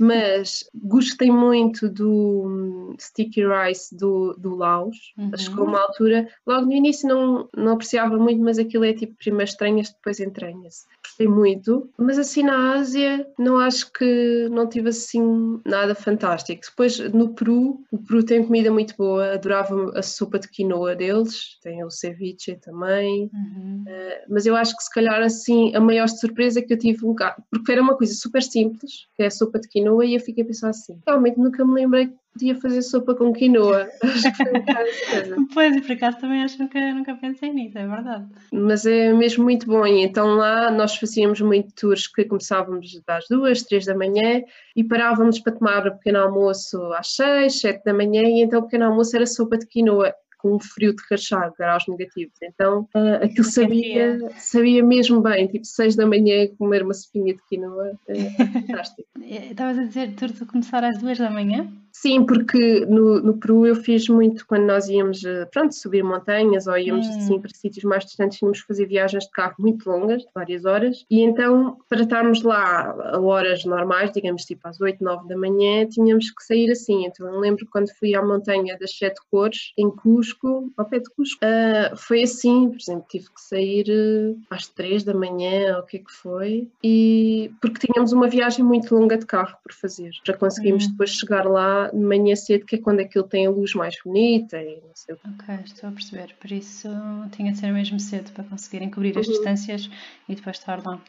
Mas 0.00 0.64
gostei 0.74 1.30
muito 1.30 1.90
do 1.90 2.44
hum, 2.46 2.96
sticky 2.98 3.42
rice 3.46 3.94
do, 3.94 4.34
do 4.38 4.54
Laos. 4.54 4.96
Uhum. 5.18 5.36
Chegou 5.36 5.66
uma 5.66 5.80
altura, 5.80 6.26
logo 6.46 6.64
no 6.66 6.72
início 6.72 7.06
não, 7.06 7.48
não 7.54 7.72
apreciava 7.72 8.16
muito, 8.16 8.42
mas 8.42 8.58
aquilo 8.58 8.84
é 8.84 8.94
tipo 8.94 9.14
primeiro 9.16 9.48
estranhas, 9.50 9.90
depois 9.90 10.20
entranha-se. 10.20 10.86
Gostei 11.04 11.28
muito, 11.28 11.90
mas 11.98 12.18
assim 12.18 12.42
na 12.42 12.72
Ásia 12.74 13.26
não 13.38 13.58
acho 13.58 13.92
que 13.92 14.48
não 14.50 14.66
tive 14.66 14.88
assim 14.88 15.60
nada 15.66 15.94
fantástico. 15.94 16.62
Depois 16.66 16.98
no 17.12 17.34
Peru, 17.34 17.82
o 17.90 17.98
Peru 17.98 18.24
tem 18.24 18.44
comida 18.44 18.70
muito 18.70 18.94
boa, 18.96 19.34
adorava 19.34 19.92
a 19.98 20.02
sopa 20.02 20.38
de 20.38 20.48
quinoa 20.48 20.96
deles, 20.96 21.58
tem 21.62 21.84
o 21.84 21.90
ceviche 21.90 22.56
também, 22.56 23.30
Uhum. 23.32 23.84
uh, 23.86 24.24
mas 24.28 24.46
eu 24.46 24.56
acho 24.56 24.76
que 24.76 24.82
se 24.82 24.90
calhar 24.90 25.25
assim 25.26 25.74
a 25.74 25.80
maior 25.80 26.08
surpresa 26.08 26.62
que 26.62 26.72
eu 26.72 26.78
tive 26.78 27.04
um 27.04 27.08
bocado, 27.08 27.42
porque 27.50 27.72
era 27.72 27.82
uma 27.82 27.96
coisa 27.96 28.14
super 28.14 28.42
simples, 28.42 29.06
que 29.14 29.22
é 29.22 29.26
a 29.26 29.30
sopa 29.30 29.58
de 29.58 29.68
quinoa, 29.68 30.04
e 30.04 30.14
eu 30.14 30.20
fiquei 30.20 30.42
a 30.42 30.46
pensar 30.46 30.70
assim, 30.70 30.98
realmente 31.06 31.38
nunca 31.38 31.64
me 31.64 31.74
lembrei 31.74 32.06
que 32.06 32.14
podia 32.32 32.54
fazer 32.56 32.82
sopa 32.82 33.14
com 33.14 33.32
quinoa. 33.32 33.88
Acho 34.02 34.30
que 34.30 34.36
foi 34.36 34.48
um 34.48 34.60
bocado 34.60 34.88
essa 34.88 35.10
coisa. 35.10 35.36
Pois, 35.54 35.76
e 35.76 35.80
por 35.80 35.92
acaso 35.92 36.18
também 36.18 36.42
acho 36.42 36.56
que 36.56 36.62
nunca, 36.62 36.94
nunca 36.94 37.14
pensei 37.14 37.52
nisso, 37.52 37.78
é 37.78 37.86
verdade. 37.86 38.26
Mas 38.52 38.84
é 38.84 39.12
mesmo 39.12 39.44
muito 39.44 39.66
bom. 39.66 39.86
E 39.86 40.02
então 40.02 40.34
lá 40.34 40.70
nós 40.70 40.96
fazíamos 40.96 41.40
muito 41.40 41.74
tours 41.74 42.06
que 42.06 42.24
começávamos 42.24 43.00
às 43.06 43.24
duas, 43.28 43.62
três 43.62 43.86
da 43.86 43.96
manhã 43.96 44.42
e 44.74 44.84
parávamos 44.84 45.38
para 45.40 45.54
tomar 45.54 45.86
o 45.86 45.92
pequeno 45.92 46.18
almoço 46.18 46.78
às 46.92 47.14
seis, 47.14 47.60
sete 47.60 47.84
da 47.84 47.94
manhã 47.94 48.22
e 48.22 48.42
então 48.42 48.60
o 48.60 48.64
pequeno 48.64 48.84
almoço 48.84 49.16
era 49.16 49.26
sopa 49.26 49.56
de 49.56 49.66
quinoa 49.66 50.12
com 50.46 50.54
um 50.54 50.60
frio 50.60 50.94
de 50.94 51.02
rachar, 51.10 51.52
graus 51.58 51.84
negativos. 51.88 52.34
Então 52.40 52.88
ah, 52.94 53.16
aquilo 53.24 53.44
sabia, 53.44 54.18
sabia 54.38 54.82
mesmo 54.82 55.20
bem, 55.20 55.48
tipo 55.48 55.64
seis 55.64 55.96
da 55.96 56.06
manhã 56.06 56.46
comer 56.56 56.84
uma 56.84 56.94
sopinha 56.94 57.34
de 57.34 57.40
quinoa, 57.48 57.98
é 58.08 58.14
fantástico. 58.52 59.08
Eh, 59.20 59.50
Estavas 59.50 59.78
a 59.78 59.84
dizer 59.84 60.14
tudo 60.14 60.34
a 60.40 60.46
começar 60.46 60.84
às 60.84 60.98
duas 60.98 61.18
da 61.18 61.28
manhã? 61.28 61.68
Sim, 61.98 62.26
porque 62.26 62.84
no, 62.84 63.20
no 63.22 63.38
Peru 63.38 63.66
eu 63.66 63.74
fiz 63.74 64.06
muito 64.08 64.46
quando 64.46 64.64
nós 64.66 64.86
íamos, 64.86 65.24
eh, 65.24 65.46
pronto, 65.46 65.74
subir 65.74 66.04
montanhas 66.04 66.66
ou 66.66 66.76
íamos 66.76 67.06
Hum. 67.06 67.10
assim 67.10 67.40
para 67.40 67.50
sítios 67.54 67.84
mais 67.84 68.04
distantes, 68.04 68.38
tínhamos 68.38 68.60
que 68.60 68.66
fazer 68.66 68.86
viagens 68.86 69.24
de 69.24 69.30
carro 69.30 69.54
muito 69.58 69.88
longas, 69.88 70.20
de 70.22 70.28
várias 70.34 70.66
horas, 70.66 71.06
e 71.10 71.22
então 71.22 71.78
para 71.88 72.02
estarmos 72.02 72.42
lá 72.42 72.94
a 73.14 73.18
horas 73.18 73.64
normais, 73.64 74.12
digamos 74.12 74.44
tipo 74.44 74.68
às 74.68 74.78
8, 74.78 75.02
9 75.02 75.26
da 75.26 75.36
manhã, 75.38 75.86
tínhamos 75.88 76.30
que 76.30 76.44
sair 76.44 76.70
assim. 76.70 77.06
Então 77.06 77.26
eu 77.32 77.40
lembro 77.40 77.66
quando 77.72 77.88
fui 77.98 78.14
à 78.14 78.22
montanha 78.22 78.76
das 78.78 78.94
Sete 78.96 79.20
Cores, 79.30 79.72
em 79.78 79.90
Cusco, 79.90 80.70
ao 80.76 80.84
pé 80.84 80.98
de 80.98 81.08
Cusco, 81.16 81.38
ah, 81.42 81.96
foi 81.96 82.22
assim, 82.24 82.68
por 82.68 82.78
exemplo, 82.78 83.06
tive 83.08 83.24
que 83.26 83.40
sair 83.40 83.86
eh, 83.88 84.34
às 84.50 84.68
3 84.68 85.02
da 85.02 85.14
manhã, 85.14 85.76
ou 85.76 85.82
o 85.82 85.86
que 85.86 85.96
é 85.96 86.00
que 86.00 86.12
foi, 86.12 86.68
e 86.84 87.50
porque 87.60 87.86
tínhamos 87.86 88.12
uma 88.12 88.28
viagem 88.28 88.62
muito 88.64 88.94
longa 88.94 89.16
de 89.16 89.24
carro 89.24 89.56
por 89.62 89.72
fazer, 89.72 90.10
para 90.26 90.36
conseguirmos 90.36 90.84
Hum. 90.86 90.90
depois 90.90 91.10
chegar 91.10 91.46
lá 91.46 91.85
de 91.92 91.98
manhã 91.98 92.34
cedo, 92.36 92.64
que 92.66 92.76
é 92.76 92.78
quando 92.80 93.00
aquilo 93.00 93.24
tem 93.24 93.46
a 93.46 93.50
luz 93.50 93.74
mais 93.74 93.94
bonita 94.04 94.60
e 94.60 94.76
não 94.82 94.90
sei 94.94 95.14
o 95.14 95.18
quê. 95.18 95.28
Ok, 95.34 95.54
estou 95.64 95.88
a 95.88 95.92
perceber. 95.92 96.34
Por 96.40 96.50
isso 96.52 96.88
tinha 97.32 97.52
de 97.52 97.58
ser 97.58 97.72
mesmo 97.72 97.98
cedo 98.00 98.32
para 98.32 98.44
conseguirem 98.44 98.90
cobrir 98.90 99.18
as 99.18 99.26
Uhum. 99.26 99.32
distâncias 99.32 99.90
e 100.28 100.34
depois 100.34 100.58
estar 100.58 100.82
lá. 100.84 101.00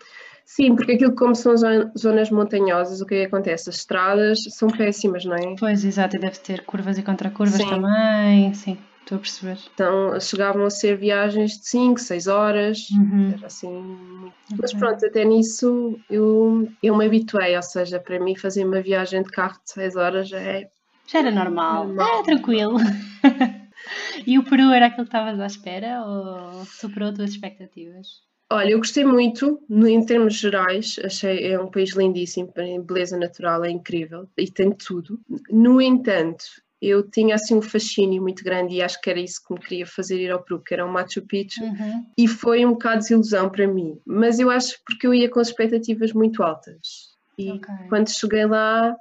Sim, 0.45 0.75
porque 0.75 0.93
aquilo 0.93 1.13
como 1.13 1.35
são 1.35 1.57
zo- 1.57 1.91
zonas 1.97 2.29
montanhosas, 2.31 3.01
o 3.01 3.05
que 3.05 3.15
é 3.15 3.19
que 3.21 3.25
acontece? 3.25 3.69
As 3.69 3.75
estradas 3.77 4.39
são 4.49 4.69
péssimas, 4.69 5.25
não 5.25 5.35
é? 5.35 5.55
Pois, 5.59 5.83
exato, 5.83 6.15
e 6.15 6.19
deve 6.19 6.39
ter 6.39 6.63
curvas 6.63 6.97
e 6.97 7.03
contracurvas 7.03 7.63
também. 7.65 8.53
Sim, 8.53 8.77
estou 9.07 9.17
a 9.17 9.21
perceber. 9.21 9.57
Então 9.73 10.19
chegavam 10.19 10.65
a 10.65 10.69
ser 10.69 10.97
viagens 10.97 11.51
de 11.53 11.69
5, 11.69 11.99
6 11.99 12.27
horas, 12.27 12.79
Uhum. 12.91 13.31
era 13.31 13.47
assim 13.47 13.71
muito... 13.71 14.35
Mas 14.61 14.73
Ok. 14.73 14.79
pronto, 14.79 15.05
até 15.05 15.25
nisso 15.25 16.01
eu, 16.09 16.67
eu 16.81 16.95
me 16.95 17.05
habituei, 17.05 17.55
ou 17.55 17.63
seja, 17.63 17.99
para 17.99 18.19
mim 18.19 18.35
fazer 18.35 18.65
uma 18.65 18.81
viagem 18.81 19.23
de 19.23 19.29
carro 19.29 19.59
de 19.63 19.71
6 19.71 19.95
horas 19.95 20.29
já 20.29 20.39
é 20.39 20.69
Já 21.07 21.19
era 21.19 21.31
normal, 21.31 21.87
Normal. 21.87 22.07
era 22.07 22.23
tranquilo. 22.23 22.77
e 24.27 24.37
o 24.37 24.43
Peru 24.43 24.71
era 24.71 24.87
aquilo 24.87 25.05
que 25.07 25.15
estavas 25.15 25.39
à 25.39 25.45
espera 25.45 26.03
ou 26.05 26.65
superou 26.65 27.09
as 27.09 27.15
tuas 27.15 27.29
expectativas? 27.31 28.07
Olha, 28.49 28.71
eu 28.71 28.77
gostei 28.77 29.03
muito, 29.03 29.61
em 29.69 30.05
termos 30.05 30.35
gerais, 30.35 30.95
achei 31.03 31.51
é 31.51 31.59
um 31.59 31.69
país 31.69 31.93
lindíssimo, 31.93 32.53
beleza 32.85 33.17
natural 33.17 33.65
é 33.65 33.69
incrível 33.69 34.29
e 34.37 34.49
tem 34.49 34.71
tudo. 34.71 35.19
No 35.49 35.81
entanto, 35.81 36.45
eu 36.81 37.01
tinha 37.09 37.35
assim 37.35 37.55
um 37.55 37.61
fascínio 37.61 38.21
muito 38.21 38.43
grande 38.43 38.75
e 38.75 38.81
acho 38.81 38.99
que 39.01 39.09
era 39.09 39.19
isso 39.19 39.41
que 39.47 39.53
me 39.53 39.59
queria 39.59 39.85
fazer 39.85 40.19
ir 40.21 40.31
ao 40.31 40.43
Peru, 40.43 40.61
que 40.63 40.73
era 40.73 40.85
o 40.85 40.91
Machu 40.91 41.21
Picchu, 41.25 41.63
Uhum. 41.63 42.05
e 42.17 42.27
foi 42.27 42.65
um 42.65 42.71
bocado 42.71 42.97
de 42.97 43.01
desilusão 43.03 43.49
para 43.49 43.67
mim. 43.67 43.99
Mas 44.05 44.39
eu 44.39 44.49
acho 44.49 44.77
porque 44.85 45.07
eu 45.07 45.13
ia 45.13 45.29
com 45.29 45.41
expectativas 45.41 46.13
muito 46.13 46.43
altas. 46.43 47.15
E 47.37 47.51
Ok. 47.51 47.67
quando 47.89 48.09
cheguei 48.09 48.45
lá, 48.45 48.95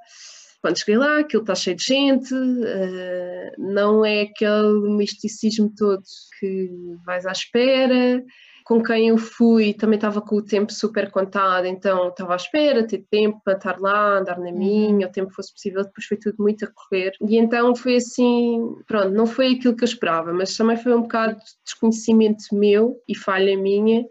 quando 0.61 0.77
cheguei 0.79 0.97
lá, 0.97 1.19
aquilo 1.19 1.43
está 1.43 1.55
cheio 1.55 1.75
de 1.75 1.83
gente, 1.83 2.33
eh, 2.65 3.51
não 3.57 4.03
é 4.05 4.21
aquele 4.21 4.89
misticismo 4.95 5.71
todo 5.77 6.01
que 6.39 6.69
vais 7.05 7.25
à 7.25 7.31
espera. 7.31 8.23
Com 8.67 8.83
quem 8.83 9.07
eu 9.07 9.17
fui 9.17 9.73
também 9.73 9.95
estava 9.95 10.19
com 10.19 10.35
o 10.35 10.41
tempo 10.41 10.73
super 10.73 11.09
contado, 11.09 11.65
então 11.65 12.09
estava 12.09 12.33
à 12.33 12.35
espera, 12.35 12.85
ter 12.85 13.05
tempo 13.09 13.39
para 13.41 13.53
estar 13.53 13.79
lá, 13.79 14.17
andar 14.17 14.37
na 14.37 14.51
minha, 14.51 15.07
o 15.07 15.09
tempo 15.09 15.31
fosse 15.31 15.53
possível, 15.53 15.85
depois 15.85 16.05
foi 16.05 16.17
tudo 16.17 16.35
muito 16.37 16.65
a 16.65 16.67
correr. 16.67 17.13
E 17.21 17.37
então 17.37 17.73
foi 17.73 17.95
assim, 17.95 18.75
pronto, 18.85 19.11
não 19.11 19.25
foi 19.25 19.53
aquilo 19.53 19.73
que 19.73 19.85
eu 19.85 19.87
esperava, 19.87 20.33
mas 20.33 20.57
também 20.57 20.75
foi 20.75 20.93
um 20.93 21.03
bocado 21.03 21.35
de 21.35 21.45
desconhecimento 21.63 22.43
meu 22.51 23.01
e 23.07 23.15
falha 23.15 23.57
minha, 23.57 24.05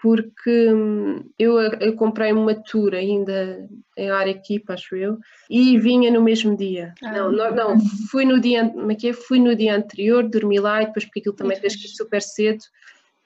porque 0.00 0.72
hum, 0.72 1.24
eu, 1.36 1.58
eu 1.58 1.96
comprei 1.96 2.32
uma 2.32 2.54
tour 2.54 2.94
ainda 2.94 3.68
em 3.96 4.10
Arequipa, 4.10 4.74
acho 4.74 4.94
eu, 4.94 5.18
e 5.50 5.76
vinha 5.76 6.08
no 6.08 6.22
mesmo 6.22 6.56
dia. 6.56 6.94
Ah. 7.02 7.10
Não, 7.14 7.32
não, 7.32 7.52
não, 7.52 7.80
fui 8.12 8.24
no 8.24 8.40
dia, 8.40 8.68
como 8.68 8.92
é 8.92 8.94
que 8.94 9.08
é? 9.08 9.12
Fui 9.12 9.40
no 9.40 9.56
dia 9.56 9.74
anterior, 9.74 10.22
dormi 10.22 10.60
lá 10.60 10.84
e 10.84 10.86
depois 10.86 11.04
porque 11.04 11.18
aquilo 11.18 11.34
também 11.34 11.58
tens 11.58 11.74
que 11.74 11.88
super 11.88 12.22
cedo 12.22 12.62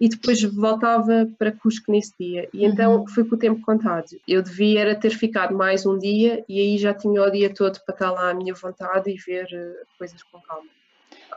e 0.03 0.09
depois 0.09 0.43
voltava 0.43 1.31
para 1.39 1.53
Cusco 1.57 1.93
nesse 1.93 2.13
dia. 2.21 2.49
E 2.53 2.67
então 2.67 2.99
Uhum. 2.99 3.09
fui 3.09 3.25
com 3.25 3.37
o 3.37 3.39
tempo 3.39 3.61
contado. 3.63 4.07
Eu 4.27 4.43
devia 4.43 4.81
era 4.81 5.01
ter 5.01 5.11
ficado 5.11 5.57
mais 5.57 5.87
um 5.87 5.97
dia 5.99 6.45
e 6.49 6.61
aí 6.61 6.79
já 6.79 6.93
tinha 6.95 7.23
o 7.23 7.31
dia 7.31 7.55
todo 7.55 7.79
para 7.87 7.95
estar 7.95 8.11
lá 8.11 8.31
à 8.31 8.35
minha 8.35 8.55
vontade 8.55 9.11
e 9.11 9.17
ver 9.17 9.47
eh, 9.53 9.85
coisas 9.99 10.23
com 10.25 10.41
calma. 10.43 10.71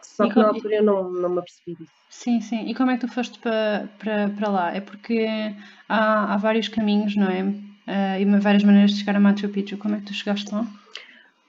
Só 0.03 0.25
E 0.25 0.29
que 0.29 0.39
na 0.39 0.47
co- 0.47 0.49
altura 0.49 0.75
eu 0.77 0.83
não, 0.83 1.11
não 1.11 1.29
me 1.29 1.39
apercebi 1.39 1.75
disso. 1.75 1.93
Sim, 2.09 2.41
sim. 2.41 2.65
E 2.69 2.73
como 2.75 2.91
é 2.91 2.95
que 2.97 3.05
tu 3.07 3.13
foste 3.13 3.39
para, 3.39 3.87
para, 3.99 4.29
para 4.31 4.49
lá? 4.49 4.71
É 4.75 4.81
porque 4.81 5.27
há, 5.87 6.33
há 6.33 6.37
vários 6.37 6.67
caminhos, 6.67 7.15
não 7.15 7.27
é? 7.29 7.41
Ah, 7.87 8.19
e 8.19 8.25
várias 8.39 8.63
maneiras 8.63 8.91
de 8.91 8.99
chegar 8.99 9.15
a 9.15 9.19
Machu 9.19 9.49
Picchu. 9.49 9.77
Como 9.77 9.95
é 9.95 9.99
que 9.99 10.05
tu 10.05 10.13
chegaste 10.13 10.51
lá? 10.53 10.65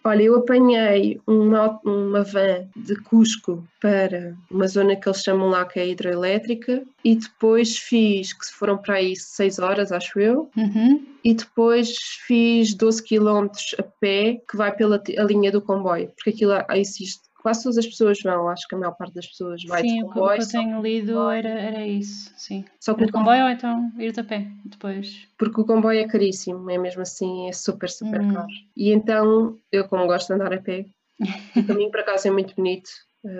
Olha, 0.06 0.22
eu 0.22 0.36
apanhei 0.36 1.20
uma, 1.26 1.80
uma 1.84 2.22
van 2.22 2.68
de 2.76 2.94
Cusco 3.02 3.66
para 3.80 4.36
uma 4.48 4.68
zona 4.68 4.94
que 4.94 5.08
eles 5.08 5.20
chamam 5.20 5.48
lá 5.48 5.64
que 5.64 5.80
é 5.80 5.88
hidroelétrica 5.88 6.82
e 7.04 7.16
depois 7.16 7.76
fiz, 7.76 8.32
que 8.32 8.46
foram 8.52 8.78
para 8.78 8.94
aí 8.94 9.16
6 9.16 9.58
horas, 9.58 9.90
acho 9.90 10.20
eu, 10.20 10.48
Uhum. 10.56 11.04
e 11.24 11.34
depois 11.34 11.88
fiz 12.26 12.72
12 12.74 13.02
km 13.02 13.48
a 13.78 13.82
pé 13.82 14.40
que 14.48 14.56
vai 14.56 14.72
pela 14.74 15.02
a 15.18 15.22
linha 15.24 15.50
do 15.50 15.60
comboio, 15.60 16.08
porque 16.14 16.30
aquilo 16.30 16.52
aí 16.68 16.80
existe, 16.80 17.22
quase 17.46 17.62
todas 17.62 17.78
as 17.78 17.86
pessoas 17.86 18.18
vão, 18.20 18.48
acho 18.48 18.66
que 18.66 18.74
a 18.74 18.78
maior 18.78 18.90
parte 18.96 19.14
das 19.14 19.28
pessoas 19.28 19.62
vai 19.62 19.82
Sim, 19.82 19.98
de 19.98 20.04
o 20.04 20.08
que, 20.08 20.10
o 20.10 20.14
comboio, 20.14 20.36
que 20.36 20.42
eu 20.42 20.48
tenho 20.48 20.82
lido 20.82 21.30
era, 21.30 21.48
era 21.48 21.86
isso, 21.86 22.32
sim. 22.36 22.64
só 22.80 22.92
que 22.92 23.02
Ir 23.02 23.04
o 23.04 23.06
de 23.06 23.12
comboio 23.12 23.44
ou 23.44 23.50
então 23.50 23.92
ir 24.00 24.18
a 24.18 24.24
pé 24.24 24.48
depois. 24.64 25.28
porque 25.38 25.60
o 25.60 25.64
comboio 25.64 26.00
é 26.00 26.08
caríssimo, 26.08 26.68
é 26.68 26.76
mesmo 26.76 27.02
assim, 27.02 27.48
é 27.48 27.52
super, 27.52 27.88
super 27.88 28.20
Hum. 28.20 28.34
caro. 28.34 28.48
E 28.76 28.90
então, 28.90 29.56
eu 29.70 29.86
como 29.88 30.08
gosto 30.08 30.26
de 30.26 30.34
andar 30.34 30.52
a 30.52 30.60
pé, 30.60 30.86
o 31.56 31.62
caminho 31.64 31.90
para 31.92 32.02
casa 32.02 32.26
é 32.26 32.32
muito 32.32 32.52
bonito, 32.56 32.90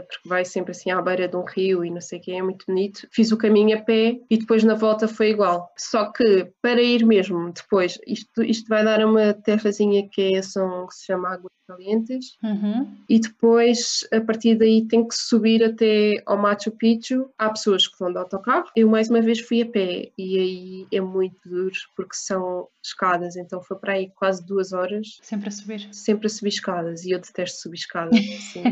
porque 0.08 0.28
vai 0.28 0.44
sempre 0.44 0.72
assim 0.72 0.90
à 0.90 1.00
beira 1.00 1.28
de 1.28 1.36
um 1.36 1.44
rio 1.44 1.84
e 1.84 1.90
não 1.90 2.00
sei 2.00 2.18
o 2.18 2.22
que, 2.22 2.32
é 2.32 2.42
muito 2.42 2.64
bonito. 2.66 3.06
Fiz 3.10 3.32
o 3.32 3.36
caminho 3.36 3.76
a 3.76 3.80
pé 3.80 4.18
e 4.30 4.36
depois 4.38 4.64
na 4.64 4.74
volta 4.74 5.06
foi 5.08 5.30
igual. 5.30 5.72
Só 5.76 6.10
que 6.12 6.50
para 6.62 6.80
ir 6.82 7.04
mesmo 7.04 7.52
depois, 7.52 7.98
isto, 8.06 8.42
isto 8.42 8.68
vai 8.68 8.84
dar 8.84 9.00
a 9.00 9.06
uma 9.06 9.32
terrazinha 9.34 10.08
que, 10.10 10.34
é, 10.34 10.42
são, 10.42 10.86
que 10.86 10.94
se 10.94 11.06
chama 11.06 11.28
Águas 11.34 11.52
Calientes, 11.68 12.36
Uhum. 12.44 12.96
e 13.08 13.18
depois 13.18 14.06
a 14.12 14.20
partir 14.20 14.54
daí 14.56 14.86
tem 14.86 15.06
que 15.06 15.14
subir 15.16 15.64
até 15.64 16.22
ao 16.24 16.38
Machu 16.38 16.70
Picchu. 16.70 17.28
Há 17.36 17.50
pessoas 17.50 17.88
que 17.88 17.98
vão 17.98 18.12
de 18.12 18.18
autocarro. 18.18 18.66
Eu 18.76 18.88
mais 18.88 19.10
uma 19.10 19.20
vez 19.20 19.40
fui 19.40 19.62
a 19.62 19.66
pé 19.66 20.12
e 20.16 20.38
aí 20.38 20.86
é 20.92 21.00
muito 21.00 21.36
duro 21.44 21.74
porque 21.96 22.14
são 22.14 22.68
escadas, 22.84 23.34
então 23.36 23.60
foi 23.60 23.76
para 23.78 23.94
aí 23.94 24.10
quase 24.14 24.46
duas 24.46 24.72
horas 24.72 25.18
Sempre 25.22 25.48
a 25.48 25.50
subir. 25.50 25.88
sempre 25.92 26.26
a 26.28 26.30
subir 26.30 26.50
escadas 26.50 27.04
e 27.04 27.10
eu 27.10 27.18
detesto 27.18 27.60
subir 27.62 27.78
escadas, 27.78 28.14
assim, 28.38 28.62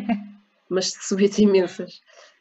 mas 0.74 0.92
subi 1.00 1.30
imensas. 1.38 2.00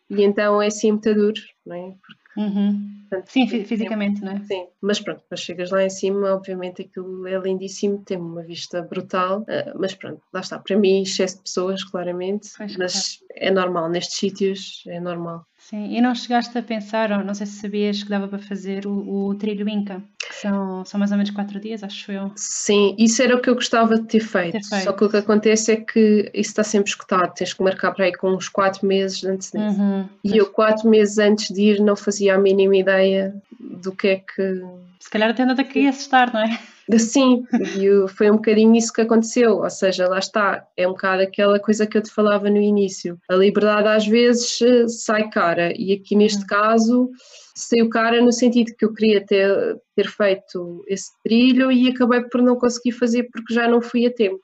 E 0.10 0.22
então 0.24 0.62
é 0.62 0.67
assim 0.67 0.91
muito 0.91 1.13
duro, 1.13 1.39
não 1.65 1.76
é? 1.76 1.91
Porque, 2.02 2.24
Uhum. 2.36 3.06
portanto, 3.10 3.32
Sim, 3.32 3.48
fi- 3.48 3.63
fisicamente, 3.63 4.22
não 4.22 4.32
é? 4.32 4.43
Sim, 4.46 4.67
mas 4.82 5.00
pronto, 5.00 5.22
depois 5.22 5.39
chegas 5.41 5.69
lá 5.69 5.84
em 5.84 5.89
cima, 5.89 6.34
obviamente 6.34 6.82
aquilo 6.82 7.28
é 7.28 7.38
lindíssimo, 7.38 8.04
tem 8.04 8.17
uma 8.17 8.41
vista 8.43 8.82
brutal, 8.82 9.46
eh, 9.48 9.72
mas 9.76 9.93
pronto, 9.93 10.19
lá 10.34 10.39
está, 10.41 10.58
para 10.60 10.76
mim 10.78 11.04
excesso 11.04 11.38
de 11.38 11.43
pessoas, 11.43 11.84
claramente, 11.84 12.50
Pois, 12.58 12.76
mas 12.76 13.19
é 13.36 13.52
normal, 13.52 13.88
nestes 13.89 14.17
sítios 14.17 14.84
é 14.88 15.00
normal. 15.00 15.46
Sim, 15.69 15.95
e 15.95 16.02
não 16.02 16.13
chegaste 16.13 16.58
a 16.58 16.62
pensar, 16.62 17.12
ou 17.13 17.23
não 17.23 17.34
sei 17.34 17.47
se 17.47 17.62
sabias 17.62 18.04
que 18.04 18.10
dava 18.10 18.28
para 18.28 18.39
fazer 18.39 18.86
o, 18.86 19.28
o 19.28 19.36
trilho 19.36 19.67
Inca, 19.69 20.04
que 20.19 20.36
são, 20.36 20.84
são 20.84 20.99
mais 20.99 21.12
ou 21.12 21.17
menos 21.17 21.32
quatro 21.32 21.58
dias, 21.58 21.82
acho 21.84 22.12
eu. 22.12 22.32
Sim, 22.36 22.93
isso 22.99 23.23
era 23.23 23.34
o 23.34 23.41
que 23.41 23.49
eu 23.49 23.56
gostava 23.56 23.95
de 23.95 24.06
ter 24.06 24.19
feito. 24.19 24.52
Ter 24.52 24.63
feito. 24.63 24.84
Só 24.84 24.91
que 24.91 25.06
o 25.06 25.10
que 25.10 25.15
acontece 25.15 25.71
é 25.71 25.76
que 25.78 26.30
isso 26.34 26.49
está 26.49 26.65
sempre 26.65 26.89
escutado, 26.89 27.34
tens 27.34 27.54
que 27.54 27.63
marcar 27.63 27.93
para 27.93 28.06
aí 28.06 28.13
com 28.13 28.32
uns 28.32 28.49
quatro 28.49 28.86
meses 28.86 29.19
de 29.19 29.28
antecedência. 29.30 29.82
Uhum. 29.82 30.05
E 30.22 30.38
eu, 30.38 30.47
quatro 30.47 30.89
meses 30.89 31.18
antes 31.18 31.47
de 31.47 31.61
ir, 31.61 31.80
não 31.80 31.95
fazia 31.95 32.36
a 32.36 32.38
mínima 32.38 32.76
ideia 32.76 33.34
do 33.57 33.93
que 33.93 34.07
é 34.09 34.16
que. 34.18 34.61
Se 35.04 35.10
calhar 35.10 35.30
até 35.30 35.41
ainda 35.41 35.54
daqui 35.54 35.86
a 35.86 35.89
assustar, 35.89 36.34
não 36.34 36.39
é? 36.39 36.97
Sim, 36.97 37.43
e 37.78 38.08
foi 38.08 38.32
um 38.32 38.36
bocadinho 38.36 38.74
isso 38.74 38.93
que 38.93 39.01
aconteceu, 39.01 39.58
ou 39.58 39.70
seja, 39.70 40.08
lá 40.08 40.18
está, 40.18 40.66
é 40.78 40.88
um 40.88 40.91
bocado 40.91 41.24
aquela 41.24 41.60
coisa 41.60 41.86
que 41.86 41.97
eu 41.97 42.01
te 42.01 42.10
falava 42.10 42.49
no 42.49 42.62
início. 42.62 43.20
A 43.30 43.36
liberdade 43.36 43.89
às 43.89 44.08
vezes 44.08 44.62
eh, 44.62 44.88
sai 44.88 45.30
cara, 45.30 45.74
e 45.76 45.91
aqui 45.91 46.16
neste 46.16 46.45
caso 46.45 47.10
saiu 47.54 47.89
cara 47.89 48.22
no 48.22 48.32
sentido 48.32 48.74
que 48.78 48.86
eu 48.86 48.93
queria 48.93 49.26
ter, 49.26 49.78
ter 49.93 50.08
feito 50.08 50.82
esse 50.88 51.12
trilho 51.22 51.70
e 51.70 51.89
acabei 51.89 52.22
por 52.22 52.41
não 52.41 52.56
conseguir 52.56 52.93
fazer 52.93 53.24
porque 53.24 53.54
já 53.54 53.68
não 53.68 53.82
fui 53.82 54.06
a 54.06 54.14
tempo. 54.14 54.41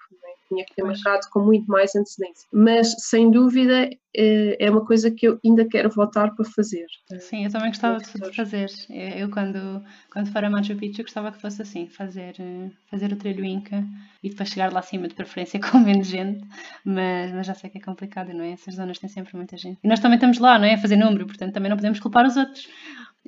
Tinha 0.50 0.66
que 0.66 0.76
ter 0.76 0.84
marcado 0.84 1.28
com 1.32 1.40
muito 1.42 1.68
mais 1.68 1.96
antecedência. 1.96 2.48
Mas, 2.52 2.96
sem 3.00 3.32
dúvida, 3.32 3.90
eh, 4.16 4.58
é 4.60 4.70
uma 4.70 4.84
coisa 4.84 5.12
que 5.12 5.28
eu 5.28 5.40
ainda 5.46 5.68
quero 5.68 5.90
voltar 5.90 6.34
para 6.36 6.44
fazer. 6.44 6.88
Sim, 7.20 7.46
eu 7.46 7.52
também 7.52 7.70
gostava 7.70 8.00
de 8.00 8.36
fazer. 8.36 8.70
Eu, 8.90 9.30
quando, 9.30 9.84
quando 10.12 10.32
for 10.32 10.44
a 10.44 10.50
Machu 10.50 10.76
Picchu, 10.76 11.04
gostava 11.04 11.32
que 11.32 11.40
fosse 11.40 11.62
assim: 11.62 11.88
fazer, 11.88 12.36
eh, 12.40 12.72
fazer 12.90 13.14
o 13.14 13.16
trilho 13.16 13.46
Inca 13.46 13.86
e 14.24 14.30
depois 14.30 14.50
chegar 14.50 14.74
lá 14.74 14.80
acima, 14.80 15.08
de 15.08 15.14
preferência 15.14 15.60
com 15.72 15.80
menos 15.80 16.08
gente. 16.08 16.44
Mas, 16.84 17.32
mas 17.32 17.46
já 17.46 17.54
sei 17.54 17.70
que 17.70 17.78
é 17.78 17.82
complicado, 17.82 18.34
não 18.34 18.44
é? 18.44 18.52
Essas 18.52 18.76
zonas 18.76 18.98
têm 18.98 19.10
sempre 19.10 19.36
muita 19.38 19.56
gente. 19.56 19.80
E 19.84 19.88
nós 19.88 20.00
também 20.00 20.16
estamos 20.16 20.40
lá, 20.40 20.58
não 20.58 20.66
é? 20.66 20.74
A 20.74 20.78
fazer 20.78 20.96
número, 20.96 21.28
portanto 21.28 21.54
também 21.54 21.70
não 21.70 21.78
podemos 21.78 22.00
culpar 22.00 22.26
os 22.26 22.36
outros. 22.36 22.68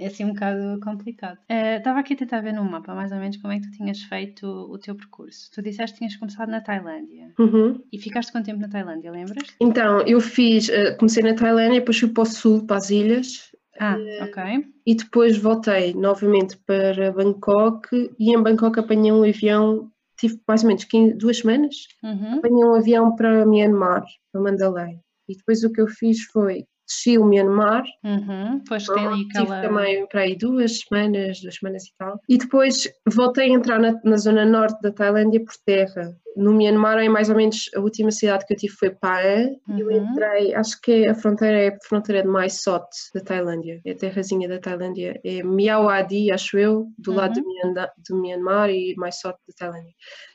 É 0.02 0.08
assim 0.08 0.26
um 0.26 0.34
bocado 0.34 0.80
complicado. 0.84 1.38
Eh, 1.48 1.78
Estava 1.78 2.00
aqui 2.00 2.14
a 2.14 2.18
tentar 2.18 2.42
ver 2.42 2.54
no 2.54 2.64
mapa 2.66 2.96
mais 2.96 3.12
ou 3.12 3.20
menos 3.20 3.38
como 3.38 3.54
é 3.54 3.60
que 3.60 3.68
tu 3.70 3.78
tinhas 3.78 4.02
feito 4.02 4.48
o 4.48 4.78
teu 4.80 4.96
percurso. 4.96 5.50
Tu 5.54 5.62
disseste 5.62 5.94
que 5.94 6.00
tinhas 6.00 6.16
começado 6.16 6.50
na 6.50 6.60
Tailândia. 6.60 7.32
Uhum. 7.38 7.80
E 7.92 8.00
ficaste 8.00 8.32
quanto 8.32 8.46
tempo 8.46 8.60
na 8.62 8.68
Tailândia, 8.68 9.12
lembras? 9.12 9.48
Então, 9.60 10.02
eu 10.08 10.20
fiz, 10.20 10.70
eh, 10.70 10.96
comecei 10.96 11.22
na 11.22 11.36
Tailândia, 11.36 11.80
depois 11.82 12.00
fui 12.00 12.10
para 12.10 12.24
o 12.24 12.26
sul, 12.26 12.66
para 12.66 12.78
as 12.78 12.90
ilhas, 12.90 13.52
Ah, 13.80 13.96
ok. 14.24 14.66
e 14.88 14.96
depois 14.96 15.38
voltei 15.38 15.94
novamente 15.94 16.58
para 16.66 17.12
Bangkok, 17.12 18.12
e 18.20 18.36
em 18.36 18.42
Bangkok 18.42 18.80
apanhei 18.80 19.12
um 19.12 19.24
avião, 19.24 19.92
tive 20.20 20.40
mais 20.48 20.64
ou 20.64 20.68
menos 20.70 20.84
15, 20.84 21.14
duas 21.14 21.38
semanas, 21.38 21.76
Uhum. 22.04 22.40
apanhei 22.40 22.66
um 22.66 22.74
avião 22.76 23.16
para 23.16 23.46
Myanmar, 23.46 24.04
para 24.32 24.42
Mandalay. 24.42 25.00
E 25.30 25.36
depois 25.38 25.64
o 25.64 25.72
que 25.72 25.80
eu 25.80 25.88
fiz 25.88 26.24
foi, 26.26 26.66
desci 26.92 27.18
o 27.18 27.26
Myanmar, 27.26 27.84
Uhum. 28.04 28.62
Pois 28.68 28.86
tem 28.86 29.08
ali 29.08 29.28
tive 29.30 29.40
aquela. 29.44 29.62
também 29.62 30.08
para 30.08 30.22
aí 30.22 30.36
duas 30.38 30.80
semanas, 30.80 31.40
duas 31.42 31.56
semanas 31.56 31.84
e 31.86 31.92
tal. 31.98 32.20
E 32.28 32.38
depois 32.38 32.90
voltei 33.10 33.46
a 33.52 33.54
entrar 33.54 33.80
na, 33.80 34.00
na 34.04 34.18
zona 34.18 34.46
norte 34.46 34.82
da 34.82 34.92
Tailândia 34.92 35.40
por 35.44 35.54
terra. 35.66 36.16
No 36.38 36.54
Myanmar, 36.54 36.98
é 37.00 37.10
mais 37.10 37.30
ou 37.30 37.36
menos 37.36 37.70
a 37.76 37.80
última 37.82 38.10
cidade 38.10 38.46
que 38.46 38.54
eu 38.54 38.58
tive 38.58 38.74
foi 38.74 38.90
Pae. 38.90 39.50
Eu 39.78 39.88
Uhum. 39.88 39.92
entrei, 40.12 40.54
acho 40.56 40.80
que 40.82 41.06
a 41.08 41.14
fronteira 41.14 41.58
é 41.60 41.68
a 41.70 41.78
fronteira 41.88 42.22
de 42.22 42.28
Mae 42.30 42.50
Sot, 42.50 42.86
da 43.14 43.20
Tailândia. 43.22 43.82
É 43.86 43.92
a 43.92 43.96
terrazinha 43.98 44.48
da 44.48 44.58
Tailândia. 44.60 45.20
É 45.26 45.44
Miawadi, 45.44 46.32
acho 46.32 46.58
eu, 46.58 46.88
do 46.98 47.12
lado 47.14 47.34
do, 47.42 47.46
Myanmar, 47.46 47.92
do 48.10 48.16
Myanmar 48.22 48.70
e 48.70 48.96
Mae 48.98 49.12
Sot 49.12 49.36
da 49.48 49.54
Tailândia. 49.58 49.94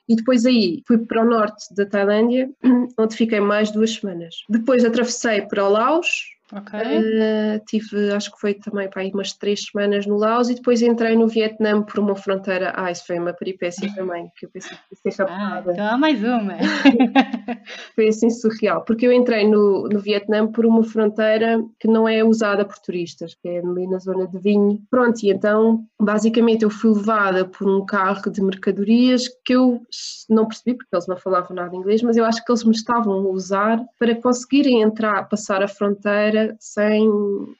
E 0.09 0.14
depois 0.16 0.44
aí 0.44 0.82
fui 0.86 0.98
para 0.98 1.22
o 1.22 1.28
norte 1.28 1.74
da 1.74 1.86
Tailândia, 1.86 2.48
onde 3.00 3.16
fiquei 3.16 3.40
mais 3.40 3.70
duas 3.70 3.94
semanas. 3.94 4.34
Depois 4.50 4.84
atravessei 4.84 5.42
para 5.42 5.64
o 5.64 5.70
Laos, 5.70 6.07
Uh, 6.53 7.64
tive, 7.66 8.12
acho 8.12 8.30
que 8.32 8.40
foi 8.40 8.55
também 8.55 8.88
para 8.88 9.03
aí 9.03 9.11
umas 9.12 9.32
três 9.32 9.64
semanas 9.64 10.07
no 10.07 10.16
Laos 10.16 10.49
e 10.49 10.55
depois 10.55 10.80
entrei 10.80 11.16
no 11.16 11.26
Vietnã 11.26 11.82
por 11.82 11.99
uma 11.99 12.14
fronteira. 12.14 12.72
Ah, 12.76 12.90
isso 12.90 13.05
foi 13.07 13.18
uma 13.18 13.32
peripécia 13.32 13.92
também, 13.94 14.30
que 14.36 14.47
eu 14.47 14.51
pensei 14.51 14.76
que 14.76 15.09
ia 15.09 15.12
ser 15.12 15.22
Ah, 15.22 15.26
raptada. 15.36 15.72
então 15.72 15.86
há 15.86 15.99
mais 15.99 16.22
uma. 16.22 16.55
Foi 17.94 18.09
assim 18.09 18.30
surreal, 18.30 18.84
porque 18.84 19.07
eu 19.07 19.12
entrei 19.12 19.49
no, 19.49 19.88
no 19.88 19.99
Vietnã 19.99 20.47
por 20.47 20.64
uma 20.66 20.84
fronteira 20.84 21.62
que 21.80 21.88
não 21.88 22.09
é 22.09 22.22
usada 22.22 22.64
por 22.64 22.78
turistas, 22.78 23.34
que 23.34 23.49
é 23.49 23.59
ali 23.59 23.86
na 23.86 23.99
zona 23.99 24.26
de 24.26 24.38
vinho. 24.38 24.80
Pronto, 24.90 25.22
e 25.24 25.30
então 25.30 25.84
basicamente 26.01 26.62
eu 26.62 26.70
fui 26.70 26.92
levada 26.92 27.44
por 27.44 27.68
um 27.68 27.84
carro 27.84 28.30
de 28.30 28.42
mercadorias 28.42 29.24
que 29.44 29.55
eu 29.55 29.80
não 30.28 30.47
percebi, 30.47 30.76
porque 30.76 30.94
eles 30.94 31.07
não 31.07 31.16
falavam 31.16 31.57
nada 31.57 31.74
inglês, 31.74 32.03
mas 32.03 32.16
eu 32.16 32.24
acho 32.24 32.44
que 32.44 32.53
eles 32.53 32.64
me 32.64 32.74
estavam 32.74 33.14
a 33.14 33.28
usar 33.30 33.82
para 33.99 34.14
conseguirem 34.14 34.82
entrar, 34.82 35.28
passar 35.28 35.62
a 35.62 35.68
fronteira 35.68 36.36
sem 36.59 37.09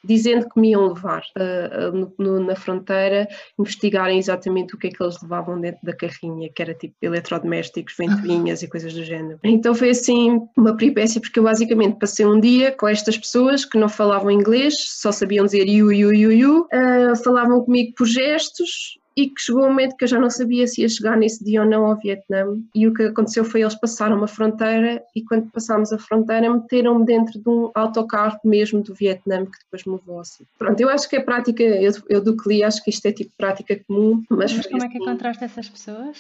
dizendo 0.05 0.49
que 0.49 0.61
me 0.61 0.71
iam 0.71 0.89
levar 0.89 1.23
uh, 1.37 1.93
no- 1.97 2.13
no- 2.19 2.41
na 2.45 2.55
fronteira, 2.57 3.29
investigarem 3.59 4.19
exatamente 4.19 4.75
o 4.75 4.79
que 4.79 4.89
é 4.89 4.91
que 4.91 5.03
eles 5.03 5.21
levavam 5.23 5.61
dentro 5.61 5.81
da 5.83 5.95
carrinha, 5.95 6.51
que 6.55 6.63
era 6.63 6.75
tipo 6.75 6.95
eletrodomésticos, 7.03 7.95
ventoinhas 7.99 8.63
e 8.63 8.69
coisas 8.69 8.93
do 8.93 9.05
género. 9.05 9.39
Então 9.45 9.75
foi 9.75 9.91
assim 9.91 10.41
uma 10.57 10.77
peripécia, 10.77 11.21
porque 11.21 11.39
eu 11.39 11.45
basicamente 11.45 11.99
passei 11.99 12.27
um 12.27 12.41
dia 12.41 12.73
com 12.73 12.89
estas 12.89 13.17
pessoas 13.17 13.65
que 13.65 13.79
não 13.79 13.89
falavam 13.89 14.31
inglês, 14.31 14.75
só 14.79 15.11
sabiam 15.13 15.45
dizer 15.45 15.67
you, 15.69 15.93
you, 15.93 16.13
you, 16.13 16.33
you, 16.33 16.69
uh, 16.73 17.17
falavam 17.23 17.65
comigo 17.65 17.93
por 17.97 18.07
gestos 18.07 18.99
e 19.17 19.31
que 19.31 19.41
chegou 19.41 19.65
um 19.65 19.69
momento 19.69 19.97
que 19.97 20.05
eu 20.05 20.09
já 20.09 20.21
não 20.21 20.29
sabia 20.29 20.67
se 20.67 20.83
ia 20.83 20.89
chegar 20.89 21.17
nesse 21.17 21.43
dia 21.43 21.63
ou 21.63 21.69
não 21.69 21.87
ao 21.87 21.97
Vietnã. 21.97 22.45
E 22.75 22.87
o 22.87 22.93
que 22.93 23.05
aconteceu 23.05 23.45
foi 23.45 23.63
eles 23.63 23.75
passaram 23.75 24.17
uma 24.17 24.29
fronteira 24.29 25.03
e 25.15 25.25
quando 25.25 25.51
passámos 25.51 25.91
a 25.91 25.99
fronteira 25.99 26.53
meteram-me 26.53 27.07
dentro 27.07 27.41
de 27.41 27.49
um 27.49 27.71
autocarro 27.75 28.39
mesmo 28.45 28.83
do 28.83 28.95
Vietnã 28.95 29.47
que 29.47 29.59
depois 29.65 29.85
me 29.85 29.93
levou 29.93 30.21
assim. 30.21 30.45
Pronto, 30.59 30.79
eu 30.79 30.91
acho 30.91 31.09
que 31.09 31.17
é 31.17 31.21
prática, 31.21 31.63
eu, 31.63 31.93
eu 32.11 32.21
do 32.21 32.37
que 32.37 32.49
li 32.49 32.63
acho 32.63 32.85
que 32.85 32.91
isto 32.91 33.07
é 33.07 33.13
tipo 33.13 33.33
prática 33.39 33.81
comum, 33.89 34.23
mas, 34.29 34.53
Mas 34.53 34.67
como 34.67 34.85
é 34.85 34.89
que 34.89 34.99
assim. 34.99 35.05
encontraste 35.05 35.45
essas 35.45 35.69
pessoas? 35.69 36.19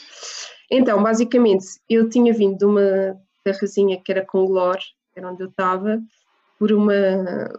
Então, 0.71 1.03
basicamente, 1.03 1.67
eu 1.89 2.09
tinha 2.09 2.33
vindo 2.33 2.57
de 2.57 2.65
uma 2.65 3.21
terrazinha 3.45 4.01
que 4.03 4.11
era 4.11 4.25
com 4.25 4.47
Glor, 4.47 4.79
era 5.15 5.31
onde 5.31 5.43
eu 5.43 5.49
estava, 5.49 6.01
por 6.59 6.73
uma, 6.73 6.95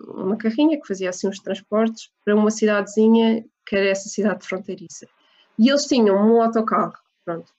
uma 0.07 0.35
carrinha 0.35 0.79
que 0.79 0.87
fazia 0.87 1.09
assim 1.09 1.27
uns 1.27 1.39
transportes 1.39 2.09
para 2.25 2.35
uma 2.35 2.49
cidadezinha 2.49 3.45
que 3.65 3.75
era 3.75 3.89
essa 3.89 4.09
cidade 4.09 4.47
fronteiriça. 4.47 5.07
E 5.59 5.69
eles 5.69 5.85
tinham 5.85 6.15
um 6.15 6.41
autocarro, 6.41 6.93
pronto, 7.25 7.51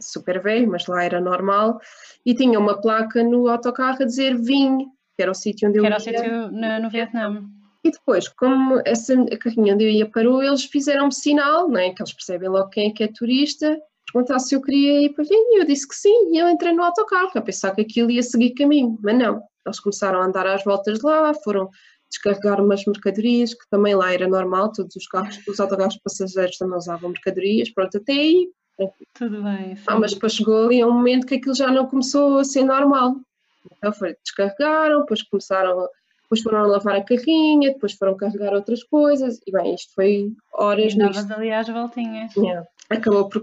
super 0.00 0.40
velho, 0.42 0.70
mas 0.70 0.86
lá 0.86 1.04
era 1.04 1.20
normal, 1.20 1.80
e 2.24 2.34
tinha 2.34 2.58
uma 2.58 2.80
placa 2.80 3.22
no 3.22 3.48
autocarro 3.48 4.02
a 4.02 4.06
dizer 4.06 4.34
Vinho, 4.36 4.86
que 5.16 5.22
era 5.22 5.30
o 5.30 5.34
sítio 5.34 5.68
onde 5.68 5.78
eu 5.78 5.82
Que 5.82 5.86
era 5.86 5.96
o 5.96 6.00
ia. 6.00 6.04
sítio 6.18 6.50
na- 6.52 6.80
no 6.80 6.90
Vietnã. 6.90 7.42
E 7.84 7.90
depois, 7.90 8.26
como 8.28 8.80
essa 8.84 9.14
carrinha 9.38 9.74
onde 9.74 9.84
eu 9.84 9.90
ia 9.90 10.10
parou, 10.10 10.42
eles 10.42 10.64
fizeram-me 10.64 11.12
sinal, 11.12 11.68
não 11.68 11.78
é? 11.78 11.90
que 11.90 12.00
eles 12.02 12.12
percebem 12.14 12.48
logo 12.48 12.70
quem 12.70 12.88
é 12.88 12.92
que 12.92 13.04
é 13.04 13.08
turista, 13.08 13.78
perguntar 14.10 14.38
se 14.38 14.54
eu 14.54 14.62
queria 14.62 15.02
ir 15.02 15.10
para 15.12 15.24
Vinho, 15.24 15.56
e 15.56 15.60
eu 15.60 15.66
disse 15.66 15.86
que 15.86 15.94
sim, 15.94 16.32
e 16.32 16.38
eu 16.38 16.48
entrei 16.48 16.72
no 16.72 16.82
autocarro, 16.82 17.30
a 17.34 17.42
pensar 17.42 17.74
que 17.74 17.82
aquilo 17.82 18.10
ia 18.10 18.22
seguir 18.22 18.50
caminho, 18.54 18.98
mas 19.02 19.16
não. 19.18 19.42
Eles 19.66 19.80
começaram 19.80 20.20
a 20.20 20.24
andar 20.24 20.46
às 20.46 20.64
voltas 20.64 20.98
de 20.98 21.04
lá, 21.06 21.32
foram 21.34 21.68
descarregar 22.14 22.60
umas 22.60 22.84
mercadorias, 22.84 23.54
que 23.54 23.68
também 23.68 23.94
lá 23.94 24.12
era 24.12 24.28
normal, 24.28 24.72
todos 24.72 24.94
os 24.96 25.06
carros, 25.06 25.38
os 25.48 25.58
autocarros 25.60 25.98
passageiros 25.98 26.56
também 26.56 26.76
usavam 26.76 27.10
mercadorias, 27.10 27.70
pronto, 27.70 27.96
até 27.98 28.12
aí. 28.12 28.48
Tudo 29.14 29.42
bem. 29.42 29.76
Ah, 29.86 29.98
mas 29.98 30.14
depois 30.14 30.32
chegou 30.34 30.64
ali 30.66 30.84
um 30.84 30.92
momento 30.92 31.26
que 31.26 31.36
aquilo 31.36 31.54
já 31.54 31.70
não 31.70 31.86
começou 31.86 32.38
a 32.38 32.44
ser 32.44 32.64
normal. 32.64 33.16
Então 33.76 33.92
foi, 33.92 34.16
descarregaram, 34.22 35.00
depois 35.00 35.22
começaram, 35.22 35.88
depois 36.22 36.42
foram 36.42 36.58
a 36.58 36.66
lavar 36.66 36.96
a 36.96 37.04
carrinha, 37.04 37.72
depois 37.72 37.92
foram 37.94 38.16
carregar 38.16 38.52
outras 38.52 38.82
coisas, 38.84 39.40
e 39.46 39.52
bem, 39.52 39.74
isto 39.74 39.92
foi 39.94 40.32
horas 40.52 40.92
E 40.92 40.98
nisto. 40.98 41.32
ali 41.32 41.52
às 41.52 41.68
voltinhas. 41.68 42.34
Yeah. 42.36 42.66
Acabou 42.90 43.28
por 43.28 43.42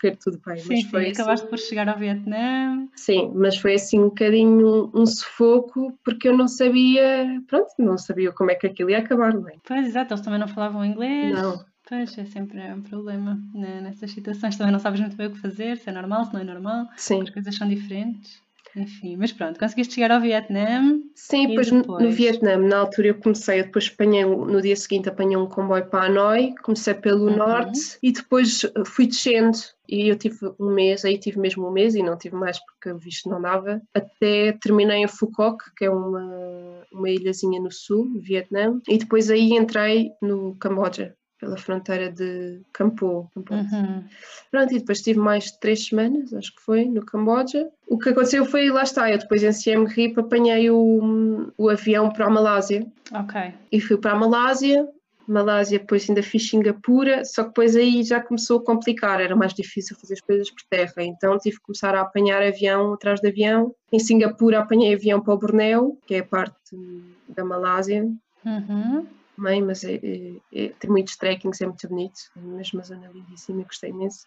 correr 0.00 0.16
tudo 0.16 0.40
bem, 0.46 0.56
Sim, 0.58 0.68
mas 0.68 0.80
sim, 0.80 0.88
foi 0.88 1.08
acabaste 1.10 1.44
assim, 1.44 1.50
por 1.50 1.58
chegar 1.58 1.88
ao 1.88 1.98
Vietnã. 1.98 2.88
sim, 2.96 3.30
mas 3.34 3.56
foi 3.56 3.74
assim 3.74 3.98
um 3.98 4.04
bocadinho 4.08 4.90
um, 4.94 5.02
um 5.02 5.06
sufoco, 5.06 5.92
porque 6.04 6.28
eu 6.28 6.36
não 6.36 6.48
sabia, 6.48 7.42
pronto, 7.46 7.70
não 7.78 7.98
sabia 7.98 8.32
como 8.32 8.50
é 8.50 8.54
que 8.54 8.66
aquilo 8.66 8.90
ia 8.90 8.98
acabar, 8.98 9.34
não 9.34 9.48
é? 9.48 9.52
Pois, 9.64 9.86
exato, 9.86 10.14
eles 10.14 10.24
também 10.24 10.40
não 10.40 10.48
falavam 10.48 10.84
inglês. 10.84 11.32
Não. 11.32 11.64
Pois, 11.88 12.16
é 12.18 12.24
sempre 12.24 12.60
um 12.72 12.82
problema 12.82 13.36
né, 13.52 13.80
nessas 13.80 14.12
situações. 14.12 14.56
Também 14.56 14.72
não 14.72 14.78
sabes 14.78 15.00
muito 15.00 15.16
bem 15.16 15.26
o 15.26 15.32
que 15.32 15.40
fazer, 15.40 15.76
se 15.76 15.88
é 15.90 15.92
normal, 15.92 16.24
se 16.24 16.32
não 16.32 16.40
é 16.40 16.44
normal. 16.44 16.86
Sim, 16.96 17.22
As 17.22 17.30
coisas 17.30 17.56
são 17.56 17.68
diferentes. 17.68 18.40
Enfim, 18.76 19.16
mas 19.16 19.32
pronto, 19.32 19.58
conseguiste 19.58 19.94
chegar 19.94 20.12
ao 20.12 20.20
Vietnã. 20.20 21.00
Sim, 21.14 21.44
E 21.44 21.48
depois, 21.48 21.70
no- 21.72 21.80
depois? 21.80 22.14
Vietnã, 22.14 22.56
na 22.56 22.78
altura 22.78 23.08
eu 23.08 23.14
comecei, 23.18 23.60
eu 23.60 23.64
depois 23.64 23.90
apanhei, 23.92 24.24
no 24.24 24.62
dia 24.62 24.76
seguinte 24.76 25.08
apanhei 25.08 25.36
um 25.36 25.48
comboio 25.48 25.86
para 25.86 26.04
Hanoi, 26.06 26.54
comecei 26.62 26.94
pelo 26.94 27.26
Uhum. 27.26 27.36
norte 27.36 27.98
e 28.02 28.12
depois 28.12 28.62
uh, 28.64 28.84
fui 28.86 29.06
descendo 29.06 29.58
e 29.88 30.08
eu 30.08 30.16
tive 30.16 30.38
um 30.58 30.70
mês, 30.72 31.04
aí 31.04 31.18
tive 31.18 31.38
mesmo 31.40 31.66
um 31.66 31.72
mês 31.72 31.94
e 31.96 32.02
não 32.02 32.16
tive 32.16 32.36
mais 32.36 32.58
porque 32.64 32.90
o 32.92 32.98
visto 32.98 33.28
não 33.28 33.42
dava, 33.42 33.82
até 33.92 34.52
terminei 34.52 34.98
em 35.02 35.08
Phu 35.08 35.30
Quoc, 35.32 35.58
que 35.76 35.84
é 35.84 35.90
uma, 35.90 36.86
uma 36.92 37.10
ilhazinha 37.10 37.60
no 37.60 37.72
sul 37.72 38.08
do 38.08 38.20
Vietnã, 38.20 38.80
e 38.88 38.96
depois 38.98 39.30
aí 39.30 39.52
entrei 39.52 40.10
no 40.22 40.54
Camboja. 40.56 41.16
Pela 41.40 41.56
fronteira 41.56 42.10
de 42.10 42.60
Campo. 42.72 43.30
Uhum. 43.34 44.04
Pronto, 44.50 44.74
e 44.74 44.78
depois 44.78 44.98
estive 44.98 45.18
mais 45.18 45.50
três 45.52 45.86
semanas, 45.86 46.34
acho 46.34 46.54
que 46.54 46.60
foi, 46.60 46.84
no 46.84 47.04
Camboja. 47.04 47.68
O 47.88 47.98
que 47.98 48.10
aconteceu 48.10 48.44
foi, 48.44 48.70
lá 48.70 48.82
está, 48.82 49.10
eu 49.10 49.18
depois 49.18 49.42
em 49.42 49.52
Siem 49.52 49.86
Reap 49.86 50.18
apanhei 50.18 50.70
o, 50.70 51.50
o 51.56 51.68
avião 51.68 52.10
para 52.10 52.26
a 52.26 52.30
Malásia. 52.30 52.86
Ok. 53.12 53.54
E 53.72 53.80
fui 53.80 53.96
para 53.96 54.12
a 54.12 54.16
Malásia, 54.16 54.86
Malásia, 55.26 55.78
depois 55.78 56.08
ainda 56.08 56.22
fiz 56.22 56.48
Singapura, 56.48 57.24
só 57.24 57.42
que 57.42 57.48
depois 57.48 57.76
aí 57.76 58.02
já 58.02 58.20
começou 58.20 58.58
a 58.58 58.64
complicar, 58.64 59.20
era 59.20 59.34
mais 59.34 59.54
difícil 59.54 59.96
fazer 59.96 60.14
as 60.14 60.20
coisas 60.20 60.50
por 60.50 60.62
terra, 60.68 60.92
então 60.98 61.38
tive 61.38 61.56
que 61.56 61.62
começar 61.62 61.94
a 61.94 62.02
apanhar 62.02 62.42
avião 62.42 62.92
atrás 62.92 63.20
de 63.20 63.28
avião. 63.28 63.74
Em 63.92 63.98
Singapura 63.98 64.58
apanhei 64.58 64.94
avião 64.94 65.20
para 65.20 65.34
o 65.34 65.38
Bornéu, 65.38 65.98
que 66.06 66.16
é 66.16 66.18
a 66.18 66.24
parte 66.24 66.76
da 67.28 67.44
Malásia, 67.44 68.06
Uhum. 68.44 69.06
Também, 69.40 69.62
mas 69.62 69.82
é, 69.84 69.94
é, 69.94 70.32
é- 70.52 70.68
tem 70.78 70.90
muitos 70.90 71.16
trekkings, 71.16 71.62
é 71.62 71.66
muito 71.66 71.88
bonito, 71.88 72.20
é 72.36 72.40
mesmo 72.40 72.78
uma 72.78 72.84
zona 72.84 73.08
lindíssima, 73.08 73.62
gostei 73.64 73.90
imenso. 73.90 74.26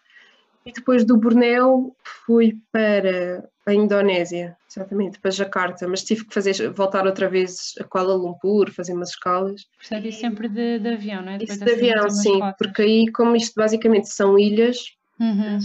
E 0.66 0.72
depois 0.72 1.04
do 1.04 1.16
Bornéu 1.16 1.94
fui 2.26 2.58
para 2.72 3.46
a 3.66 3.74
Indonésia, 3.74 4.56
exatamente, 4.68 5.20
para 5.20 5.30
Jakarta, 5.30 5.86
mas 5.86 6.02
tive 6.02 6.24
que 6.24 6.32
fazer, 6.34 6.70
voltar 6.72 7.06
outra 7.06 7.28
vez 7.28 7.74
a 7.78 7.84
Kuala 7.84 8.14
Lumpur, 8.14 8.70
fazer 8.72 8.94
umas 8.94 9.10
escalas. 9.10 9.66
Isso 9.80 10.20
sempre 10.20 10.48
de, 10.48 10.78
de 10.78 10.88
avião, 10.88 11.22
não 11.22 11.32
é? 11.32 11.38
Depois 11.38 11.58
Isso 11.58 11.64
de 11.66 11.72
avião, 11.72 12.08
sim, 12.10 12.40
rotas. 12.40 12.56
porque 12.58 12.82
aí, 12.82 13.12
como 13.12 13.36
isto 13.36 13.54
basicamente 13.56 14.08
são 14.08 14.38
ilhas, 14.38 14.78
Uhum. 15.20 15.58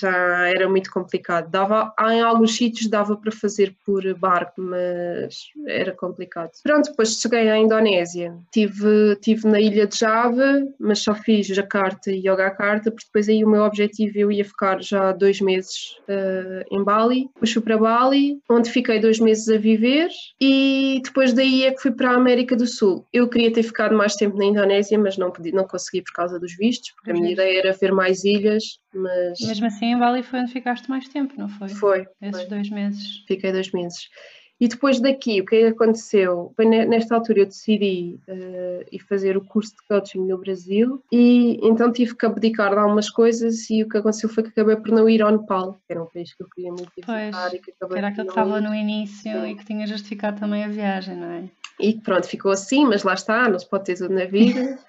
Já 0.00 0.48
era 0.48 0.68
muito 0.68 0.90
complicado. 0.90 1.50
Dava, 1.50 1.92
em 2.10 2.20
alguns 2.20 2.56
sítios 2.56 2.88
dava 2.88 3.16
para 3.16 3.32
fazer 3.32 3.74
por 3.84 4.02
barco, 4.18 4.60
mas 4.60 5.36
era 5.66 5.92
complicado. 5.92 6.50
Pronto, 6.62 6.90
depois 6.90 7.18
cheguei 7.20 7.48
à 7.48 7.56
Indonésia. 7.58 8.34
Tive, 8.52 9.16
tive 9.22 9.46
na 9.48 9.60
ilha 9.60 9.86
de 9.86 9.96
Java, 9.98 10.62
mas 10.78 11.00
só 11.00 11.14
fiz 11.14 11.46
Jakarta 11.46 12.10
e 12.10 12.26
Yogyakarta, 12.26 12.90
porque 12.90 13.06
depois 13.06 13.28
aí 13.28 13.44
o 13.44 13.48
meu 13.48 13.62
objetivo 13.62 14.18
eu 14.18 14.32
ia 14.32 14.44
ficar 14.44 14.82
já 14.82 15.12
dois 15.12 15.40
meses 15.40 15.96
eh, 16.08 16.64
em 16.70 16.82
Bali. 16.84 17.28
Depois 17.34 17.52
fui 17.52 17.62
para 17.62 17.78
Bali, 17.78 18.38
onde 18.50 18.70
fiquei 18.70 19.00
dois 19.00 19.18
meses 19.18 19.48
a 19.48 19.56
viver 19.58 20.08
e 20.40 21.00
depois 21.04 21.32
daí 21.32 21.64
é 21.64 21.72
que 21.72 21.80
fui 21.82 21.90
para 21.92 22.10
a 22.10 22.14
América 22.14 22.54
do 22.56 22.66
Sul. 22.66 23.06
Eu 23.12 23.28
queria 23.28 23.52
ter 23.52 23.62
ficado 23.62 23.96
mais 23.96 24.14
tempo 24.16 24.36
na 24.36 24.44
Indonésia, 24.44 24.98
mas 24.98 25.16
não, 25.16 25.30
podia, 25.30 25.52
não 25.52 25.64
consegui 25.66 26.02
por 26.02 26.12
causa 26.12 26.38
dos 26.38 26.56
vistos, 26.56 26.90
porque 26.92 27.10
a 27.10 27.14
minha 27.14 27.26
Uhum. 27.26 27.32
ideia 27.32 27.58
era 27.58 27.72
ver 27.72 27.92
mais 27.92 28.24
ilhas, 28.24 28.64
mas 28.98 29.38
Mesmo 29.40 29.66
assim, 29.66 29.86
em 29.92 29.98
Bali 29.98 30.22
foi 30.22 30.40
onde 30.40 30.52
ficaste 30.52 30.88
mais 30.90 31.08
tempo, 31.08 31.34
não 31.38 31.48
foi? 31.48 31.68
foi. 31.68 32.06
Esses 32.20 32.42
foi. 32.42 32.50
dois 32.50 32.70
meses. 32.70 33.24
Fiquei 33.26 33.52
dois 33.52 33.70
meses. 33.72 34.08
E 34.60 34.66
depois 34.66 34.98
daqui, 34.98 35.40
o 35.40 35.46
que 35.46 35.54
é 35.54 35.60
que 35.60 35.66
aconteceu? 35.68 36.52
Foi 36.56 36.64
ne- 36.64 36.84
nesta 36.84 37.14
altura 37.14 37.40
eu 37.42 37.46
decidi 37.46 38.18
eh, 38.26 38.86
ir 38.90 38.98
fazer 38.98 39.36
o 39.36 39.44
curso 39.44 39.70
de 39.76 39.86
coaching 39.86 40.26
no 40.26 40.36
Brasil 40.36 41.00
e 41.12 41.60
então 41.62 41.92
tive 41.92 42.16
que 42.16 42.26
abdicar 42.26 42.70
de 42.72 42.78
algumas 42.78 43.08
coisas 43.08 43.70
e 43.70 43.84
o 43.84 43.88
que 43.88 43.98
aconteceu 43.98 44.28
foi 44.28 44.42
que 44.42 44.48
acabei 44.48 44.74
por 44.74 44.88
não 44.90 45.08
ir 45.08 45.22
ao 45.22 45.30
Nepal, 45.30 45.74
que 45.86 45.92
era 45.92 46.02
um 46.02 46.06
país 46.06 46.34
que 46.34 46.42
eu 46.42 46.48
queria 46.52 46.70
muito 46.72 46.90
Pois, 47.06 47.26
visitar 47.36 47.54
e 47.54 47.58
que 47.60 47.66
Que 47.66 47.70
acabei 47.78 47.98
era 47.98 48.10
que 48.10 48.18
não 48.18 48.28
estava 48.30 48.60
no 48.60 48.74
início 48.74 49.30
Sim. 49.30 49.46
e 49.46 49.54
que 49.54 49.64
tinha 49.64 49.86
justificado 49.86 50.40
também 50.40 50.64
a 50.64 50.68
viagem, 50.68 51.14
não 51.16 51.30
é? 51.30 51.44
E 51.78 51.94
pronto, 52.00 52.26
ficou 52.26 52.50
assim, 52.50 52.84
mas 52.84 53.04
lá 53.04 53.14
está, 53.14 53.48
não 53.48 53.60
se 53.60 53.68
pode 53.70 53.84
ter 53.84 53.94
tudo 53.96 54.12
na 54.12 54.24
vida. 54.24 54.76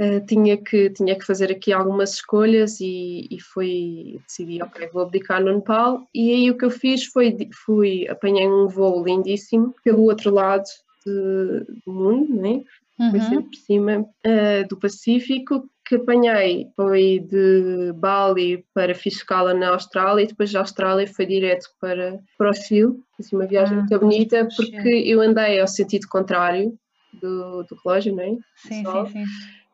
Eh, 0.00 0.20
tinha, 0.20 0.56
que, 0.56 0.90
tinha 0.90 1.18
que 1.18 1.26
fazer 1.26 1.50
aqui 1.50 1.72
algumas 1.72 2.14
escolhas 2.14 2.78
e, 2.80 3.26
e 3.30 3.40
foi, 3.40 4.20
decidi, 4.24 4.62
ok, 4.62 4.88
vou 4.92 5.02
abdicar 5.02 5.42
no 5.42 5.56
Nepal. 5.56 6.06
E 6.14 6.32
aí 6.32 6.50
o 6.50 6.56
que 6.56 6.64
eu 6.64 6.70
fiz 6.70 7.04
foi, 7.06 7.36
fui, 7.64 8.06
apanhei 8.08 8.46
um 8.46 8.68
voo 8.68 9.04
lindíssimo 9.04 9.74
pelo 9.82 10.04
outro 10.04 10.32
lado 10.32 10.62
de- 11.04 11.64
do 11.84 11.92
mundo, 11.92 12.32
né? 12.34 12.62
foi 13.10 13.20
Uhum. 13.20 13.28
sempre 13.28 13.50
por 13.50 13.56
cima 13.56 14.06
eh, 14.24 14.64
do 14.64 14.76
Pacífico, 14.76 15.68
que 15.86 15.94
apanhei 15.94 16.68
foi 16.74 17.20
de 17.20 17.92
Bali 17.94 18.64
para 18.74 18.94
fiz 18.94 19.14
escala 19.14 19.54
na 19.54 19.70
Austrália 19.70 20.24
e 20.24 20.26
depois 20.26 20.52
da 20.52 20.58
Austrália 20.60 21.06
foi 21.06 21.24
direto 21.24 21.68
para, 21.80 22.18
para 22.36 22.50
o 22.50 22.54
Chile, 22.54 22.94
assim, 23.18 23.36
uma 23.36 23.46
viagem 23.46 23.78
Ah, 23.78 23.80
muito 23.80 23.98
bonita, 24.00 24.48
porque 24.56 24.88
eu 25.06 25.20
andei 25.20 25.60
ao 25.60 25.68
sentido 25.68 26.08
contrário 26.08 26.76
do, 27.12 27.62
do 27.62 27.76
relógio, 27.84 28.14
não 28.14 28.22
é? 28.22 28.36
Sim, 28.56 28.84
sim, 28.84 29.06
sim. 29.12 29.24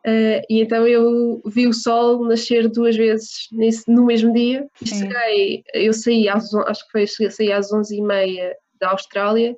Eh, 0.07 0.41
e 0.49 0.61
então 0.61 0.85
eu 0.87 1.41
vi 1.47 1.67
o 1.67 1.73
sol 1.73 2.23
nascer 2.27 2.69
duas 2.69 2.95
vezes 2.95 3.47
nesse- 3.51 3.89
no 3.91 4.05
mesmo 4.05 4.31
dia. 4.33 4.67
E 4.81 4.87
cheguei, 4.87 5.63
eu 5.73 5.91
saí 5.93 6.29
às, 6.29 6.53
acho 6.53 6.85
que 6.85 6.91
foi, 6.91 7.07
cheguei- 7.07 7.31
saí 7.31 7.51
às 7.51 7.71
11h30 7.73 8.53
da 8.79 8.91
Austrália 8.91 9.55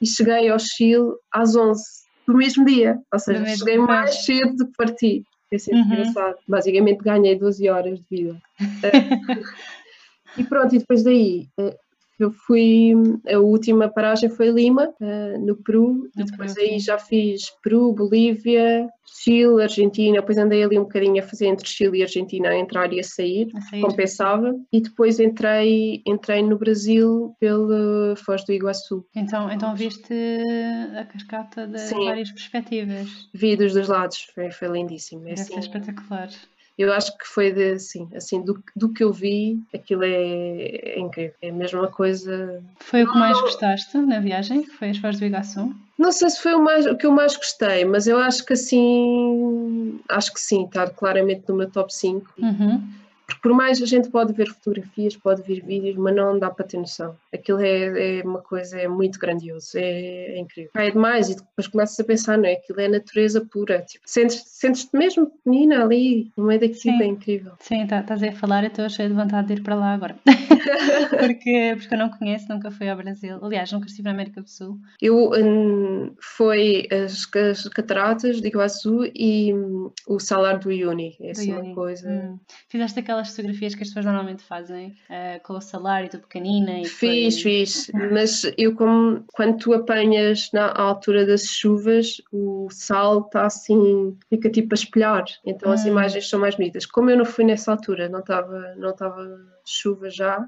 e 0.00 0.06
cheguei 0.06 0.48
ao 0.50 0.58
Chile 0.58 1.12
às 1.32 1.56
11 1.56 1.82
do 2.28 2.34
mesmo 2.36 2.64
dia. 2.66 2.98
Ou 3.12 3.18
seja, 3.18 3.40
mesmo 3.40 3.56
cheguei 3.58 3.76
dia. 3.76 3.86
mais 3.86 4.24
cedo 4.24 4.54
do 4.56 4.66
que 4.66 4.72
parti. 4.76 5.22
Foi 5.48 5.58
sempre 5.58 5.80
Uhum. 5.80 5.86
engraçado. 5.92 6.36
Basicamente 6.46 6.98
ganhei 6.98 7.38
12 7.38 7.68
horas 7.68 7.98
de 7.98 8.04
vida. 8.10 8.36
Eh, 8.84 10.40
e 10.40 10.44
pronto, 10.44 10.74
e 10.74 10.78
depois 10.78 11.02
daí 11.02 11.48
eh, 11.58 11.76
eu 12.18 12.30
fui, 12.30 12.92
a 13.30 13.38
última 13.38 13.88
paragem 13.88 14.28
foi 14.28 14.50
Lima, 14.50 14.92
eh, 15.00 15.38
no 15.38 15.56
Peru, 15.56 16.08
e 16.16 16.20
No 16.20 16.24
depois 16.26 16.54
Peru, 16.54 16.66
aí 16.66 16.78
já 16.78 16.98
fiz 16.98 17.50
Peru, 17.62 17.92
Bolívia, 17.92 18.88
Chile, 19.22 19.62
Argentina, 19.62 20.20
depois 20.20 20.38
andei 20.38 20.62
ali 20.62 20.78
um 20.78 20.82
bocadinho 20.82 21.22
a 21.22 21.26
fazer 21.26 21.46
entre 21.46 21.68
Chile 21.68 21.98
e 21.98 22.02
Argentina, 22.02 22.48
a 22.48 22.56
entrar 22.56 22.92
e 22.92 23.00
a 23.00 23.04
sair, 23.04 23.48
A 23.54 23.60
sair. 23.60 23.80
compensava, 23.80 24.54
e 24.72 24.80
depois 24.80 25.20
entrei, 25.20 26.02
entrei 26.06 26.42
no 26.42 26.58
Brasil 26.58 27.34
pela 27.38 28.14
Foz 28.16 28.44
do 28.44 28.52
Iguaçu. 28.52 29.04
Então, 29.14 29.50
então 29.50 29.74
viste 29.74 30.14
a 30.98 31.04
cascata 31.04 31.66
de 31.66 31.78
Sim. 31.80 32.04
várias 32.04 32.30
perspectivas. 32.30 33.28
Vi 33.34 33.56
dos 33.56 33.74
dois 33.74 33.88
lados, 33.88 34.26
foi, 34.34 34.50
foi 34.50 34.68
lindíssimo. 34.68 35.22
É 35.28 35.34
Deve 35.34 35.40
assim, 35.42 35.58
espetacular. 35.58 36.28
Eu 36.78 36.92
acho 36.92 37.16
que 37.16 37.26
foi 37.26 37.52
de, 37.52 37.72
assim, 37.72 38.08
assim 38.14 38.42
do, 38.42 38.62
do 38.74 38.92
que 38.92 39.02
eu 39.02 39.12
vi, 39.12 39.62
aquilo 39.74 40.04
é, 40.04 40.12
é 40.12 40.98
incrível. 40.98 41.34
É 41.40 41.48
a 41.48 41.52
mesma 41.52 41.88
coisa 41.88 42.62
Foi 42.80 43.02
o 43.02 43.10
que 43.10 43.18
mais 43.18 43.40
gostaste 43.40 43.96
na 43.98 44.20
viagem? 44.20 44.64
Foi 44.64 44.90
as 44.90 44.98
Foz 44.98 45.18
do 45.18 45.24
Iguaçu? 45.24 45.74
Não 45.98 46.12
sei 46.12 46.28
se 46.28 46.40
foi 46.40 46.54
o, 46.54 46.62
mais, 46.62 46.84
o 46.84 46.94
que 46.94 47.06
eu 47.06 47.10
mais 47.10 47.34
gostei, 47.36 47.84
mas 47.86 48.06
eu 48.06 48.18
acho 48.18 48.44
que 48.44 48.52
assim, 48.52 49.98
acho 50.10 50.34
que 50.34 50.40
sim, 50.40 50.64
está 50.66 50.88
claramente 50.88 51.44
no 51.48 51.56
meu 51.56 51.70
top 51.70 51.92
5. 51.94 52.34
Uhum. 52.38 52.82
Porque 53.26 53.40
por 53.42 53.52
mais 53.52 53.82
a 53.82 53.86
gente 53.86 54.08
pode 54.08 54.32
ver 54.32 54.46
fotografias, 54.48 55.16
pode 55.16 55.42
ver 55.42 55.60
vídeos, 55.64 55.96
mas 55.96 56.14
não 56.14 56.38
dá 56.38 56.48
para 56.50 56.64
ter 56.64 56.76
noção. 56.78 57.16
Aquilo 57.34 57.60
é, 57.60 58.18
é 58.20 58.22
uma 58.22 58.40
coisa, 58.40 58.78
é 58.78 58.86
muito 58.86 59.18
grandioso, 59.18 59.76
é, 59.76 59.80
é 60.36 60.38
incrível. 60.38 60.70
É 60.76 60.90
demais 60.90 61.28
e 61.28 61.36
depois 61.36 61.66
começas 61.66 61.98
a 61.98 62.04
pensar, 62.04 62.38
não 62.38 62.46
é? 62.46 62.52
Aquilo 62.52 62.80
é 62.80 62.88
natureza 62.88 63.44
pura. 63.44 63.82
Tipo, 63.82 64.04
sentes- 64.06 64.44
sentes-te 64.46 64.96
mesmo 64.96 65.26
pequenina 65.26 65.82
ali, 65.82 66.30
no 66.36 66.44
meio 66.44 66.60
daquilo, 66.60 66.96
Sim. 66.98 67.02
é 67.02 67.06
incrível. 67.06 67.52
Sim, 67.60 67.86
tá- 67.86 68.00
estás 68.00 68.22
a 68.22 68.32
falar 68.32 68.62
e 68.64 68.68
estou 68.68 68.88
cheia 68.88 69.08
de 69.08 69.14
vontade 69.14 69.48
de 69.48 69.54
ir 69.54 69.62
para 69.62 69.74
lá 69.74 69.92
agora. 69.92 70.16
porque, 71.18 71.74
porque 71.78 71.94
eu 71.94 71.98
não 71.98 72.10
conheço, 72.10 72.46
nunca 72.48 72.70
fui 72.70 72.88
ao 72.88 72.96
Brasil. 72.96 73.38
Aliás, 73.42 73.70
nunca 73.72 73.86
estive 73.86 74.04
na 74.04 74.12
América 74.12 74.40
do 74.40 74.48
Sul. 74.48 74.78
Eu 75.00 75.30
hum, 75.32 76.14
foi 76.20 76.86
as, 76.90 77.26
as 77.34 77.68
cataratas 77.68 78.40
de 78.40 78.48
Iguaçu 78.48 79.04
e 79.14 79.52
hum, 79.52 79.90
o 80.06 80.18
Salar 80.20 80.58
do 80.58 80.68
Uyuni. 80.68 81.16
É 81.20 81.30
assim 81.32 81.52
uma 81.52 81.74
coisa. 81.74 82.08
Hum. 82.08 82.38
Fizeste 82.68 83.00
aquelas 83.16 83.30
fotografias 83.30 83.74
que 83.74 83.82
as 83.82 83.88
pessoas 83.88 84.04
normalmente 84.04 84.42
fazem 84.42 84.96
eh, 85.08 85.38
com 85.40 85.54
o 85.54 85.60
salário, 85.60 86.08
tu 86.10 86.18
pequenina 86.18 86.80
e 86.80 86.86
Fiz, 86.86 87.40
fiz, 87.40 87.90
mas 87.94 88.42
eu 88.58 88.74
como 88.74 89.24
quando 89.32 89.58
tu 89.58 89.72
apanhas 89.72 90.50
na 90.52 90.72
altura 90.72 91.24
das 91.26 91.44
chuvas, 91.46 92.20
o 92.32 92.68
sal 92.70 93.20
está 93.20 93.46
assim, 93.46 94.16
fica 94.28 94.50
tipo 94.50 94.74
a 94.74 94.76
espelhar, 94.76 95.24
então 95.44 95.72
as 95.72 95.84
Hum. 95.84 95.88
imagens 95.88 96.28
são 96.28 96.38
mais 96.40 96.54
bonitas. 96.54 96.84
Como 96.86 97.10
eu 97.10 97.16
não 97.16 97.24
fui 97.24 97.44
nessa 97.44 97.72
altura, 97.72 98.08
não 98.08 98.20
estava 98.20 98.74
não 98.76 98.90
estava 98.90 99.26
chuva 99.64 100.10
já, 100.10 100.46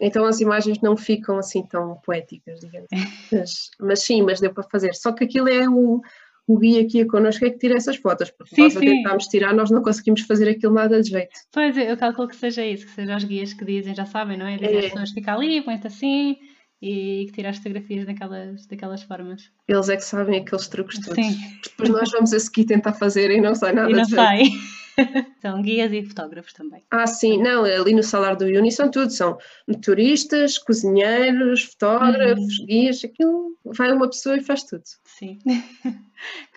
então 0.00 0.24
as 0.24 0.40
imagens 0.40 0.80
não 0.80 0.96
ficam 0.96 1.38
assim 1.38 1.62
tão 1.66 1.96
poéticas, 2.04 2.60
digamos. 2.60 2.88
Mas, 3.32 3.70
mas 3.78 4.02
sim, 4.02 4.22
mas 4.22 4.40
deu 4.40 4.52
para 4.52 4.64
fazer. 4.64 4.92
Só 4.92 5.12
que 5.12 5.22
aquilo 5.22 5.48
é 5.48 5.68
o, 5.68 6.00
o 6.46 6.58
guia 6.58 6.86
que 6.86 6.98
ia 6.98 7.06
connosco 7.06 7.44
é 7.44 7.50
que 7.50 7.58
tira 7.58 7.76
essas 7.76 7.96
fotos, 7.96 8.30
porque 8.30 8.54
Sim, 8.54 8.62
nós 8.62 8.72
sim. 8.72 8.80
tentámos 8.80 9.26
tirar, 9.26 9.54
nós 9.54 9.70
não 9.70 9.82
conseguimos 9.82 10.22
fazer 10.22 10.48
aquilo 10.48 10.74
nada 10.74 11.00
de 11.00 11.10
jeito. 11.10 11.30
Pois, 11.52 11.76
eu 11.76 11.96
calculo 11.96 12.28
que 12.28 12.36
seja 12.36 12.64
isso, 12.66 12.86
que 12.86 12.92
sejam 12.92 13.16
os 13.16 13.24
guias 13.24 13.52
que 13.54 13.64
dizem, 13.64 13.94
já 13.94 14.04
sabem, 14.06 14.36
não 14.36 14.46
é? 14.46 14.56
Dizem 14.56 14.78
É. 14.78 14.82
pessoas, 14.82 15.10
fica 15.12 15.34
ali, 15.34 15.62
põe-te 15.62 15.86
assim 15.86 16.36
e 16.82 17.26
que 17.26 17.32
tira 17.32 17.50
as 17.50 17.58
fotografias 17.58 18.06
daquelas, 18.06 18.66
daquelas 18.66 19.02
formas. 19.02 19.50
Eles 19.68 19.88
é 19.90 19.96
que 19.96 20.04
sabem 20.04 20.40
aqueles 20.40 20.66
truques 20.66 20.98
todos. 21.00 21.14
Sim, 21.24 21.36
Depois 21.62 21.88
nós 21.90 22.10
vamos 22.10 22.32
a 22.32 22.40
seguir 22.40 22.64
tentar 22.64 22.94
fazer 22.94 23.30
e 23.30 23.40
não 23.40 23.54
sai 23.54 23.72
nada 23.74 23.90
e 23.90 23.94
não 23.94 24.02
de 24.02 24.08
jeito. 24.10 24.22
sai. 24.22 24.42
São 25.40 25.62
guias 25.62 25.92
e 25.92 26.02
fotógrafos 26.02 26.52
também. 26.52 26.82
Ah, 26.90 27.06
sim, 27.06 27.40
não, 27.40 27.64
ali 27.64 27.94
no 27.94 28.02
salário 28.02 28.36
do 28.38 28.44
Uni 28.46 28.70
são 28.72 28.90
tudo, 28.90 29.10
são 29.10 29.38
turistas, 29.82 30.58
cozinheiros, 30.58 31.62
fotógrafos, 31.62 32.58
Uhum. 32.58 32.66
guias, 32.66 33.02
aquilo 33.04 33.56
vai 33.64 33.92
uma 33.92 34.08
pessoa 34.10 34.36
e 34.36 34.42
faz 34.42 34.64
tudo. 34.64 34.82
Sim. 35.04 35.38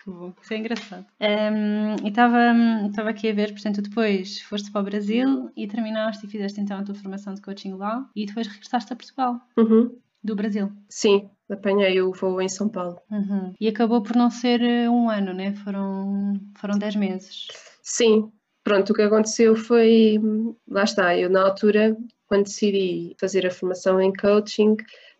que 0.04 0.10
bom, 0.10 0.34
isso 0.42 0.54
é 0.54 0.58
engraçado. 0.58 1.06
Ehm, 1.20 1.96
e 2.04 2.10
estava 2.10 3.10
aqui 3.10 3.30
a 3.30 3.34
ver, 3.34 3.52
portanto, 3.54 3.82
depois 3.82 4.42
foste 4.42 4.72
para 4.72 4.82
o 4.82 4.84
Brasil 4.84 5.50
e 5.56 5.68
terminaste 5.68 6.26
e 6.26 6.30
fizeste 6.30 6.60
então 6.62 6.78
a 6.80 6.84
tua 6.84 6.96
formação 6.96 7.34
de 7.34 7.42
coaching 7.42 7.74
lá 7.74 8.08
e 8.16 8.26
depois 8.26 8.48
regressaste 8.48 8.92
a 8.92 8.96
Portugal, 8.96 9.40
Uhum. 9.58 9.96
do 10.24 10.36
Brasil. 10.36 10.72
Sim, 10.90 11.30
apanhei 11.50 12.02
o 12.02 12.12
voo 12.14 12.42
em 12.42 12.50
São 12.50 12.70
Paulo. 12.70 13.00
Uhum. 13.12 13.54
E 13.60 13.68
acabou 13.68 14.02
por 14.02 14.16
não 14.16 14.30
ser 14.30 14.62
eh, 14.62 14.90
um 14.90 15.10
ano, 15.10 15.34
né? 15.34 15.54
Foram, 15.54 16.34
foram 16.56 16.78
10 16.78 16.96
meses. 16.96 17.48
Sim, 17.82 18.32
pronto, 18.64 18.92
o 18.92 18.94
que 18.96 19.02
aconteceu 19.02 19.56
foi, 19.56 20.20
lá 20.68 20.84
está, 20.84 21.18
eu 21.18 21.30
na 21.30 21.42
altura, 21.44 21.96
quando 22.28 22.46
decidi 22.46 23.16
fazer 23.20 23.46
a 23.46 23.52
formação 23.52 24.00
em 24.02 24.14
coaching, 24.14 24.76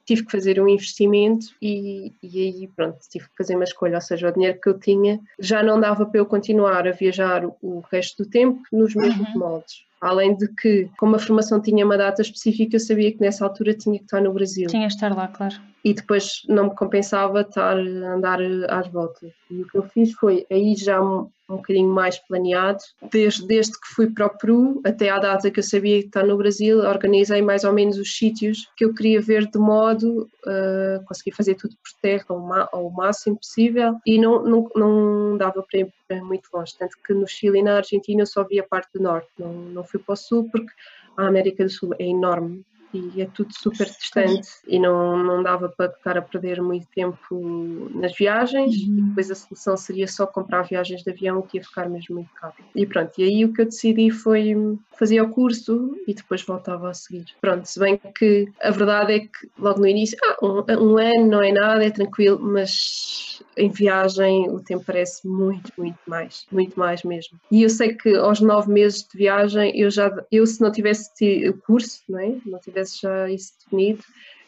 tive 0.06 0.26
que 0.26 0.32
fazer 0.32 0.60
um 0.60 0.68
investimento 0.68 1.48
e, 1.62 2.12
e 2.22 2.42
aí 2.42 2.70
pronto, 2.76 2.98
tive 3.10 3.26
que 3.26 3.38
fazer 3.38 3.56
uma 3.56 3.64
escolha, 3.64 3.96
ou 3.96 4.02
seja, 4.02 4.30
o 4.30 4.32
dinheiro 4.32 4.60
que 4.62 4.70
eu 4.70 4.80
tinha 4.80 5.20
já 5.40 5.64
não 5.64 5.80
dava 5.80 6.06
para 6.06 6.20
eu 6.20 6.26
continuar 6.26 6.88
a 6.88 6.92
viajar 6.92 7.46
o 7.62 7.84
resto 7.92 8.24
do 8.24 8.30
tempo 8.30 8.62
nos 8.72 8.94
mesmos 8.96 9.30
uhum. 9.30 9.40
moldes. 9.40 9.86
Além 10.04 10.36
de 10.36 10.50
que, 10.50 10.90
como 10.98 11.16
a 11.16 11.20
formação 11.20 11.62
tinha 11.62 11.86
uma 11.86 11.98
data 11.98 12.22
específica, 12.22 12.76
eu 12.76 12.80
sabia 12.80 13.10
que 13.12 13.22
nessa 13.22 13.46
altura 13.46 13.74
tinha 13.74 13.98
que 13.98 14.04
estar 14.04 14.20
no 14.20 14.34
Brasil. 14.34 14.68
Tinha 14.68 14.88
que 14.88 14.94
estar 14.94 15.16
lá, 15.16 15.30
claro. 15.30 15.56
E 15.82 15.94
depois 15.94 16.44
não 16.48 16.66
me 16.66 16.76
compensava 16.76 17.42
estar 17.42 17.78
a 17.78 18.14
andar 18.14 18.40
às 18.70 18.88
voltas. 18.90 19.32
E 19.50 19.62
o 19.62 19.68
que 19.68 19.78
eu 19.78 19.84
fiz 19.84 20.12
foi, 20.14 20.46
aí 20.52 20.76
já 20.76 21.02
um 21.50 21.58
bocadinho 21.58 21.90
mais 21.90 22.18
planeado. 22.20 22.80
Desde, 23.12 23.46
desde 23.46 23.74
que 23.74 23.88
fui 23.96 24.10
para 24.10 24.26
o 24.26 24.38
Peru 24.38 24.82
até 24.86 25.10
à 25.10 25.20
data 25.20 25.52
que 25.52 25.60
eu 25.60 25.64
sabia 25.64 26.00
que 26.00 26.08
está 26.08 26.24
no 26.24 26.38
Brasil, 26.38 26.80
organizei 26.80 27.42
mais 27.42 27.64
ou 27.64 27.74
menos 27.74 27.98
os 27.98 28.16
sítios 28.16 28.70
que 28.76 28.86
eu 28.86 28.94
queria 28.94 29.22
ver 29.22 29.48
de 29.48 29.60
modo 29.60 30.30
a 30.46 31.00
uh, 31.00 31.06
conseguir 31.06 31.32
fazer 31.36 31.56
tudo 31.56 31.76
por 31.76 32.00
terra 32.02 32.26
ao, 32.30 32.70
ao 32.72 32.90
máximo 32.90 33.38
possível 33.38 33.98
e 34.06 34.20
não, 34.20 34.44
não, 34.44 34.70
não 34.76 35.38
dava 35.38 35.64
para 35.64 35.80
ir 35.80 35.94
muito 36.22 36.50
longe. 36.54 36.74
Tanto 36.78 36.98
que 37.06 37.14
no 37.14 37.28
Chile 37.28 37.60
e 37.60 37.64
na 37.64 37.78
Argentina 37.78 38.22
eu 38.22 38.28
só 38.28 38.44
via 38.44 38.62
a 38.62 38.68
parte 38.68 38.90
do 38.94 39.04
norte, 39.04 39.30
não, 39.38 39.54
não 39.54 39.84
fui 39.94 40.00
para 40.04 40.14
o 40.14 40.18
sul 40.18 40.50
porque 40.52 40.72
a 41.18 41.28
América 41.28 41.64
do 41.64 41.70
Sul 41.70 41.94
é 42.00 42.06
enorme 42.06 42.66
e 42.94 43.22
é 43.22 43.26
tudo 43.26 43.54
super 43.54 43.88
distante 43.88 44.48
e 44.68 44.80
não, 44.80 45.18
não 45.18 45.44
dava 45.44 45.70
para 45.70 45.92
estar 45.92 46.18
a 46.18 46.22
perder 46.22 46.62
muito 46.62 46.88
tempo 46.88 47.90
nas 47.94 48.16
viagens 48.16 48.76
uhum. 48.76 48.98
e 48.98 49.02
depois 49.02 49.32
a 49.32 49.36
solução 49.36 49.78
seria 49.78 50.08
só 50.08 50.26
comprar 50.26 50.64
viagens 50.64 51.04
de 51.04 51.12
avião 51.12 51.42
que 51.42 51.58
ia 51.58 51.64
ficar 51.64 51.90
mesmo 51.90 52.16
muito 52.16 52.32
caro. 52.34 52.54
E 52.76 52.86
pronto, 52.86 53.12
e 53.18 53.24
aí 53.24 53.46
o 53.46 53.54
que 53.54 53.62
eu 53.62 53.66
decidi 53.66 54.12
foi 54.12 54.56
fazer 54.98 55.22
o 55.22 55.30
curso 55.30 55.98
e 56.08 56.14
depois 56.14 56.44
voltava 56.44 56.90
a 56.90 56.94
seguir. 56.94 57.26
Pronto, 57.42 57.66
se 57.66 57.80
bem 57.80 58.00
que 58.18 58.48
a 58.62 58.72
verdade 58.72 59.14
é 59.14 59.20
que 59.20 59.50
logo 59.58 59.80
no 59.80 59.88
início, 59.88 60.18
ah, 60.24 60.38
um, 60.42 60.64
um 60.80 60.98
ano 60.98 61.28
não 61.28 61.42
é 61.42 61.52
nada, 61.52 61.84
é 61.84 61.90
tranquilo, 61.90 62.40
mas 62.40 63.42
em 63.58 63.70
viagem 63.70 64.50
o 64.50 64.60
tempo 64.60 64.84
parece 64.86 65.28
muito, 65.28 65.72
muito 65.78 66.00
mais, 66.08 66.46
muito 66.52 66.80
mais 66.80 67.04
mesmo. 67.04 67.40
E 67.52 67.64
eu 67.64 67.70
sei 67.70 67.94
que 67.94 68.16
aos 68.16 68.40
nove 68.40 68.72
meses 68.72 69.04
de 69.04 69.18
viagem, 69.18 69.78
eu 69.78 69.90
já, 69.90 70.12
eu 70.32 70.46
se 70.46 70.62
não 70.62 70.72
tivesse 70.72 71.12
o 71.50 71.58
curso, 71.62 72.02
não 72.10 72.20
é? 72.20 72.36
Não 72.46 72.60
tivesse 72.60 72.83
já 72.86 73.30
isso 73.30 73.54
definido, 73.60 74.04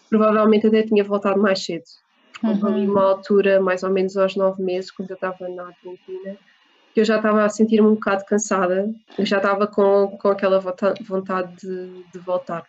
provavelmente 0.09 0.67
até 0.67 0.83
tinha 0.83 1.03
voltado 1.03 1.39
mais 1.41 1.63
cedo. 1.63 1.83
Porque 2.41 2.65
uhum. 2.65 2.67
ali 2.67 2.88
uma 2.88 3.03
altura, 3.03 3.61
mais 3.61 3.83
ou 3.83 3.89
menos 3.89 4.17
aos 4.17 4.36
nove 4.36 4.61
meses, 4.61 4.91
quando 4.91 5.09
eu 5.09 5.15
estava 5.15 5.47
na 5.49 5.67
Argentina, 5.67 6.38
que 6.93 6.99
eu 7.01 7.05
já 7.05 7.17
estava 7.17 7.43
a 7.43 7.49
sentir-me 7.49 7.88
um 7.88 7.95
bocado 7.95 8.25
cansada, 8.25 8.89
eu 9.17 9.25
já 9.25 9.38
estava 9.38 9.67
com, 9.67 10.17
com 10.17 10.27
aquela 10.29 10.59
vontade 11.01 11.55
de, 11.55 12.03
de 12.11 12.19
voltar. 12.19 12.65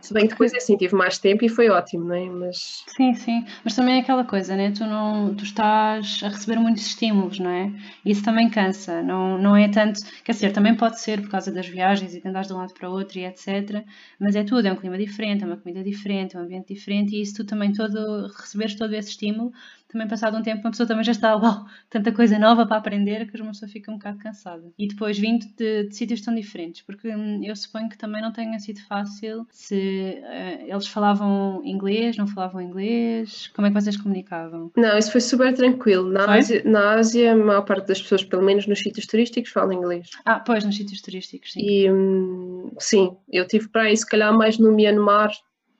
Se 0.00 0.14
bem 0.14 0.24
que 0.24 0.30
depois 0.30 0.54
assim 0.54 0.76
tive 0.76 0.94
mais 0.94 1.18
tempo 1.18 1.44
e 1.44 1.48
foi 1.48 1.68
ótimo, 1.68 2.04
não 2.04 2.14
é? 2.14 2.24
Mas... 2.28 2.84
Sim, 2.96 3.14
sim. 3.14 3.44
Mas 3.62 3.74
também 3.74 3.96
é 3.96 4.00
aquela 4.00 4.24
coisa, 4.24 4.56
né? 4.56 4.70
Tu, 4.70 4.84
não, 4.84 5.34
tu 5.34 5.44
estás 5.44 6.20
a 6.22 6.28
receber 6.28 6.58
muitos 6.58 6.86
estímulos, 6.86 7.38
não 7.38 7.50
é? 7.50 7.72
Isso 8.04 8.22
também 8.22 8.48
cansa. 8.48 9.02
Não, 9.02 9.36
não 9.38 9.56
é 9.56 9.68
tanto. 9.68 10.00
Quer 10.24 10.32
dizer, 10.32 10.52
também 10.52 10.74
pode 10.74 11.00
ser 11.00 11.20
por 11.20 11.30
causa 11.30 11.52
das 11.52 11.68
viagens 11.68 12.14
e 12.14 12.22
andares 12.26 12.48
de 12.48 12.54
um 12.54 12.56
lado 12.56 12.72
para 12.74 12.88
o 12.88 12.92
outro 12.92 13.18
e 13.18 13.24
etc. 13.26 13.84
Mas 14.18 14.34
é 14.34 14.42
tudo. 14.42 14.66
É 14.66 14.72
um 14.72 14.76
clima 14.76 14.96
diferente, 14.96 15.44
é 15.44 15.46
uma 15.46 15.56
comida 15.56 15.82
diferente, 15.84 16.36
é 16.36 16.40
um 16.40 16.42
ambiente 16.42 16.72
diferente 16.72 17.14
e 17.14 17.22
isso 17.22 17.34
tu 17.34 17.44
também 17.44 17.72
todo. 17.72 18.28
receberes 18.28 18.74
todo 18.74 18.94
esse 18.94 19.10
estímulo 19.10 19.52
também 19.90 20.06
passado 20.06 20.36
um 20.36 20.42
tempo 20.42 20.60
uma 20.62 20.70
pessoa 20.70 20.86
também 20.86 21.04
já 21.04 21.12
está, 21.12 21.34
uau, 21.36 21.66
tanta 21.88 22.12
coisa 22.12 22.38
nova 22.38 22.66
para 22.66 22.76
aprender 22.76 23.30
que 23.30 23.40
uma 23.40 23.52
pessoa 23.52 23.68
fica 23.68 23.90
um 23.90 23.94
bocado 23.94 24.18
cansada. 24.18 24.72
E 24.78 24.86
depois 24.86 25.18
vindo 25.18 25.46
de, 25.56 25.84
de 25.84 25.94
sítios 25.94 26.20
tão 26.20 26.34
diferentes, 26.34 26.82
porque 26.82 27.14
hum, 27.14 27.42
eu 27.42 27.54
suponho 27.56 27.88
que 27.88 27.98
também 27.98 28.22
não 28.22 28.32
tenha 28.32 28.58
sido 28.58 28.80
fácil 28.82 29.46
se 29.50 30.20
uh, 30.22 30.70
eles 30.72 30.86
falavam 30.86 31.62
inglês, 31.64 32.16
não 32.16 32.26
falavam 32.26 32.60
inglês, 32.60 33.48
como 33.54 33.66
é 33.66 33.70
que 33.70 33.80
vocês 33.80 33.96
comunicavam? 33.96 34.70
Não, 34.76 34.98
isso 34.98 35.12
foi 35.12 35.20
super 35.20 35.52
tranquilo. 35.54 36.10
Na, 36.10 36.34
Ásia, 36.34 36.62
na 36.64 36.92
Ásia, 36.94 37.32
a 37.32 37.36
maior 37.36 37.62
parte 37.62 37.86
das 37.88 38.00
pessoas, 38.00 38.24
pelo 38.24 38.42
menos 38.42 38.66
nos 38.66 38.78
sítios 38.78 39.06
turísticos, 39.06 39.50
falam 39.50 39.72
inglês. 39.72 40.10
Ah, 40.24 40.40
pois, 40.40 40.64
nos 40.64 40.76
sítios 40.76 41.00
turísticos, 41.02 41.52
sim. 41.52 41.60
E 41.60 41.90
hum, 41.90 42.70
sim, 42.78 43.16
eu 43.30 43.46
tive 43.46 43.68
para 43.68 43.82
aí, 43.82 43.96
se 43.96 44.06
calhar, 44.06 44.32
mais 44.36 44.58
no 44.58 44.72
Myanmar, 44.72 45.30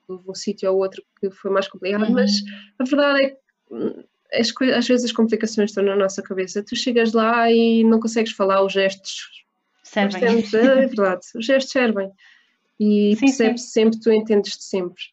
houve 0.07 0.29
um 0.29 0.35
sítio 0.35 0.71
ou 0.71 0.79
outro 0.79 1.01
que 1.19 1.29
foi 1.31 1.51
mais 1.51 1.67
complicado, 1.67 2.03
uhum. 2.03 2.13
mas 2.13 2.31
a 2.79 2.83
verdade 2.83 3.23
é 3.23 3.29
que 3.29 3.37
as, 4.33 4.53
às 4.75 4.87
vezes 4.87 5.05
as 5.05 5.11
complicações 5.11 5.71
estão 5.71 5.83
na 5.83 5.95
nossa 5.95 6.21
cabeça. 6.21 6.63
Tu 6.63 6.75
chegas 6.75 7.13
lá 7.13 7.51
e 7.51 7.83
não 7.83 7.99
consegues 7.99 8.31
falar 8.31 8.63
os 8.63 8.73
gestos. 8.73 9.27
Servem. 9.83 10.23
É 10.23 10.87
verdade, 10.87 11.21
os 11.35 11.45
gestos 11.45 11.71
servem. 11.71 12.11
E 12.79 13.15
percebes 13.19 13.71
sempre, 13.71 13.99
tu 13.99 14.11
entendes-te 14.11 14.63
sempre. 14.63 15.03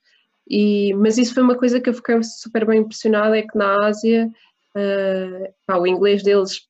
E, 0.48 0.94
mas 0.94 1.18
isso 1.18 1.34
foi 1.34 1.42
uma 1.42 1.56
coisa 1.56 1.80
que 1.80 1.90
eu 1.90 1.94
fiquei 1.94 2.22
super 2.22 2.64
bem 2.64 2.80
impressionada, 2.80 3.36
é 3.36 3.42
que 3.42 3.59
na 3.59 3.86
Ásia 3.86 4.30
uh, 4.74 5.54
pá, 5.66 5.76
o 5.76 5.86
inglês 5.86 6.22
deles 6.22 6.62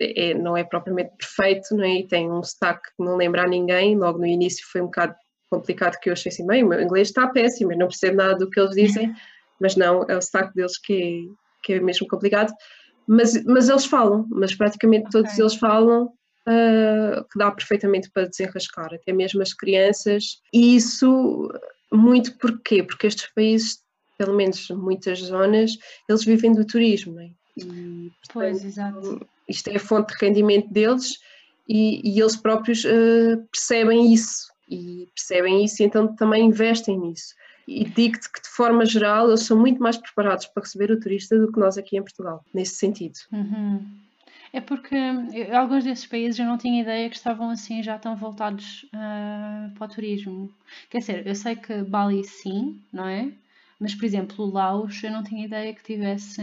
é, 0.00 0.34
não 0.34 0.56
é 0.56 0.62
propriamente 0.62 1.12
perfeito, 1.18 1.74
não 1.74 1.84
é? 1.84 2.00
e 2.00 2.06
tem 2.06 2.30
um 2.30 2.42
sotaque 2.42 2.90
que 2.96 3.04
não 3.04 3.16
lembra 3.16 3.42
a 3.42 3.48
ninguém, 3.48 3.96
logo 3.96 4.18
no 4.18 4.26
início 4.26 4.64
foi 4.70 4.80
um 4.82 4.86
bocado 4.86 5.16
complicado 5.50 5.98
que 5.98 6.08
eu 6.08 6.12
achei 6.12 6.30
assim, 6.30 6.46
bem, 6.46 6.62
o 6.62 6.68
meu 6.68 6.80
inglês 6.80 7.08
está 7.08 7.26
péssimo, 7.26 7.72
eu 7.72 7.78
não 7.78 7.88
percebo 7.88 8.16
nada 8.16 8.36
do 8.36 8.48
que 8.48 8.60
eles 8.60 8.74
dizem, 8.74 9.12
mas 9.64 9.76
não, 9.76 10.04
é 10.10 10.14
o 10.14 10.20
sotaque 10.20 10.54
deles 10.54 10.76
que 10.76 10.92
é, 10.92 11.34
que 11.62 11.72
é 11.72 11.80
mesmo 11.80 12.06
complicado, 12.06 12.52
mas, 13.08 13.42
mas 13.44 13.70
eles 13.70 13.86
falam, 13.86 14.26
mas 14.30 14.54
praticamente 14.54 15.06
okay. 15.08 15.22
todos 15.22 15.38
eles 15.38 15.54
falam 15.54 16.04
uh, 16.04 17.24
que 17.32 17.38
dá 17.38 17.50
perfeitamente 17.50 18.10
para 18.10 18.28
desenrascar, 18.28 18.92
até 18.92 19.10
mesmo 19.10 19.40
as 19.40 19.54
crianças, 19.54 20.42
e 20.52 20.76
isso 20.76 21.50
muito 21.90 22.36
porquê? 22.36 22.82
Porque 22.82 23.06
estes 23.06 23.26
países, 23.34 23.82
pelo 24.18 24.36
menos 24.36 24.68
muitas 24.68 25.20
zonas, 25.20 25.78
eles 26.06 26.24
vivem 26.24 26.52
do 26.52 26.66
turismo, 26.66 27.18
é? 27.18 27.30
e, 27.56 27.64
portanto, 27.64 28.34
pois, 28.34 28.64
exato. 28.66 29.26
Isto 29.48 29.68
é 29.68 29.76
a 29.76 29.80
fonte 29.80 30.12
de 30.14 30.26
rendimento 30.26 30.70
deles 30.70 31.18
e, 31.66 32.02
e 32.06 32.20
eles 32.20 32.36
próprios 32.36 32.84
uh, 32.84 33.42
percebem 33.50 34.12
isso 34.12 34.52
e 34.68 35.08
percebem 35.14 35.64
isso 35.64 35.82
e 35.82 35.86
então 35.86 36.14
também 36.16 36.44
investem 36.44 36.98
nisso 36.98 37.34
e 37.66 37.84
digo-te 37.84 38.30
que 38.30 38.42
de 38.42 38.48
forma 38.48 38.84
geral 38.84 39.28
eles 39.28 39.42
são 39.42 39.58
muito 39.58 39.82
mais 39.82 39.96
preparados 39.96 40.46
para 40.46 40.62
receber 40.62 40.90
o 40.90 41.00
turista 41.00 41.38
do 41.38 41.50
que 41.52 41.58
nós 41.58 41.78
aqui 41.78 41.96
em 41.96 42.02
Portugal, 42.02 42.44
nesse 42.52 42.76
sentido. 42.76 43.18
Uhum. 43.32 43.84
É 44.52 44.60
porque 44.60 44.94
eu, 44.94 45.56
alguns 45.56 45.82
desses 45.82 46.06
países 46.06 46.38
eu 46.38 46.46
não 46.46 46.56
tinha 46.56 46.80
ideia 46.80 47.10
que 47.10 47.16
estavam 47.16 47.50
assim 47.50 47.82
já 47.82 47.98
tão 47.98 48.14
voltados 48.14 48.84
uh, 48.94 49.74
para 49.74 49.84
o 49.84 49.88
turismo. 49.88 50.48
Quer 50.88 50.98
dizer, 50.98 51.26
eu 51.26 51.34
sei 51.34 51.56
que 51.56 51.82
Bali 51.82 52.22
sim, 52.22 52.80
não 52.92 53.08
é? 53.08 53.32
Mas, 53.80 53.94
por 53.94 54.04
exemplo, 54.04 54.44
o 54.44 54.50
Laos, 54.50 55.02
eu 55.02 55.10
não 55.10 55.24
tinha 55.24 55.44
ideia 55.44 55.74
que 55.74 55.82
tivesse. 55.82 56.40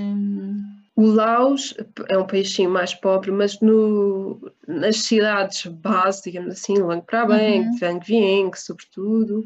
O 0.95 1.05
Laos 1.05 1.73
é 2.09 2.17
um 2.17 2.27
país 2.27 2.53
sim 2.53 2.67
mais 2.67 2.93
pobre, 2.93 3.31
mas 3.31 3.59
no, 3.61 4.51
nas 4.67 4.97
cidades 4.97 5.65
base, 5.65 6.23
digamos 6.23 6.51
assim, 6.51 6.77
Luang 6.77 7.05
Prabang, 7.05 7.59
uhum. 7.59 7.77
Vang 7.79 8.05
Vieng, 8.05 8.51
sobretudo, 8.55 9.45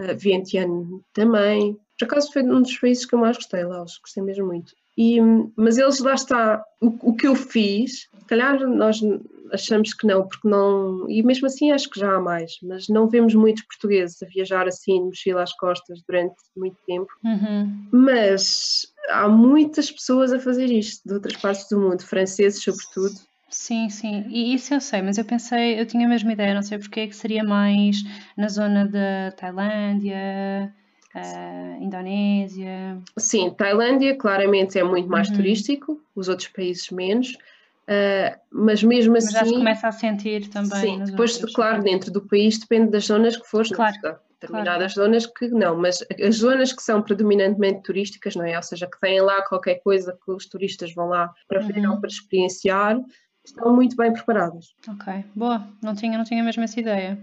uh, 0.00 0.16
Vientiane 0.16 1.00
também. 1.12 1.76
Por 1.98 2.06
acaso 2.06 2.32
foi 2.32 2.42
um 2.42 2.62
dos 2.62 2.78
países 2.78 3.04
que 3.04 3.14
eu 3.14 3.18
mais 3.18 3.36
gostei, 3.36 3.64
Laos, 3.64 3.98
gostei 3.98 4.22
mesmo 4.22 4.46
muito. 4.46 4.72
E, 4.96 5.18
mas 5.56 5.78
eles 5.78 6.00
lá 6.00 6.14
está, 6.14 6.62
o, 6.80 7.10
o 7.10 7.14
que 7.14 7.26
eu 7.26 7.34
fiz, 7.34 8.08
se 8.18 8.26
calhar 8.26 8.58
nós 8.68 9.00
achamos 9.52 9.94
que 9.94 10.06
não, 10.06 10.26
porque 10.26 10.48
não, 10.48 11.08
e 11.08 11.22
mesmo 11.22 11.46
assim 11.46 11.72
acho 11.72 11.88
que 11.90 11.98
já 11.98 12.16
há 12.16 12.20
mais, 12.20 12.52
mas 12.62 12.88
não 12.88 13.08
vemos 13.08 13.34
muitos 13.34 13.64
portugueses 13.64 14.22
a 14.22 14.26
viajar 14.26 14.66
assim, 14.68 15.00
mochila 15.04 15.42
às 15.42 15.52
costas 15.54 16.02
durante 16.06 16.36
muito 16.56 16.76
tempo. 16.86 17.08
Uhum. 17.24 17.88
Mas 17.92 18.86
há 19.08 19.28
muitas 19.28 19.90
pessoas 19.90 20.32
a 20.32 20.38
fazer 20.38 20.66
isto, 20.66 21.06
de 21.06 21.14
outras 21.14 21.36
partes 21.36 21.68
do 21.68 21.80
mundo, 21.80 22.02
franceses 22.02 22.62
sobretudo, 22.62 23.14
Sim, 23.50 23.90
sim, 23.90 24.24
e 24.28 24.54
isso 24.54 24.72
eu 24.72 24.80
sei, 24.80 25.02
mas 25.02 25.18
eu 25.18 25.24
pensei, 25.24 25.80
eu 25.80 25.84
tinha 25.84 26.06
a 26.06 26.08
mesma 26.08 26.32
ideia, 26.32 26.54
não 26.54 26.62
sei 26.62 26.78
porque, 26.78 27.08
que 27.08 27.16
seria 27.16 27.42
mais 27.42 27.96
na 28.36 28.48
zona 28.48 28.86
da 28.86 29.32
Tailândia, 29.36 30.72
uh, 31.14 31.82
Indonésia. 31.82 33.02
Sim, 33.18 33.50
Tailândia 33.50 34.16
claramente 34.16 34.78
é 34.78 34.84
muito 34.84 35.08
mais 35.08 35.28
uhum. 35.28 35.36
turístico, 35.36 36.00
os 36.14 36.28
outros 36.28 36.46
países 36.48 36.90
menos, 36.90 37.32
uh, 37.32 38.38
mas 38.52 38.84
mesmo 38.84 39.16
assim. 39.16 39.26
Mas 39.26 39.32
já 39.32 39.38
se 39.40 39.44
assim 39.46 39.58
começa 39.58 39.88
a 39.88 39.92
sentir 39.92 40.48
também. 40.48 40.80
Sim, 40.80 41.04
depois, 41.04 41.36
claro, 41.52 41.82
dentro 41.82 42.12
do 42.12 42.20
país 42.20 42.56
depende 42.56 42.92
das 42.92 43.06
zonas 43.06 43.36
que 43.36 43.46
fores. 43.48 43.70
Claro. 43.70 43.96
Determinadas 44.40 44.94
claro. 44.94 45.10
zonas 45.10 45.26
que 45.26 45.48
não, 45.48 45.76
mas 45.76 46.02
as 46.18 46.36
zonas 46.36 46.72
que 46.72 46.82
são 46.82 47.02
predominantemente 47.02 47.82
turísticas, 47.82 48.34
não 48.34 48.46
é? 48.46 48.56
Ou 48.56 48.62
seja, 48.62 48.86
que 48.86 48.98
têm 48.98 49.20
lá 49.20 49.42
qualquer 49.42 49.82
coisa 49.82 50.18
que 50.24 50.32
os 50.32 50.46
turistas 50.46 50.94
vão 50.94 51.08
lá 51.08 51.30
para 51.46 51.60
ver 51.60 51.80
uhum. 51.80 51.92
ou 51.92 52.00
para 52.00 52.08
experienciar, 52.08 52.98
estão 53.50 53.74
muito 53.74 53.96
bem 53.96 54.12
preparadas. 54.12 54.74
Ok, 54.88 55.24
boa, 55.34 55.66
não 55.82 55.94
tinha, 55.94 56.16
não 56.16 56.24
tinha 56.24 56.42
mesmo 56.42 56.62
essa 56.62 56.80
ideia. 56.80 57.18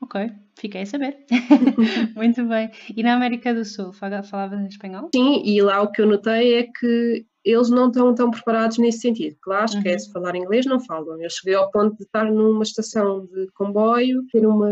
Ok, 0.00 0.32
fiquei 0.58 0.82
a 0.82 0.86
saber. 0.86 1.26
muito 2.16 2.44
bem. 2.46 2.70
E 2.96 3.02
na 3.02 3.14
América 3.14 3.54
do 3.54 3.64
Sul, 3.64 3.92
falava 3.92 4.56
em 4.56 4.66
espanhol? 4.66 5.10
Sim, 5.14 5.42
e 5.44 5.60
lá 5.60 5.82
o 5.82 5.90
que 5.90 6.00
eu 6.00 6.06
notei 6.06 6.58
é 6.58 6.62
que 6.64 7.26
eles 7.44 7.70
não 7.70 7.88
estão 7.88 8.14
tão 8.14 8.30
preparados 8.30 8.78
nesse 8.78 9.00
sentido. 9.00 9.36
Claro, 9.40 9.64
esquece 9.64 10.06
uhum. 10.06 10.12
falar 10.12 10.36
inglês, 10.36 10.66
não 10.66 10.80
falam. 10.80 11.20
Eu 11.20 11.30
cheguei 11.30 11.54
ao 11.54 11.70
ponto 11.70 11.96
de 11.96 12.04
estar 12.04 12.30
numa 12.30 12.62
estação 12.62 13.26
de 13.26 13.46
comboio, 13.54 14.22
ter 14.30 14.46
uma, 14.46 14.68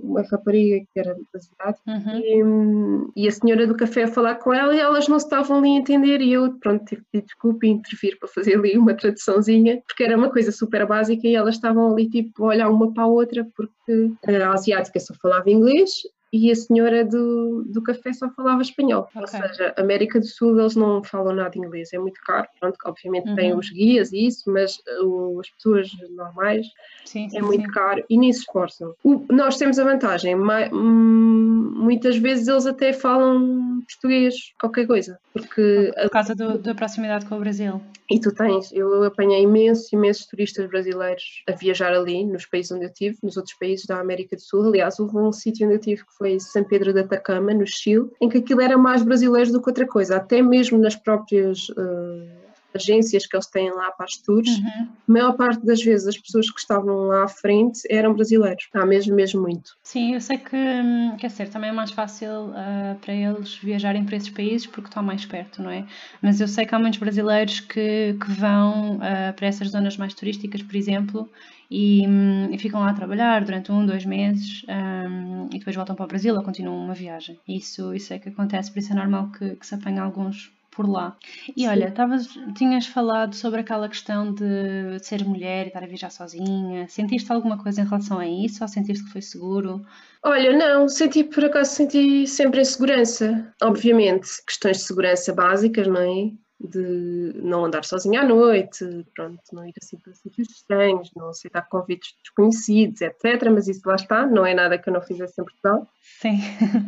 uma 0.00 0.22
rapariga 0.22 0.84
que 0.92 1.00
era 1.00 1.16
asiática 1.34 1.82
uhum. 1.86 3.10
e, 3.16 3.24
e, 3.24 3.28
a 3.28 3.32
senhora 3.32 3.66
do 3.66 3.76
café 3.76 4.04
a 4.04 4.08
falar 4.08 4.36
com 4.36 4.52
ela 4.52 4.74
e 4.74 4.78
elas 4.78 5.08
não 5.08 5.16
estavam 5.16 5.58
ali 5.58 5.70
a 5.70 5.78
entender 5.80 6.20
e 6.20 6.32
eu, 6.32 6.52
pronto, 6.58 6.84
tive 6.84 7.02
que 7.02 7.08
pedir 7.12 7.26
desculpa 7.26 7.66
e 7.66 7.70
intervir 7.70 8.18
para 8.18 8.28
fazer 8.28 8.56
ali 8.56 8.78
uma 8.78 8.94
traduçãozinha, 8.94 9.82
porque 9.86 10.04
era 10.04 10.16
uma 10.16 10.30
coisa 10.30 10.52
super 10.52 10.86
básica 10.86 11.26
e 11.26 11.34
elas 11.34 11.56
estavam 11.56 11.92
ali 11.92 12.08
tipo 12.08 12.44
a 12.44 12.48
olhar 12.48 12.70
uma 12.70 12.92
para 12.92 13.04
a 13.04 13.08
outra 13.08 13.46
porque 13.56 14.12
a 14.26 14.52
asiática 14.52 15.00
só 15.00 15.14
falava 15.14 15.50
inglês 15.50 15.90
e 16.34 16.50
a 16.50 16.56
senhora 16.56 17.04
do, 17.04 17.62
do 17.64 17.80
café 17.80 18.12
só 18.12 18.28
falava 18.30 18.60
espanhol. 18.60 19.08
Okay. 19.14 19.20
Ou 19.20 19.26
seja, 19.28 19.72
América 19.76 20.18
do 20.18 20.26
Sul 20.26 20.58
eles 20.58 20.74
não 20.74 21.00
falam 21.04 21.32
nada 21.32 21.56
inglês, 21.56 21.92
é 21.92 21.98
muito 21.98 22.20
caro. 22.26 22.48
Pronto, 22.58 22.76
obviamente 22.84 23.28
uhum. 23.28 23.36
tem 23.36 23.56
os 23.56 23.70
guias 23.70 24.12
e 24.12 24.26
isso, 24.26 24.50
mas 24.50 24.82
uh, 25.00 25.38
as 25.38 25.48
pessoas 25.50 25.88
normais 26.10 26.66
sim, 27.04 27.30
sim, 27.30 27.38
é 27.38 27.40
muito 27.40 27.66
sim. 27.66 27.70
caro 27.70 28.04
e 28.10 28.18
nem 28.18 28.32
se 28.32 28.40
esforçam. 28.40 28.96
O, 29.04 29.24
nós 29.30 29.56
temos 29.58 29.78
a 29.78 29.84
vantagem, 29.84 30.34
hum, 30.34 31.72
muitas 31.76 32.16
vezes 32.16 32.48
eles 32.48 32.66
até 32.66 32.92
falam 32.92 33.80
português, 33.86 34.34
qualquer 34.58 34.88
coisa, 34.88 35.20
porque 35.32 35.92
por 36.02 36.10
causa 36.10 36.34
do, 36.34 36.58
da 36.58 36.74
proximidade 36.74 37.26
com 37.26 37.36
o 37.36 37.40
Brasil. 37.40 37.80
E 38.10 38.20
tu 38.20 38.32
tens, 38.34 38.70
eu 38.72 39.02
apanhei 39.04 39.42
imensos, 39.42 39.90
imensos 39.92 40.26
turistas 40.26 40.68
brasileiros 40.68 41.42
a 41.48 41.52
viajar 41.52 41.92
ali, 41.94 42.24
nos 42.24 42.44
países 42.44 42.70
onde 42.70 42.84
eu 42.84 42.92
tive, 42.92 43.16
nos 43.22 43.36
outros 43.36 43.56
países 43.56 43.86
da 43.86 43.98
América 43.98 44.36
do 44.36 44.42
Sul. 44.42 44.68
Aliás, 44.68 44.98
houve 44.98 45.16
um 45.16 45.32
sítio 45.32 45.66
onde 45.66 45.76
eu 45.76 45.80
tive 45.80 46.04
que 46.04 46.12
foi 46.12 46.23
foi 46.24 46.40
São 46.40 46.64
Pedro 46.64 46.94
da 46.94 47.02
Atacama, 47.02 47.52
no 47.52 47.66
Chile, 47.66 48.10
em 48.18 48.30
que 48.30 48.38
aquilo 48.38 48.62
era 48.62 48.78
mais 48.78 49.02
brasileiro 49.02 49.52
do 49.52 49.60
que 49.60 49.68
outra 49.68 49.86
coisa, 49.86 50.16
até 50.16 50.40
mesmo 50.40 50.78
nas 50.78 50.96
próprias 50.96 51.68
uh, 51.68 52.44
agências 52.74 53.26
que 53.26 53.36
eles 53.36 53.46
têm 53.46 53.70
lá 53.70 53.90
para 53.92 54.06
as 54.06 54.16
tours, 54.16 54.48
uhum. 54.48 54.88
a 55.08 55.12
maior 55.12 55.32
parte 55.34 55.64
das 55.66 55.82
vezes 55.82 56.08
as 56.08 56.16
pessoas 56.16 56.50
que 56.50 56.58
estavam 56.58 57.08
lá 57.08 57.24
à 57.24 57.28
frente 57.28 57.80
eram 57.90 58.14
brasileiros, 58.14 58.66
há 58.72 58.86
mesmo, 58.86 59.14
mesmo 59.14 59.42
muito. 59.42 59.76
Sim, 59.82 60.14
eu 60.14 60.20
sei 60.20 60.38
que, 60.38 60.56
hum, 60.56 61.14
quer 61.18 61.26
dizer, 61.26 61.50
também 61.50 61.68
é 61.68 61.72
mais 61.72 61.90
fácil 61.90 62.48
uh, 62.48 62.98
para 63.02 63.12
eles 63.12 63.56
viajarem 63.56 64.04
para 64.04 64.16
esses 64.16 64.30
países 64.30 64.66
porque 64.66 64.88
estão 64.88 65.02
mais 65.02 65.26
perto, 65.26 65.62
não 65.62 65.70
é? 65.70 65.84
Mas 66.22 66.40
eu 66.40 66.48
sei 66.48 66.64
que 66.64 66.74
há 66.74 66.78
muitos 66.78 66.98
brasileiros 66.98 67.60
que, 67.60 68.16
que 68.18 68.32
vão 68.32 68.96
uh, 68.96 69.34
para 69.36 69.46
essas 69.46 69.68
zonas 69.68 69.98
mais 69.98 70.14
turísticas, 70.14 70.62
por 70.62 70.74
exemplo, 70.74 71.30
e, 71.70 72.06
hum, 72.06 72.48
e, 72.52 72.58
ficam 72.58 72.80
lá 72.80 72.90
a 72.90 72.94
trabalhar 72.94 73.44
durante 73.44 73.72
um, 73.72 73.84
dois 73.84 74.04
meses 74.04 74.64
um, 74.68 75.46
e 75.52 75.58
depois 75.58 75.74
voltam 75.76 75.96
para 75.96 76.04
o 76.04 76.08
Brasil 76.08 76.34
ou 76.34 76.42
continuam 76.42 76.76
uma 76.76 76.94
viagem. 76.94 77.38
Isso, 77.48 77.94
isso 77.94 78.12
é 78.12 78.18
que 78.18 78.28
acontece, 78.28 78.70
por 78.72 78.78
isso 78.78 78.92
é 78.92 78.96
normal 78.96 79.30
que, 79.30 79.56
que 79.56 79.66
se 79.66 79.74
apanhe 79.74 79.98
alguns 79.98 80.52
por 80.74 80.88
lá. 80.88 81.16
E 81.56 81.62
Sim. 81.62 81.68
olha, 81.68 81.90
tavas, 81.90 82.28
tinhas 82.56 82.86
falado 82.86 83.34
sobre 83.34 83.60
aquela 83.60 83.88
questão 83.88 84.32
de, 84.34 84.98
de, 84.98 85.06
ser 85.06 85.24
mulher 85.24 85.64
e 85.64 85.68
estar 85.68 85.82
a 85.82 85.86
viajar 85.86 86.10
sozinha. 86.10 86.88
Sentiste 86.88 87.32
alguma 87.32 87.56
coisa 87.62 87.80
em 87.80 87.84
relação 87.84 88.18
a 88.18 88.26
isso 88.26 88.62
ou 88.62 88.68
sentiste 88.68 89.04
que 89.04 89.12
foi 89.12 89.22
seguro? 89.22 89.84
Olha, 90.22 90.56
não, 90.56 90.88
senti 90.88 91.22
por 91.24 91.44
acaso 91.44 91.70
senti 91.70 92.26
sempre 92.26 92.60
a 92.60 92.64
segurança. 92.64 93.52
Obviamente, 93.62 94.26
questões 94.46 94.78
de 94.78 94.84
segurança 94.84 95.32
básicas, 95.32 95.86
não 95.86 96.00
é? 96.00 96.32
De 96.60 97.32
não 97.42 97.64
andar 97.64 97.84
sozinha 97.84 98.22
à 98.22 98.24
noite, 98.24 98.84
pronto, 99.14 99.40
não 99.52 99.66
ir 99.66 99.74
assim 99.80 99.98
para 99.98 100.14
sítios 100.14 100.48
estranhos, 100.50 101.10
não 101.14 101.28
aceitar 101.28 101.68
convites 101.68 102.14
desconhecidos, 102.22 103.00
etc. 103.00 103.50
Mas 103.52 103.68
isso 103.68 103.82
lá 103.86 103.96
está, 103.96 104.26
não 104.26 104.46
é 104.46 104.54
nada 104.54 104.78
que 104.78 104.88
eu 104.88 104.92
não 104.92 105.02
fizesse 105.02 105.40
em 105.40 105.44
Portugal. 105.44 105.86
Sim. 106.20 106.38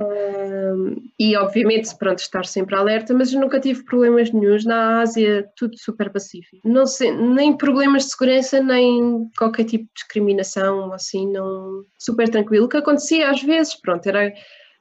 Um, 0.00 1.10
e 1.18 1.36
obviamente, 1.36 1.94
pronto, 1.96 2.18
estar 2.20 2.46
sempre 2.46 2.74
alerta, 2.76 3.12
mas 3.12 3.32
eu 3.32 3.40
nunca 3.40 3.60
tive 3.60 3.84
problemas 3.84 4.30
nenhums. 4.30 4.64
Na 4.64 5.00
Ásia, 5.00 5.48
tudo 5.56 5.76
super 5.78 6.10
pacífico. 6.10 6.66
Não 6.66 6.86
sei, 6.86 7.10
nem 7.10 7.56
problemas 7.56 8.04
de 8.04 8.10
segurança, 8.10 8.60
nem 8.60 9.28
qualquer 9.36 9.64
tipo 9.64 9.84
de 9.84 9.92
discriminação, 9.94 10.92
assim, 10.92 11.30
não. 11.30 11.84
Super 11.98 12.28
tranquilo. 12.28 12.66
O 12.66 12.68
que 12.68 12.76
acontecia 12.76 13.30
às 13.30 13.42
vezes, 13.42 13.74
pronto, 13.74 14.06
era 14.06 14.32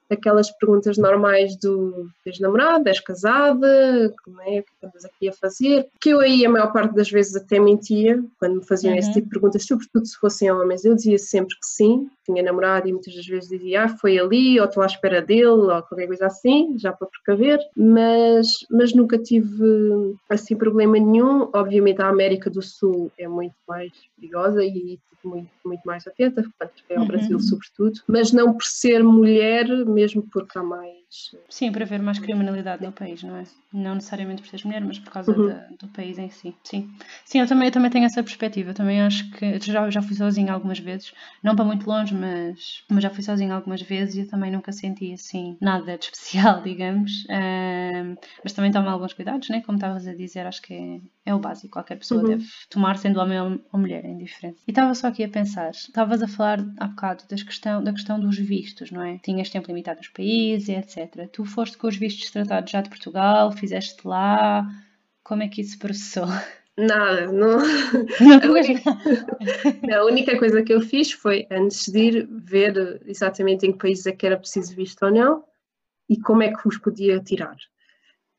aquelas 0.09 0.51
perguntas 0.51 0.97
normais 0.97 1.55
do 1.57 2.09
tens 2.23 2.39
namorado, 2.39 2.87
és 2.87 2.99
casada, 2.99 4.13
como 4.23 4.41
é, 4.41 4.59
o 4.59 4.63
que 4.63 4.71
estamos 4.73 5.05
aqui 5.05 5.29
a 5.29 5.33
fazer, 5.33 5.87
que 5.99 6.09
eu 6.09 6.19
aí 6.19 6.45
a 6.45 6.49
maior 6.49 6.71
parte 6.71 6.93
das 6.95 7.09
vezes 7.09 7.35
até 7.35 7.59
mentia, 7.59 8.23
quando 8.39 8.57
me 8.57 8.65
faziam 8.65 8.93
uhum. 8.93 8.99
esse 8.99 9.13
tipo 9.13 9.25
de 9.25 9.31
perguntas, 9.31 9.65
sobretudo 9.65 10.05
se 10.05 10.17
fossem 10.17 10.51
homens, 10.51 10.85
eu 10.85 10.95
dizia 10.95 11.17
sempre 11.17 11.55
que 11.55 11.65
sim, 11.65 12.09
tinha 12.25 12.43
namorado 12.43 12.87
e 12.87 12.91
muitas 12.91 13.15
das 13.15 13.25
vezes 13.25 13.49
dizia, 13.49 13.83
ah, 13.83 13.89
foi 13.89 14.17
ali, 14.17 14.59
ou 14.59 14.65
estou 14.65 14.83
à 14.83 14.85
espera 14.85 15.21
dele, 15.21 15.45
ou 15.45 15.67
qualquer 15.83 16.07
coisa 16.07 16.25
assim, 16.25 16.77
já 16.77 16.91
para 16.91 17.07
precaver, 17.07 17.59
mas, 17.75 18.65
mas 18.69 18.93
nunca 18.93 19.17
tive 19.17 20.15
assim 20.29 20.55
problema 20.55 20.97
nenhum, 20.97 21.49
obviamente 21.53 22.01
a 22.01 22.09
América 22.09 22.49
do 22.49 22.61
Sul 22.61 23.11
é 23.17 23.27
muito 23.27 23.55
mais 23.67 23.91
perigosa 24.15 24.63
e 24.63 24.99
muito, 25.25 25.49
muito 25.65 25.81
mais 25.83 26.05
atenta, 26.07 26.43
portanto, 26.43 26.83
é 26.89 26.95
ao 26.95 27.01
uhum. 27.01 27.07
Brasil 27.07 27.39
sobretudo, 27.39 27.99
mas 28.07 28.31
não 28.31 28.53
por 28.53 28.63
ser 28.63 29.03
mulher, 29.03 29.65
mesmo 29.95 30.27
porque 30.31 30.59
há 30.59 30.63
mais. 30.63 31.04
Sim, 31.49 31.71
para 31.71 31.83
haver 31.83 32.01
mais 32.01 32.19
criminalidade 32.19 32.83
no 32.83 32.91
país, 32.91 33.23
não 33.23 33.37
é? 33.37 33.43
Não 33.71 33.95
necessariamente 33.95 34.41
por 34.41 34.49
seres 34.49 34.65
mulher, 34.65 34.81
mas 34.81 34.99
por 34.99 35.11
causa 35.11 35.31
uhum. 35.31 35.47
da, 35.47 35.67
do 35.79 35.87
país 35.89 36.17
em 36.17 36.29
si. 36.29 36.55
Sim, 36.63 36.89
Sim 37.23 37.39
eu, 37.39 37.47
também, 37.47 37.67
eu 37.67 37.71
também 37.71 37.91
tenho 37.91 38.05
essa 38.05 38.23
perspectiva. 38.23 38.71
Eu 38.71 38.73
também 38.73 39.01
acho 39.01 39.29
que 39.31 39.59
já, 39.59 39.89
já 39.89 40.01
fui 40.01 40.15
sozinha 40.15 40.53
algumas 40.53 40.79
vezes, 40.79 41.13
não 41.43 41.55
para 41.55 41.65
muito 41.65 41.87
longe, 41.87 42.13
mas, 42.13 42.83
mas 42.89 43.03
já 43.03 43.09
fui 43.09 43.23
sozinha 43.23 43.53
algumas 43.53 43.81
vezes 43.81 44.15
e 44.15 44.19
eu 44.21 44.27
também 44.27 44.51
nunca 44.51 44.71
senti 44.71 45.13
assim 45.13 45.57
nada 45.61 45.97
de 45.97 46.05
especial, 46.05 46.61
digamos. 46.63 47.25
Um, 47.29 48.15
mas 48.43 48.53
também 48.53 48.71
tomo 48.71 48.89
alguns 48.89 49.13
cuidados, 49.13 49.49
né? 49.49 49.61
Como 49.61 49.77
estavas 49.77 50.07
a 50.07 50.13
dizer, 50.13 50.45
acho 50.45 50.61
que 50.61 50.73
é, 50.73 51.31
é 51.31 51.35
o 51.35 51.39
básico. 51.39 51.73
Qualquer 51.73 51.97
pessoa 51.97 52.21
uhum. 52.21 52.27
deve 52.27 52.45
tomar, 52.69 52.97
sendo 52.97 53.19
homem 53.19 53.39
ou 53.71 53.79
mulher, 53.79 54.03
é 54.05 54.09
indiferente. 54.09 54.59
E 54.67 54.71
estava 54.71 54.93
só 54.93 55.07
aqui 55.07 55.23
a 55.23 55.29
pensar, 55.29 55.71
estavas 55.71 56.21
a 56.21 56.27
falar 56.27 56.59
há 56.77 56.87
bocado 56.87 57.23
das 57.29 57.43
questão, 57.43 57.83
da 57.83 57.91
questão 57.91 58.19
dos 58.19 58.37
vistos, 58.37 58.91
não 58.91 59.01
é? 59.01 59.17
Tinhas 59.19 59.49
tempo 59.49 59.67
limitado 59.67 59.99
nos 59.99 60.09
países, 60.09 60.69
etc. 60.69 61.04
Tu 61.31 61.45
foste 61.45 61.77
com 61.77 61.87
os 61.87 61.95
vistos 61.95 62.31
tratados 62.31 62.71
já 62.71 62.81
de 62.81 62.89
Portugal, 62.89 63.51
fizeste 63.51 64.07
lá, 64.07 64.67
como 65.23 65.43
é 65.43 65.47
que 65.47 65.61
isso 65.61 65.77
processou? 65.79 66.27
Nada, 66.77 67.31
não. 67.31 67.57
não 68.19 68.55
a, 68.55 68.59
única, 68.59 68.91
a 69.97 70.05
única 70.05 70.37
coisa 70.37 70.61
que 70.61 70.73
eu 70.73 70.81
fiz 70.81 71.11
foi, 71.11 71.47
antes 71.49 71.87
de 71.87 71.99
ir, 71.99 72.27
ver 72.29 73.01
exatamente 73.05 73.65
em 73.65 73.71
que 73.71 73.77
países 73.77 74.05
é 74.05 74.11
que 74.11 74.25
era 74.25 74.37
preciso 74.37 74.75
visto 74.75 75.03
ou 75.03 75.11
não 75.11 75.43
e 76.09 76.19
como 76.19 76.43
é 76.43 76.53
que 76.53 76.67
os 76.67 76.77
podia 76.77 77.19
tirar. 77.19 77.55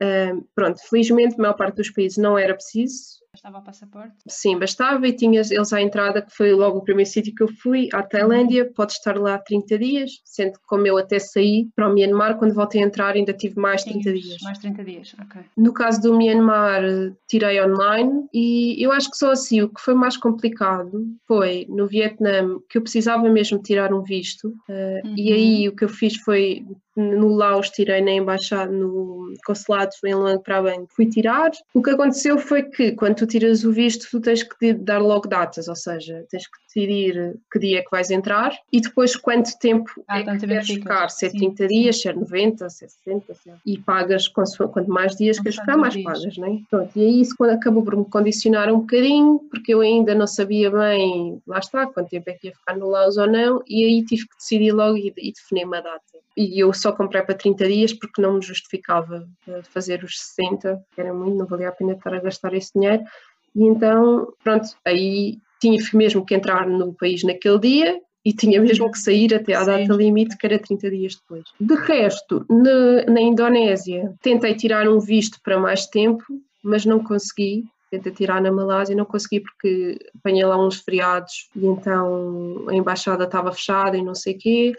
Uh, 0.02 0.46
pronto, 0.54 0.78
felizmente, 0.88 1.36
a 1.36 1.38
maior 1.38 1.54
parte 1.54 1.76
dos 1.76 1.90
países 1.90 2.18
não 2.18 2.36
era 2.36 2.54
preciso, 2.54 3.20
Bastava 3.36 3.58
o 3.58 3.62
passaporte? 3.62 4.14
Sim, 4.26 4.58
bastava 4.58 5.06
e 5.06 5.12
tinhas 5.12 5.50
eles 5.50 5.70
à 5.70 5.82
entrada, 5.82 6.22
que 6.22 6.34
foi 6.34 6.54
logo 6.54 6.78
o 6.78 6.82
primeiro 6.82 7.10
sítio 7.10 7.34
que 7.34 7.42
eu 7.42 7.48
fui, 7.48 7.86
à 7.92 8.02
Tailândia, 8.02 8.64
pode 8.74 8.92
estar 8.92 9.18
lá 9.18 9.36
30 9.36 9.78
dias, 9.78 10.10
sendo 10.24 10.54
que 10.54 10.66
como 10.66 10.86
eu 10.86 10.96
até 10.96 11.18
saí 11.18 11.68
para 11.76 11.86
o 11.86 11.92
Myanmar, 11.92 12.38
quando 12.38 12.54
voltei 12.54 12.82
a 12.82 12.86
entrar 12.86 13.14
ainda 13.14 13.34
tive 13.34 13.60
mais 13.60 13.84
30 13.84 14.10
dias. 14.10 14.36
Mais 14.42 14.56
30 14.56 14.84
dias, 14.84 15.14
ok. 15.20 15.42
No 15.54 15.74
caso 15.74 16.00
do 16.00 16.16
Myanmar, 16.16 16.82
tirei 17.28 17.62
online 17.62 18.26
e 18.32 18.82
eu 18.82 18.90
acho 18.90 19.10
que 19.10 19.18
só 19.18 19.32
assim, 19.32 19.60
o 19.60 19.68
que 19.68 19.82
foi 19.82 19.92
mais 19.92 20.16
complicado 20.16 21.04
foi 21.28 21.66
no 21.68 21.86
Vietnã, 21.86 22.58
que 22.70 22.78
eu 22.78 22.82
precisava 22.82 23.28
mesmo 23.28 23.58
tirar 23.58 23.92
um 23.92 24.02
visto, 24.02 24.48
uh, 24.48 25.06
uhum. 25.06 25.14
e 25.14 25.30
aí 25.30 25.68
o 25.68 25.76
que 25.76 25.84
eu 25.84 25.90
fiz 25.90 26.16
foi 26.16 26.64
no 26.96 27.28
Laos 27.28 27.68
tirei 27.68 28.00
na 28.00 28.12
embaixada, 28.12 28.72
no 28.72 29.34
consulado 29.44 29.90
em 30.04 30.14
Luang 30.14 30.42
Prabang, 30.42 30.86
fui 30.88 31.06
tirar. 31.06 31.50
O 31.74 31.82
que 31.82 31.90
aconteceu 31.90 32.38
foi 32.38 32.62
que 32.62 32.92
quando 32.92 33.25
tu 33.26 33.32
tiras 33.32 33.64
o 33.64 33.72
visto, 33.72 34.06
tu 34.10 34.20
tens 34.20 34.42
que 34.42 34.72
dar 34.72 34.98
logo 34.98 35.28
datas, 35.28 35.68
ou 35.68 35.76
seja, 35.76 36.24
tens 36.30 36.46
que 36.46 36.58
decidir 36.76 37.38
que 37.50 37.58
dia 37.58 37.78
é 37.78 37.82
que 37.82 37.90
vais 37.90 38.10
entrar 38.10 38.52
e 38.70 38.80
depois 38.80 39.16
quanto 39.16 39.58
tempo 39.58 39.90
ah, 40.06 40.20
é 40.20 40.24
que 40.24 40.46
queres 40.46 40.66
ficar, 40.66 41.08
se 41.08 41.26
é 41.26 41.30
30 41.30 41.56
sim. 41.56 41.66
dias, 41.68 42.00
se 42.00 42.08
é 42.08 42.12
90, 42.12 42.68
se 42.68 42.84
é 42.84 42.88
60, 42.88 43.34
se 43.34 43.50
é... 43.50 43.54
e 43.64 43.78
pagas 43.78 44.28
quanto 44.28 44.88
mais 44.88 45.16
dias 45.16 45.40
queres 45.40 45.58
ficar, 45.58 45.76
mais 45.76 45.94
dias. 45.94 46.04
pagas, 46.04 46.36
não 46.36 46.48
é? 46.48 46.58
Pronto, 46.70 46.90
e 46.94 47.00
aí 47.00 47.20
isso 47.20 47.42
acabou 47.44 47.82
por 47.82 47.96
me 47.96 48.04
condicionar 48.04 48.70
um 48.70 48.80
bocadinho, 48.80 49.40
porque 49.50 49.72
eu 49.72 49.80
ainda 49.80 50.14
não 50.14 50.26
sabia 50.26 50.70
bem, 50.70 51.40
lá 51.46 51.58
está, 51.58 51.86
quanto 51.86 52.10
tempo 52.10 52.28
é 52.28 52.34
que 52.34 52.48
ia 52.48 52.54
ficar 52.54 52.76
no 52.76 52.88
Laos 52.88 53.16
ou 53.16 53.26
não, 53.26 53.62
e 53.66 53.84
aí 53.84 54.04
tive 54.04 54.28
que 54.28 54.36
decidir 54.36 54.72
logo 54.72 54.96
e, 54.98 55.12
e 55.16 55.32
definir 55.32 55.64
uma 55.64 55.80
data. 55.80 56.02
E 56.36 56.62
eu 56.62 56.72
só 56.74 56.92
comprei 56.92 57.22
para 57.22 57.34
30 57.34 57.66
dias 57.66 57.92
porque 57.94 58.20
não 58.20 58.34
me 58.34 58.42
justificava 58.42 59.26
eh, 59.48 59.62
fazer 59.62 60.04
os 60.04 60.18
60, 60.18 60.84
que 60.94 61.00
era 61.00 61.14
muito, 61.14 61.38
não 61.38 61.46
valia 61.46 61.70
a 61.70 61.72
pena 61.72 61.92
estar 61.92 62.12
a 62.12 62.20
gastar 62.20 62.52
esse 62.52 62.74
dinheiro. 62.74 63.02
E 63.54 63.64
então, 63.64 64.34
pronto, 64.44 64.68
aí 64.84 65.38
tinha 65.60 65.78
mesmo 65.94 66.24
que 66.24 66.34
entrar 66.34 66.68
no 66.68 66.92
país 66.94 67.22
naquele 67.22 67.58
dia 67.58 68.00
e 68.26 68.32
tinha 68.32 68.60
mesmo 68.60 68.90
que 68.90 68.98
sair 68.98 69.32
até 69.32 69.54
à 69.54 69.62
data 69.62 69.92
limite, 69.92 70.36
que 70.36 70.46
era 70.46 70.58
30 70.58 70.90
dias 70.90 71.14
depois. 71.14 71.44
De 71.60 71.74
resto, 71.76 72.44
na, 72.50 73.04
na 73.12 73.20
Indonésia, 73.20 74.12
tentei 74.20 74.52
tirar 74.54 74.88
um 74.88 74.98
visto 74.98 75.38
para 75.44 75.60
mais 75.60 75.86
tempo, 75.86 76.24
mas 76.60 76.84
não 76.84 76.98
consegui. 77.02 77.64
Tentei 77.88 78.10
tirar 78.10 78.42
na 78.42 78.50
Malásia, 78.50 78.96
não 78.96 79.04
consegui 79.04 79.40
porque 79.40 79.96
apanhei 80.18 80.44
lá 80.44 80.58
uns 80.58 80.80
feriados 80.80 81.48
e 81.54 81.64
então 81.66 82.64
a 82.68 82.74
embaixada 82.74 83.22
estava 83.22 83.52
fechada 83.52 83.96
e 83.96 84.02
não 84.02 84.14
sei 84.16 84.34
o 84.34 84.38
quê. 84.38 84.72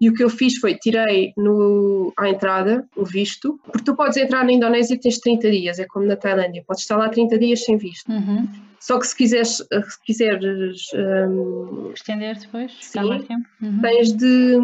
E 0.00 0.08
o 0.08 0.14
que 0.14 0.24
eu 0.24 0.28
fiz 0.28 0.56
foi, 0.56 0.74
tirei 0.74 1.32
no, 1.36 2.12
à 2.16 2.28
entrada 2.28 2.88
o 2.96 3.04
visto, 3.04 3.60
porque 3.62 3.84
tu 3.84 3.94
podes 3.94 4.16
entrar 4.16 4.44
na 4.44 4.52
Indonésia 4.52 4.94
e 4.94 4.98
tens 4.98 5.18
30 5.18 5.48
dias, 5.48 5.78
é 5.78 5.84
como 5.84 6.06
na 6.06 6.16
Tailândia, 6.16 6.64
podes 6.66 6.82
estar 6.82 6.96
lá 6.96 7.08
30 7.08 7.38
dias 7.38 7.64
sem 7.64 7.76
visto. 7.76 8.10
Uhum. 8.10 8.48
Só 8.80 8.98
que 8.98 9.06
se 9.06 9.14
quiseres, 9.14 9.56
se 9.58 10.02
quiseres 10.04 10.86
um, 10.94 11.92
estender 11.92 12.38
depois, 12.38 12.72
sim, 12.80 12.98
tempo. 13.28 13.46
Uhum. 13.60 13.80
Tens, 13.82 14.12
de, 14.12 14.56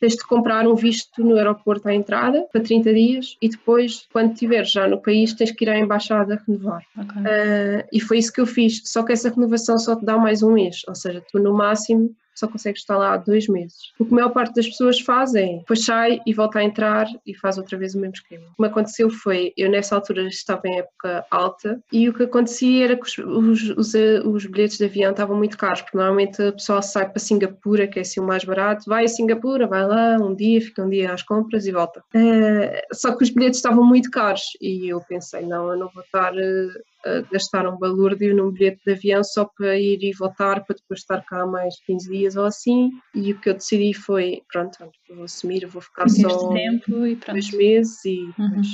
tens 0.00 0.14
de 0.14 0.26
comprar 0.26 0.66
um 0.66 0.74
visto 0.74 1.22
no 1.22 1.36
aeroporto 1.36 1.88
à 1.88 1.94
entrada 1.94 2.46
para 2.52 2.60
30 2.60 2.92
dias 2.92 3.36
e 3.40 3.48
depois, 3.48 4.08
quando 4.12 4.32
estiveres 4.32 4.72
já 4.72 4.88
no 4.88 5.00
país, 5.00 5.32
tens 5.34 5.52
que 5.52 5.64
ir 5.64 5.68
à 5.68 5.78
embaixada 5.78 6.42
renovar. 6.46 6.82
Okay. 6.96 7.22
Uh, 7.22 7.88
e 7.92 8.00
foi 8.00 8.18
isso 8.18 8.32
que 8.32 8.40
eu 8.40 8.46
fiz. 8.46 8.82
Só 8.84 9.04
que 9.04 9.12
essa 9.12 9.30
renovação 9.30 9.78
só 9.78 9.94
te 9.94 10.04
dá 10.04 10.18
mais 10.18 10.42
um 10.42 10.52
mês, 10.52 10.82
ou 10.88 10.94
seja, 10.96 11.22
tu 11.30 11.38
no 11.38 11.54
máximo 11.54 12.12
só 12.38 12.48
consegues 12.48 12.82
estar 12.82 12.96
lá 12.96 13.16
dois 13.16 13.48
meses. 13.48 13.92
O 13.98 14.04
que 14.04 14.12
a 14.12 14.14
maior 14.14 14.30
parte 14.30 14.54
das 14.54 14.66
pessoas 14.66 15.00
fazem, 15.00 15.58
depois 15.58 15.84
sai 15.84 16.20
e 16.26 16.32
volta 16.32 16.58
a 16.58 16.64
entrar 16.64 17.06
e 17.26 17.34
faz 17.34 17.58
outra 17.58 17.76
vez 17.76 17.94
o 17.94 18.00
mesmo 18.00 18.14
esquema. 18.14 18.44
O 18.46 18.54
que 18.56 18.62
me 18.62 18.68
aconteceu 18.68 19.10
foi, 19.10 19.52
eu 19.56 19.70
nessa 19.70 19.94
altura 19.94 20.22
estava 20.28 20.62
em 20.66 20.78
época 20.78 21.24
alta 21.30 21.80
e 21.92 22.08
o 22.08 22.14
que 22.14 22.22
acontecia 22.24 22.84
era 22.84 22.96
que 22.96 23.02
os, 23.02 23.18
os, 23.18 23.70
os, 23.70 23.94
os 24.24 24.46
bilhetes 24.46 24.78
de 24.78 24.84
avião 24.84 25.10
estavam 25.10 25.36
muito 25.36 25.56
caros, 25.56 25.82
porque 25.82 25.96
normalmente 25.96 26.42
a 26.42 26.52
pessoa 26.52 26.82
sai 26.82 27.08
para 27.08 27.18
Singapura, 27.18 27.86
que 27.86 27.98
é 27.98 28.02
assim 28.02 28.20
o 28.20 28.24
mais 28.24 28.44
barato, 28.44 28.84
vai 28.86 29.04
a 29.04 29.08
Singapura, 29.08 29.66
vai 29.66 29.86
lá 29.86 30.16
um 30.16 30.34
dia, 30.34 30.60
fica 30.60 30.82
um 30.82 30.88
dia 30.88 31.12
às 31.12 31.22
compras 31.22 31.66
e 31.66 31.72
volta. 31.72 32.02
Uh, 32.14 32.94
só 32.94 33.14
que 33.14 33.24
os 33.24 33.30
bilhetes 33.30 33.58
estavam 33.58 33.84
muito 33.84 34.10
caros 34.10 34.56
e 34.60 34.88
eu 34.88 35.00
pensei, 35.00 35.42
não, 35.42 35.70
eu 35.72 35.78
não 35.78 35.90
vou 35.92 36.02
estar... 36.02 36.32
Gastar 37.32 37.68
um 37.68 37.78
balúrdio 37.78 38.34
num 38.34 38.50
bilhete 38.50 38.80
de 38.84 38.92
avião 38.92 39.22
só 39.24 39.44
para 39.44 39.78
ir 39.78 40.02
e 40.02 40.12
voltar, 40.12 40.64
para 40.64 40.76
depois 40.76 41.00
estar 41.00 41.24
cá 41.24 41.46
mais 41.46 41.74
15 41.86 42.10
dias 42.10 42.36
ou 42.36 42.44
assim. 42.44 42.90
E 43.14 43.32
o 43.32 43.40
que 43.40 43.50
eu 43.50 43.54
decidi 43.54 43.94
foi: 43.94 44.42
pronto, 44.50 44.78
vou 45.08 45.24
assumir, 45.24 45.66
vou 45.66 45.82
ficar 45.82 46.08
só 46.08 46.52
tempo 46.52 46.90
dois 46.90 47.50
meses 47.52 48.04
e 48.04 48.20
uhum. 48.38 48.48
depois. 48.48 48.68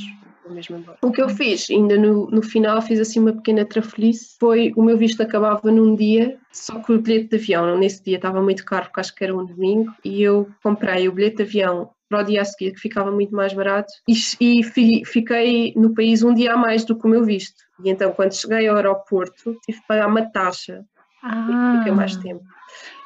O 1.03 1.11
que 1.11 1.23
eu 1.23 1.29
fiz, 1.29 1.69
ainda 1.71 1.97
no, 1.97 2.31
no 2.31 2.43
final, 2.43 2.81
fiz 2.83 3.01
assim 3.01 3.21
uma 3.21 3.33
pequena 3.33 3.65
trafelice: 3.65 4.37
foi 4.39 4.73
o 4.77 4.83
meu 4.83 4.97
visto 4.97 5.23
acabava 5.23 5.71
num 5.71 5.95
dia, 5.95 6.39
só 6.53 6.79
que 6.81 6.93
o 6.93 7.01
bilhete 7.01 7.29
de 7.29 7.37
avião, 7.37 7.79
nesse 7.79 8.03
dia 8.03 8.17
estava 8.17 8.43
muito 8.43 8.65
caro, 8.65 8.87
porque 8.87 9.01
acho 9.01 9.15
que 9.15 9.25
era 9.25 9.37
um 9.37 9.45
domingo, 9.45 9.93
e 10.05 10.23
eu 10.23 10.49
comprei 10.63 11.09
o 11.09 11.13
bilhete 11.13 11.37
de 11.37 11.43
avião 11.43 11.91
para 12.09 12.21
o 12.21 12.25
dia 12.25 12.43
a 12.43 12.45
seguir, 12.45 12.73
que 12.73 12.81
ficava 12.81 13.11
muito 13.11 13.35
mais 13.35 13.53
barato, 13.53 13.93
e, 14.09 14.15
e 14.41 15.05
fiquei 15.05 15.73
no 15.77 15.95
país 15.95 16.23
um 16.23 16.35
dia 16.35 16.53
a 16.53 16.57
mais 16.57 16.85
do 16.85 16.97
que 16.97 17.07
o 17.07 17.11
meu 17.11 17.25
visto. 17.25 17.65
E 17.83 17.91
então, 17.91 18.13
quando 18.13 18.35
cheguei 18.35 18.69
ao 18.69 18.77
aeroporto, 18.77 19.57
tive 19.65 19.81
que 19.81 19.87
pagar 19.87 20.07
uma 20.07 20.31
taxa. 20.31 20.85
Ah. 21.25 21.77
Fiquei 21.79 21.93
mais 21.93 22.17
tempo. 22.17 22.45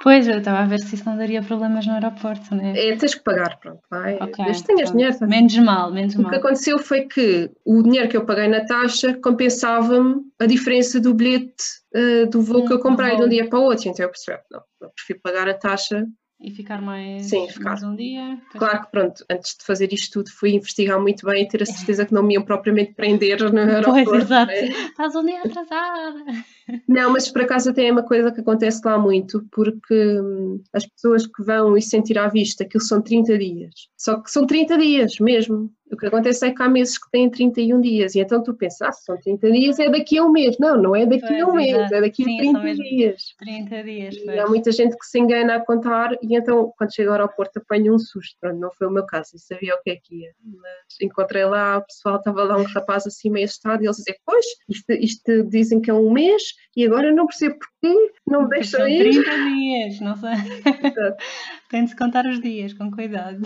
Pois, 0.02 0.28
eu 0.28 0.38
estava 0.38 0.60
a 0.60 0.64
ver 0.64 0.78
se 0.78 0.94
isso 0.94 1.04
não 1.04 1.16
daria 1.16 1.42
problemas 1.42 1.86
no 1.86 1.92
aeroporto, 1.92 2.54
né? 2.54 2.72
É, 2.76 2.96
tens 2.96 3.14
que 3.14 3.22
pagar, 3.22 3.58
pronto, 3.58 3.80
vai. 3.90 4.14
Okay, 4.16 4.44
Desde 4.44 4.64
tenhas 4.64 4.92
dinheiro. 4.92 5.16
Menos 5.26 5.58
mal, 5.58 5.92
menos 5.92 6.14
mal. 6.14 6.26
O 6.26 6.30
que 6.30 6.36
aconteceu 6.36 6.78
foi 6.78 7.02
que 7.02 7.50
o 7.64 7.82
dinheiro 7.82 8.08
que 8.08 8.16
eu 8.16 8.24
paguei 8.24 8.48
na 8.48 8.64
taxa 8.64 9.14
compensava-me 9.14 10.22
a 10.38 10.46
diferença 10.46 11.00
do 11.00 11.14
bilhete 11.14 11.64
uh, 11.94 12.28
do 12.30 12.40
voo 12.40 12.64
que 12.64 12.72
eu 12.72 12.78
comprei 12.78 13.16
de 13.16 13.22
um 13.22 13.28
dia 13.28 13.48
para 13.48 13.58
o 13.58 13.62
outro. 13.62 13.88
Então 13.88 14.04
eu 14.04 14.10
percebi, 14.10 14.38
não, 14.50 14.62
eu 14.82 14.90
prefiro 14.90 15.20
pagar 15.20 15.48
a 15.48 15.54
taxa 15.54 16.06
e 16.40 16.52
ficar 16.52 16.80
mais, 16.80 17.26
Sim, 17.26 17.48
ficar. 17.48 17.70
mais 17.70 17.82
um 17.82 17.96
dia? 17.96 18.40
Claro 18.52 18.82
que 18.82 18.90
pronto, 18.92 19.24
antes 19.28 19.56
de 19.56 19.64
fazer 19.64 19.92
isto 19.92 20.12
tudo 20.12 20.30
fui 20.30 20.54
investigar 20.54 21.00
muito 21.00 21.26
bem 21.26 21.42
e 21.42 21.48
ter 21.48 21.62
a 21.62 21.66
certeza 21.66 22.06
que 22.06 22.14
não 22.14 22.22
me 22.22 22.34
iam 22.34 22.44
propriamente 22.44 22.94
prender 22.94 23.40
no 23.52 23.58
aeroporto. 23.58 24.04
Pois, 24.04 24.22
exato. 24.22 24.52
Né? 24.52 24.68
Estás 24.68 25.16
um 25.16 25.24
dia 25.24 25.42
atrasada. 25.42 26.24
Não, 26.86 27.10
mas 27.10 27.30
por 27.30 27.42
acaso 27.42 27.70
até 27.70 27.86
é 27.86 27.92
uma 27.92 28.02
coisa 28.02 28.30
que 28.30 28.40
acontece 28.40 28.82
lá 28.84 28.98
muito, 28.98 29.44
porque 29.50 30.20
hum, 30.20 30.62
as 30.72 30.86
pessoas 30.86 31.26
que 31.26 31.42
vão 31.42 31.76
e 31.76 31.82
sentir 31.82 32.18
à 32.18 32.28
vista 32.28 32.62
aquilo 32.62 32.84
são 32.84 33.00
30 33.00 33.38
dias. 33.38 33.88
Só 33.96 34.20
que 34.20 34.30
são 34.30 34.46
30 34.46 34.76
dias 34.76 35.18
mesmo. 35.18 35.72
O 35.90 35.96
que 35.96 36.06
acontece 36.06 36.46
é 36.46 36.52
que 36.52 36.62
há 36.62 36.68
meses 36.68 36.98
que 36.98 37.10
têm 37.10 37.30
31 37.30 37.80
dias 37.80 38.14
e 38.14 38.20
então 38.20 38.42
tu 38.42 38.54
pensas, 38.54 38.88
ah, 38.88 38.92
são 38.92 39.16
30 39.18 39.50
dias, 39.50 39.78
é 39.78 39.88
daqui 39.88 40.18
a 40.18 40.24
um 40.24 40.30
mês. 40.30 40.56
Não, 40.58 40.80
não 40.80 40.94
é 40.94 41.06
daqui 41.06 41.26
pois, 41.26 41.42
a 41.42 41.46
um 41.46 41.54
mês, 41.54 41.92
é 41.92 42.00
daqui 42.00 42.22
a 42.22 42.26
30 42.26 42.74
dias. 42.74 43.22
30 43.38 43.82
dias. 43.82 44.14
E 44.16 44.38
há 44.38 44.46
muita 44.46 44.70
gente 44.70 44.96
que 44.96 45.06
se 45.06 45.18
engana 45.18 45.56
a 45.56 45.60
contar 45.60 46.12
e 46.22 46.36
então 46.36 46.72
quando 46.76 46.94
chega 46.94 47.10
ao 47.10 47.14
aeroporto 47.14 47.58
apanha 47.58 47.92
um 47.92 47.98
susto. 47.98 48.36
Pronto, 48.40 48.58
não 48.58 48.70
foi 48.70 48.86
o 48.86 48.90
meu 48.90 49.06
caso, 49.06 49.30
eu 49.34 49.38
sabia 49.38 49.74
o 49.74 49.82
que 49.82 49.90
é 49.90 49.96
que 49.96 50.22
ia. 50.22 50.32
Mas 50.44 51.00
encontrei 51.00 51.44
lá, 51.44 51.78
o 51.78 51.86
pessoal 51.86 52.16
estava 52.16 52.44
lá 52.44 52.56
um 52.58 52.64
rapaz 52.64 53.06
assim 53.06 53.30
meio 53.30 53.46
assustado 53.46 53.82
e 53.82 53.86
eles 53.86 53.96
diziam, 53.96 54.16
pois, 54.24 54.46
isto, 54.68 54.92
isto, 54.92 55.44
dizem 55.44 55.80
que 55.80 55.90
é 55.90 55.94
um 55.94 56.12
mês 56.12 56.42
e 56.76 56.84
agora 56.84 57.12
não 57.12 57.26
percebo 57.26 57.56
porquê, 57.58 58.12
não 58.26 58.42
me 58.42 58.48
deixam 58.50 58.86
ir. 58.86 59.10
30 59.10 59.36
dias, 59.36 60.00
não 60.00 60.16
sei. 60.16 60.30
Tem 61.70 61.84
de 61.84 61.90
se 61.90 61.96
contar 61.96 62.26
os 62.26 62.40
dias, 62.40 62.72
com 62.72 62.90
cuidado. 62.90 63.40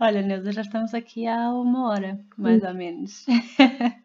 Olha, 0.00 0.22
Neuza, 0.22 0.52
já 0.52 0.62
estamos 0.62 0.92
aqui 0.92 1.26
há 1.26 1.52
uma 1.52 1.88
hora, 1.88 2.18
mais 2.36 2.62
hum. 2.62 2.66
ou 2.66 2.74
menos. 2.74 3.26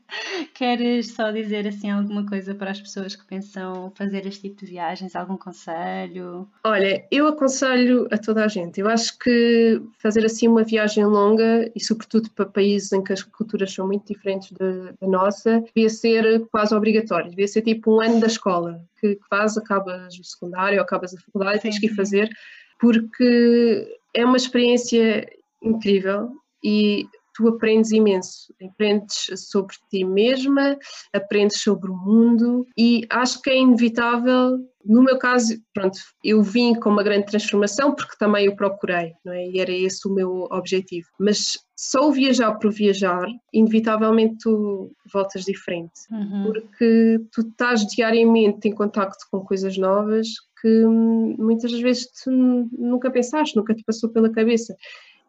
Queres 0.54 1.14
só 1.14 1.32
dizer 1.32 1.68
assim 1.68 1.90
alguma 1.90 2.26
coisa 2.26 2.56
para 2.56 2.72
as 2.72 2.82
pessoas 2.82 3.16
que 3.16 3.26
pensam 3.26 3.92
fazer 3.96 4.26
este 4.26 4.42
tipo 4.42 4.66
de 4.66 4.72
viagens? 4.72 5.16
Algum 5.16 5.38
conselho? 5.38 6.48
Olha, 6.64 7.06
eu 7.12 7.28
aconselho 7.28 8.08
a 8.12 8.18
toda 8.18 8.44
a 8.44 8.48
gente. 8.48 8.80
Eu 8.80 8.88
acho 8.88 9.18
que 9.20 9.82
fazer 10.00 10.26
assim 10.26 10.48
uma 10.48 10.64
viagem 10.64 11.06
longa 11.06 11.72
e 11.76 11.84
sobretudo 11.84 12.30
para 12.32 12.46
países 12.46 12.92
em 12.92 13.04
que 13.04 13.14
as 13.14 13.24
culturas 13.24 13.72
são 13.72 13.88
muito 13.88 14.08
diferentes 14.12 14.52
da, 14.52 14.94
nossa, 15.08 15.62
devia 15.74 15.90
ser 15.90 16.48
quase 16.52 16.74
obrigatório. 16.74 17.30
Devia 17.30 17.48
ser 17.48 17.62
tipo 17.62 17.96
um 17.96 18.02
ano 18.02 18.20
da 18.20 18.28
escola 18.28 18.84
que, 19.00 19.18
faz, 19.30 19.58
acabas 19.58 20.18
o 20.18 20.24
secundário, 20.24 20.82
acabas 20.82 21.14
a 21.14 21.20
faculdade, 21.20 21.62
tens 21.62 21.80
que 21.80 21.86
ir 21.86 21.96
fazer, 21.96 22.30
porque 22.80 24.00
é 24.14 24.26
uma 24.26 24.38
experiência 24.38 25.28
incrível 25.62 26.30
e 26.64 27.08
tu 27.40 27.48
aprendes 27.48 27.92
imenso, 27.92 28.54
aprendes 28.62 29.30
sobre 29.50 29.74
ti 29.90 30.04
mesma, 30.04 30.78
aprendes 31.14 31.62
sobre 31.62 31.90
o 31.90 31.96
mundo 31.96 32.68
e 32.78 33.08
acho 33.10 33.42
que 33.42 33.50
é 33.50 33.58
inevitável. 33.58 34.58
No 34.86 35.02
meu 35.02 35.18
caso, 35.18 35.56
pronto, 35.74 35.98
eu 36.22 36.44
vim 36.44 36.74
com 36.76 36.90
uma 36.90 37.04
grande 37.04 37.28
transformação 37.28 37.96
porque 37.96 38.18
também 38.20 38.50
o 38.50 38.56
procurei, 38.58 39.14
não 39.24 39.32
é? 39.32 39.48
E 39.48 39.60
era 39.60 39.72
esse 39.72 40.06
o 40.06 40.14
meu 40.14 40.48
objetivo. 40.52 41.08
Mas 41.18 41.58
só 41.78 42.10
o 42.10 42.12
viajar 42.12 42.56
por 42.56 42.74
viajar, 42.74 43.26
inevitavelmente 43.54 44.36
tu 44.42 44.92
voltas 45.14 45.46
diferente, 45.46 45.94
uhum. 46.12 46.44
porque 46.44 47.22
tu 47.32 47.40
estás 47.40 47.86
diariamente 47.86 48.68
em 48.68 48.74
contacto 48.74 49.26
com 49.32 49.46
coisas 49.46 49.78
novas 49.78 50.28
que 50.62 50.86
muitas 51.38 51.72
vezes 51.80 52.12
tu 52.22 52.32
nunca 52.32 53.10
pensaste, 53.10 53.56
nunca 53.56 53.74
te 53.74 53.84
passou 53.86 54.10
pela 54.10 54.30
cabeça. 54.30 54.76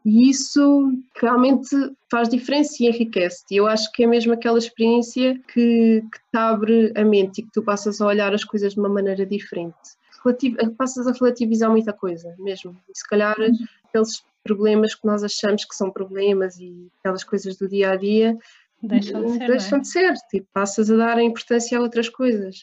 E 0.05 0.31
isso 0.31 0.93
realmente 1.21 1.69
faz 2.11 2.29
diferença 2.29 2.77
e 2.81 2.87
enriquece. 2.87 3.45
E 3.51 3.57
eu 3.57 3.67
acho 3.67 3.91
que 3.93 4.05
é 4.05 4.07
mesmo 4.07 4.33
aquela 4.33 4.59
experiência 4.59 5.39
que, 5.53 6.03
que 6.11 6.19
te 6.19 6.37
abre 6.37 6.93
a 6.97 7.05
mente 7.05 7.41
e 7.41 7.43
que 7.43 7.53
tu 7.53 7.63
passas 7.63 8.01
a 8.01 8.07
olhar 8.07 8.33
as 8.35 8.45
coisas 8.45 8.73
de 8.73 8.81
uma 8.81 8.89
maneira 8.89 9.27
diferente. 9.27 9.77
Relativ 10.25 10.57
passas 10.77 11.07
a 11.07 11.13
relativizar 11.13 11.71
muita 11.71 11.93
coisa 11.93 12.35
mesmo. 12.39 12.77
E 12.89 12.99
se 12.99 13.07
calhar 13.07 13.39
uhum. 13.39 13.55
aqueles 13.85 14.23
problemas 14.43 14.95
que 14.95 15.07
nós 15.07 15.23
achamos 15.23 15.65
que 15.65 15.75
são 15.75 15.91
problemas 15.91 16.59
e 16.59 16.89
aquelas 16.99 17.25
coisas 17.25 17.57
do 17.57 17.69
dia 17.69 17.91
a 17.91 17.97
dia 17.97 18.39
deixam 18.83 19.25
de 19.25 19.33
ser. 19.33 19.47
Deixam 19.47 19.79
é? 19.79 19.81
de 19.81 19.89
ser. 19.89 20.15
Tipo, 20.31 20.47
passas 20.53 20.91
a 20.91 20.97
dar 20.97 21.19
a 21.19 21.23
importância 21.23 21.77
a 21.79 21.81
outras 21.81 22.09
coisas. 22.09 22.63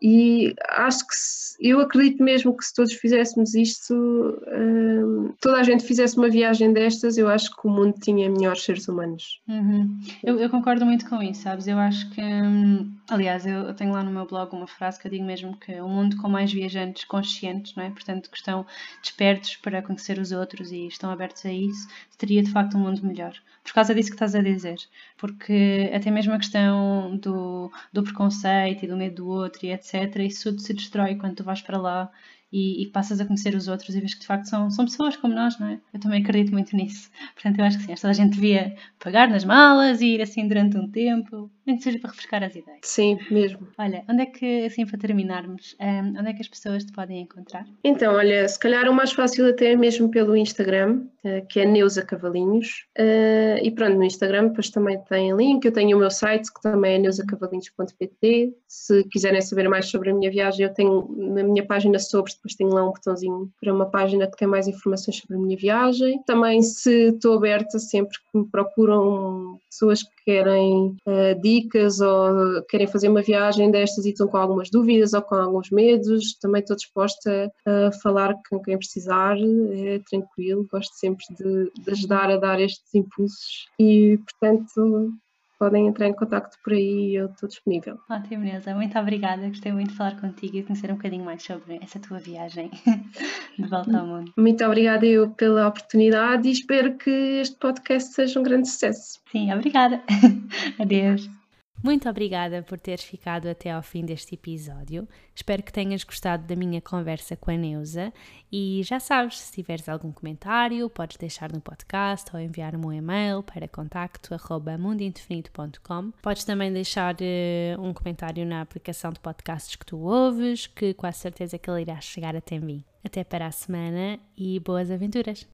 E 0.00 0.54
acho 0.68 1.06
que 1.06 1.14
se, 1.14 1.56
eu 1.60 1.80
acredito 1.80 2.22
mesmo 2.22 2.56
que 2.56 2.64
se 2.64 2.74
todos 2.74 2.92
fizéssemos 2.92 3.54
isto, 3.54 3.94
hum, 3.94 5.32
toda 5.40 5.58
a 5.58 5.62
gente 5.62 5.84
fizesse 5.84 6.16
uma 6.16 6.28
viagem 6.28 6.72
destas, 6.72 7.18
eu 7.18 7.28
acho 7.28 7.54
que 7.54 7.66
o 7.66 7.70
mundo 7.70 7.94
tinha 8.00 8.30
melhores 8.30 8.62
seres 8.62 8.86
humanos. 8.86 9.40
Uhum. 9.48 9.98
Eu, 10.22 10.38
eu, 10.38 10.48
concordo 10.48 10.86
muito 10.86 11.08
com 11.08 11.20
isso, 11.22 11.42
sabes? 11.42 11.66
Eu 11.66 11.78
acho 11.78 12.08
que, 12.10 12.22
hum, 12.22 12.92
aliás, 13.08 13.46
eu, 13.46 13.74
tenho 13.74 13.92
lá 13.92 14.02
no 14.02 14.10
meu 14.10 14.26
blog 14.26 14.54
uma 14.54 14.66
frase 14.66 15.00
que 15.00 15.06
eu 15.06 15.10
digo 15.10 15.24
mesmo 15.24 15.56
que 15.56 15.80
um 15.80 15.88
mundo 15.88 16.16
com 16.16 16.28
mais 16.28 16.52
viajantes 16.52 17.04
conscientes, 17.04 17.74
não 17.74 17.84
é? 17.84 17.90
Portanto, 17.90 18.30
que 18.30 18.36
estão 18.36 18.66
despertos 19.02 19.56
para 19.56 19.82
conhecer 19.82 20.18
os 20.18 20.32
outros 20.32 20.72
e 20.72 20.86
estão 20.86 21.10
abertos 21.10 21.44
a 21.46 21.52
isso, 21.52 21.88
teria 22.16 22.42
de 22.42 22.50
facto 22.50 22.76
um 22.76 22.80
mundo 22.80 23.04
melhor 23.06 23.34
por 23.68 23.74
causa 23.74 23.94
disso 23.94 24.08
que 24.08 24.14
estás 24.14 24.34
a 24.34 24.42
dizer. 24.42 24.78
Porque 25.16 25.90
até 25.94 26.10
mesmo 26.10 26.32
a 26.32 26.38
questão 26.38 27.16
do, 27.16 27.70
do 27.92 28.02
preconceito 28.02 28.84
e 28.84 28.88
do 28.88 28.96
medo 28.96 29.16
do 29.16 29.28
outro 29.28 29.64
e 29.66 29.72
etc., 29.72 30.16
isso 30.20 30.50
tudo 30.50 30.62
se 30.62 30.72
destrói 30.74 31.16
quando 31.16 31.36
tu 31.36 31.44
vais 31.44 31.60
para 31.60 31.78
lá 31.78 32.10
e, 32.52 32.82
e, 32.82 32.86
passas 32.90 33.20
a 33.20 33.26
conhecer 33.26 33.54
os 33.54 33.68
outros 33.68 33.94
e 33.94 34.00
vês 34.00 34.14
que 34.14 34.20
de 34.20 34.26
facto 34.26 34.46
são, 34.46 34.70
são 34.70 34.84
pessoas 34.84 35.16
como 35.16 35.34
nós, 35.34 35.58
não 35.58 35.68
é? 35.68 35.80
Eu 35.92 36.00
também 36.00 36.22
acredito 36.22 36.52
muito 36.52 36.74
nisso. 36.74 37.10
Portanto, 37.34 37.58
eu 37.58 37.64
acho 37.64 37.78
que 37.78 37.84
sim, 37.84 37.92
esta 37.92 38.12
gente 38.12 38.34
devia 38.34 38.74
pagar 38.98 39.28
nas 39.28 39.44
malas 39.44 40.00
e 40.00 40.14
ir 40.14 40.22
assim 40.22 40.48
durante 40.48 40.76
um 40.76 40.88
tempo, 40.90 41.50
nem 41.66 41.76
que 41.76 41.82
seja 41.82 41.98
para 41.98 42.10
refrescar 42.10 42.42
as 42.42 42.56
ideias. 42.56 42.80
Sim, 42.82 43.18
mesmo. 43.30 43.68
Olha, 43.76 44.02
onde 44.08 44.22
é 44.22 44.26
que, 44.26 44.64
assim, 44.64 44.86
para 44.86 44.98
terminarmos, 44.98 45.76
um, 45.80 46.18
onde 46.18 46.30
é 46.30 46.32
que 46.32 46.40
as 46.40 46.48
pessoas 46.48 46.84
te 46.84 46.92
podem 46.92 47.20
encontrar? 47.20 47.66
Então, 47.84 48.14
olha, 48.14 48.48
se 48.48 48.58
calhar 48.58 48.88
o 48.88 48.94
mais 48.94 49.12
fácil 49.12 49.48
até 49.48 49.72
é 49.72 49.76
mesmo 49.76 50.10
pelo 50.10 50.36
Instagram, 50.36 51.02
uh, 51.24 51.46
que 51.48 51.60
é 51.60 51.66
Neuza 51.66 52.02
Cavalinhos. 52.02 52.86
Uh, 52.98 53.58
e 53.62 53.70
pronto, 53.70 53.96
no 53.96 54.04
Instagram 54.04 54.48
depois 54.48 54.70
também 54.70 54.98
tem 55.04 55.36
link. 55.36 55.64
Eu 55.64 55.72
tenho 55.72 55.96
o 55.96 56.00
meu 56.00 56.10
site, 56.10 56.52
que 56.52 56.62
também 56.62 56.94
é 56.94 56.98
neusacavalinhos.pt. 56.98 58.54
Se 58.66 59.04
quiserem 59.04 59.40
saber 59.40 59.68
mais 59.68 59.86
sobre 59.86 60.10
a 60.10 60.14
minha 60.14 60.30
viagem, 60.30 60.64
eu 60.64 60.72
tenho 60.72 61.08
na 61.16 61.42
minha 61.42 61.66
página 61.66 61.98
sobre 61.98 62.32
depois 62.38 62.54
tenho 62.54 62.70
lá 62.70 62.84
um 62.84 62.92
botãozinho 62.92 63.50
para 63.60 63.74
uma 63.74 63.86
página 63.86 64.26
que 64.26 64.36
tem 64.36 64.48
mais 64.48 64.66
informações 64.66 65.18
sobre 65.18 65.36
a 65.36 65.40
minha 65.40 65.56
viagem. 65.56 66.22
Também 66.24 66.62
se 66.62 67.08
estou 67.08 67.36
aberta 67.36 67.78
sempre 67.78 68.16
que 68.18 68.38
me 68.38 68.46
procuram 68.46 69.58
pessoas 69.68 70.02
que 70.02 70.24
querem 70.24 70.96
uh, 71.06 71.40
dicas 71.42 72.00
ou 72.00 72.62
querem 72.68 72.86
fazer 72.86 73.08
uma 73.08 73.22
viagem 73.22 73.70
destas 73.70 74.04
e 74.04 74.10
estão 74.10 74.28
com 74.28 74.36
algumas 74.36 74.70
dúvidas 74.70 75.12
ou 75.12 75.22
com 75.22 75.34
alguns 75.34 75.70
medos, 75.70 76.34
também 76.34 76.60
estou 76.60 76.76
disposta 76.76 77.52
a 77.66 77.92
falar 78.02 78.34
com 78.48 78.60
quem 78.60 78.78
precisar, 78.78 79.36
é 79.72 80.00
tranquilo, 80.10 80.66
gosto 80.70 80.94
sempre 80.94 81.24
de, 81.30 81.70
de 81.82 81.90
ajudar 81.90 82.30
a 82.30 82.36
dar 82.36 82.60
estes 82.60 82.94
impulsos 82.94 83.68
e, 83.78 84.18
portanto, 84.18 85.12
podem 85.58 85.88
entrar 85.88 86.06
em 86.06 86.14
contato 86.14 86.56
por 86.62 86.72
aí 86.72 87.14
eu 87.14 87.26
estou 87.26 87.48
disponível. 87.48 87.98
Ótimo, 88.08 88.44
Neuza. 88.44 88.74
Muito 88.74 88.98
obrigada. 88.98 89.48
Gostei 89.48 89.72
muito 89.72 89.90
de 89.90 89.96
falar 89.96 90.20
contigo 90.20 90.56
e 90.56 90.62
conhecer 90.62 90.90
um 90.90 90.96
bocadinho 90.96 91.24
mais 91.24 91.42
sobre 91.42 91.78
essa 91.82 91.98
tua 91.98 92.18
viagem 92.18 92.70
de 93.58 93.66
volta 93.66 93.98
ao 93.98 94.06
mundo. 94.06 94.32
Muito 94.36 94.64
obrigada 94.64 95.04
eu 95.04 95.30
pela 95.30 95.68
oportunidade 95.68 96.48
e 96.48 96.52
espero 96.52 96.96
que 96.96 97.10
este 97.10 97.56
podcast 97.56 98.12
seja 98.12 98.38
um 98.38 98.42
grande 98.42 98.68
sucesso. 98.68 99.20
Sim, 99.30 99.52
obrigada. 99.52 100.02
Adeus. 100.78 101.37
Muito 101.82 102.08
obrigada 102.08 102.62
por 102.62 102.78
teres 102.80 103.04
ficado 103.04 103.46
até 103.46 103.70
ao 103.70 103.82
fim 103.82 104.02
deste 104.04 104.34
episódio. 104.34 105.06
Espero 105.34 105.62
que 105.62 105.72
tenhas 105.72 106.02
gostado 106.02 106.44
da 106.44 106.56
minha 106.56 106.80
conversa 106.80 107.36
com 107.36 107.52
a 107.52 107.56
Neuza 107.56 108.12
e 108.50 108.82
já 108.82 108.98
sabes, 108.98 109.38
se 109.38 109.52
tiveres 109.52 109.88
algum 109.88 110.10
comentário, 110.10 110.90
podes 110.90 111.16
deixar 111.16 111.52
no 111.52 111.60
podcast 111.60 112.34
ou 112.34 112.40
enviar-me 112.40 112.84
um 112.84 112.92
e-mail 112.92 113.44
para 113.44 113.68
contacto@mundoindefinito.com. 113.68 116.10
Podes 116.20 116.42
também 116.44 116.72
deixar 116.72 117.14
uh, 117.14 117.80
um 117.80 117.94
comentário 117.94 118.44
na 118.44 118.60
aplicação 118.60 119.12
de 119.12 119.20
podcasts 119.20 119.76
que 119.76 119.86
tu 119.86 119.98
ouves, 119.98 120.66
que 120.66 120.92
com 120.94 121.06
a 121.06 121.12
certeza 121.12 121.58
que 121.58 121.70
ele 121.70 121.82
irá 121.82 122.00
chegar 122.00 122.34
até 122.34 122.58
mim. 122.58 122.82
Até 123.04 123.22
para 123.22 123.46
a 123.46 123.52
semana 123.52 124.18
e 124.36 124.58
boas 124.58 124.90
aventuras! 124.90 125.46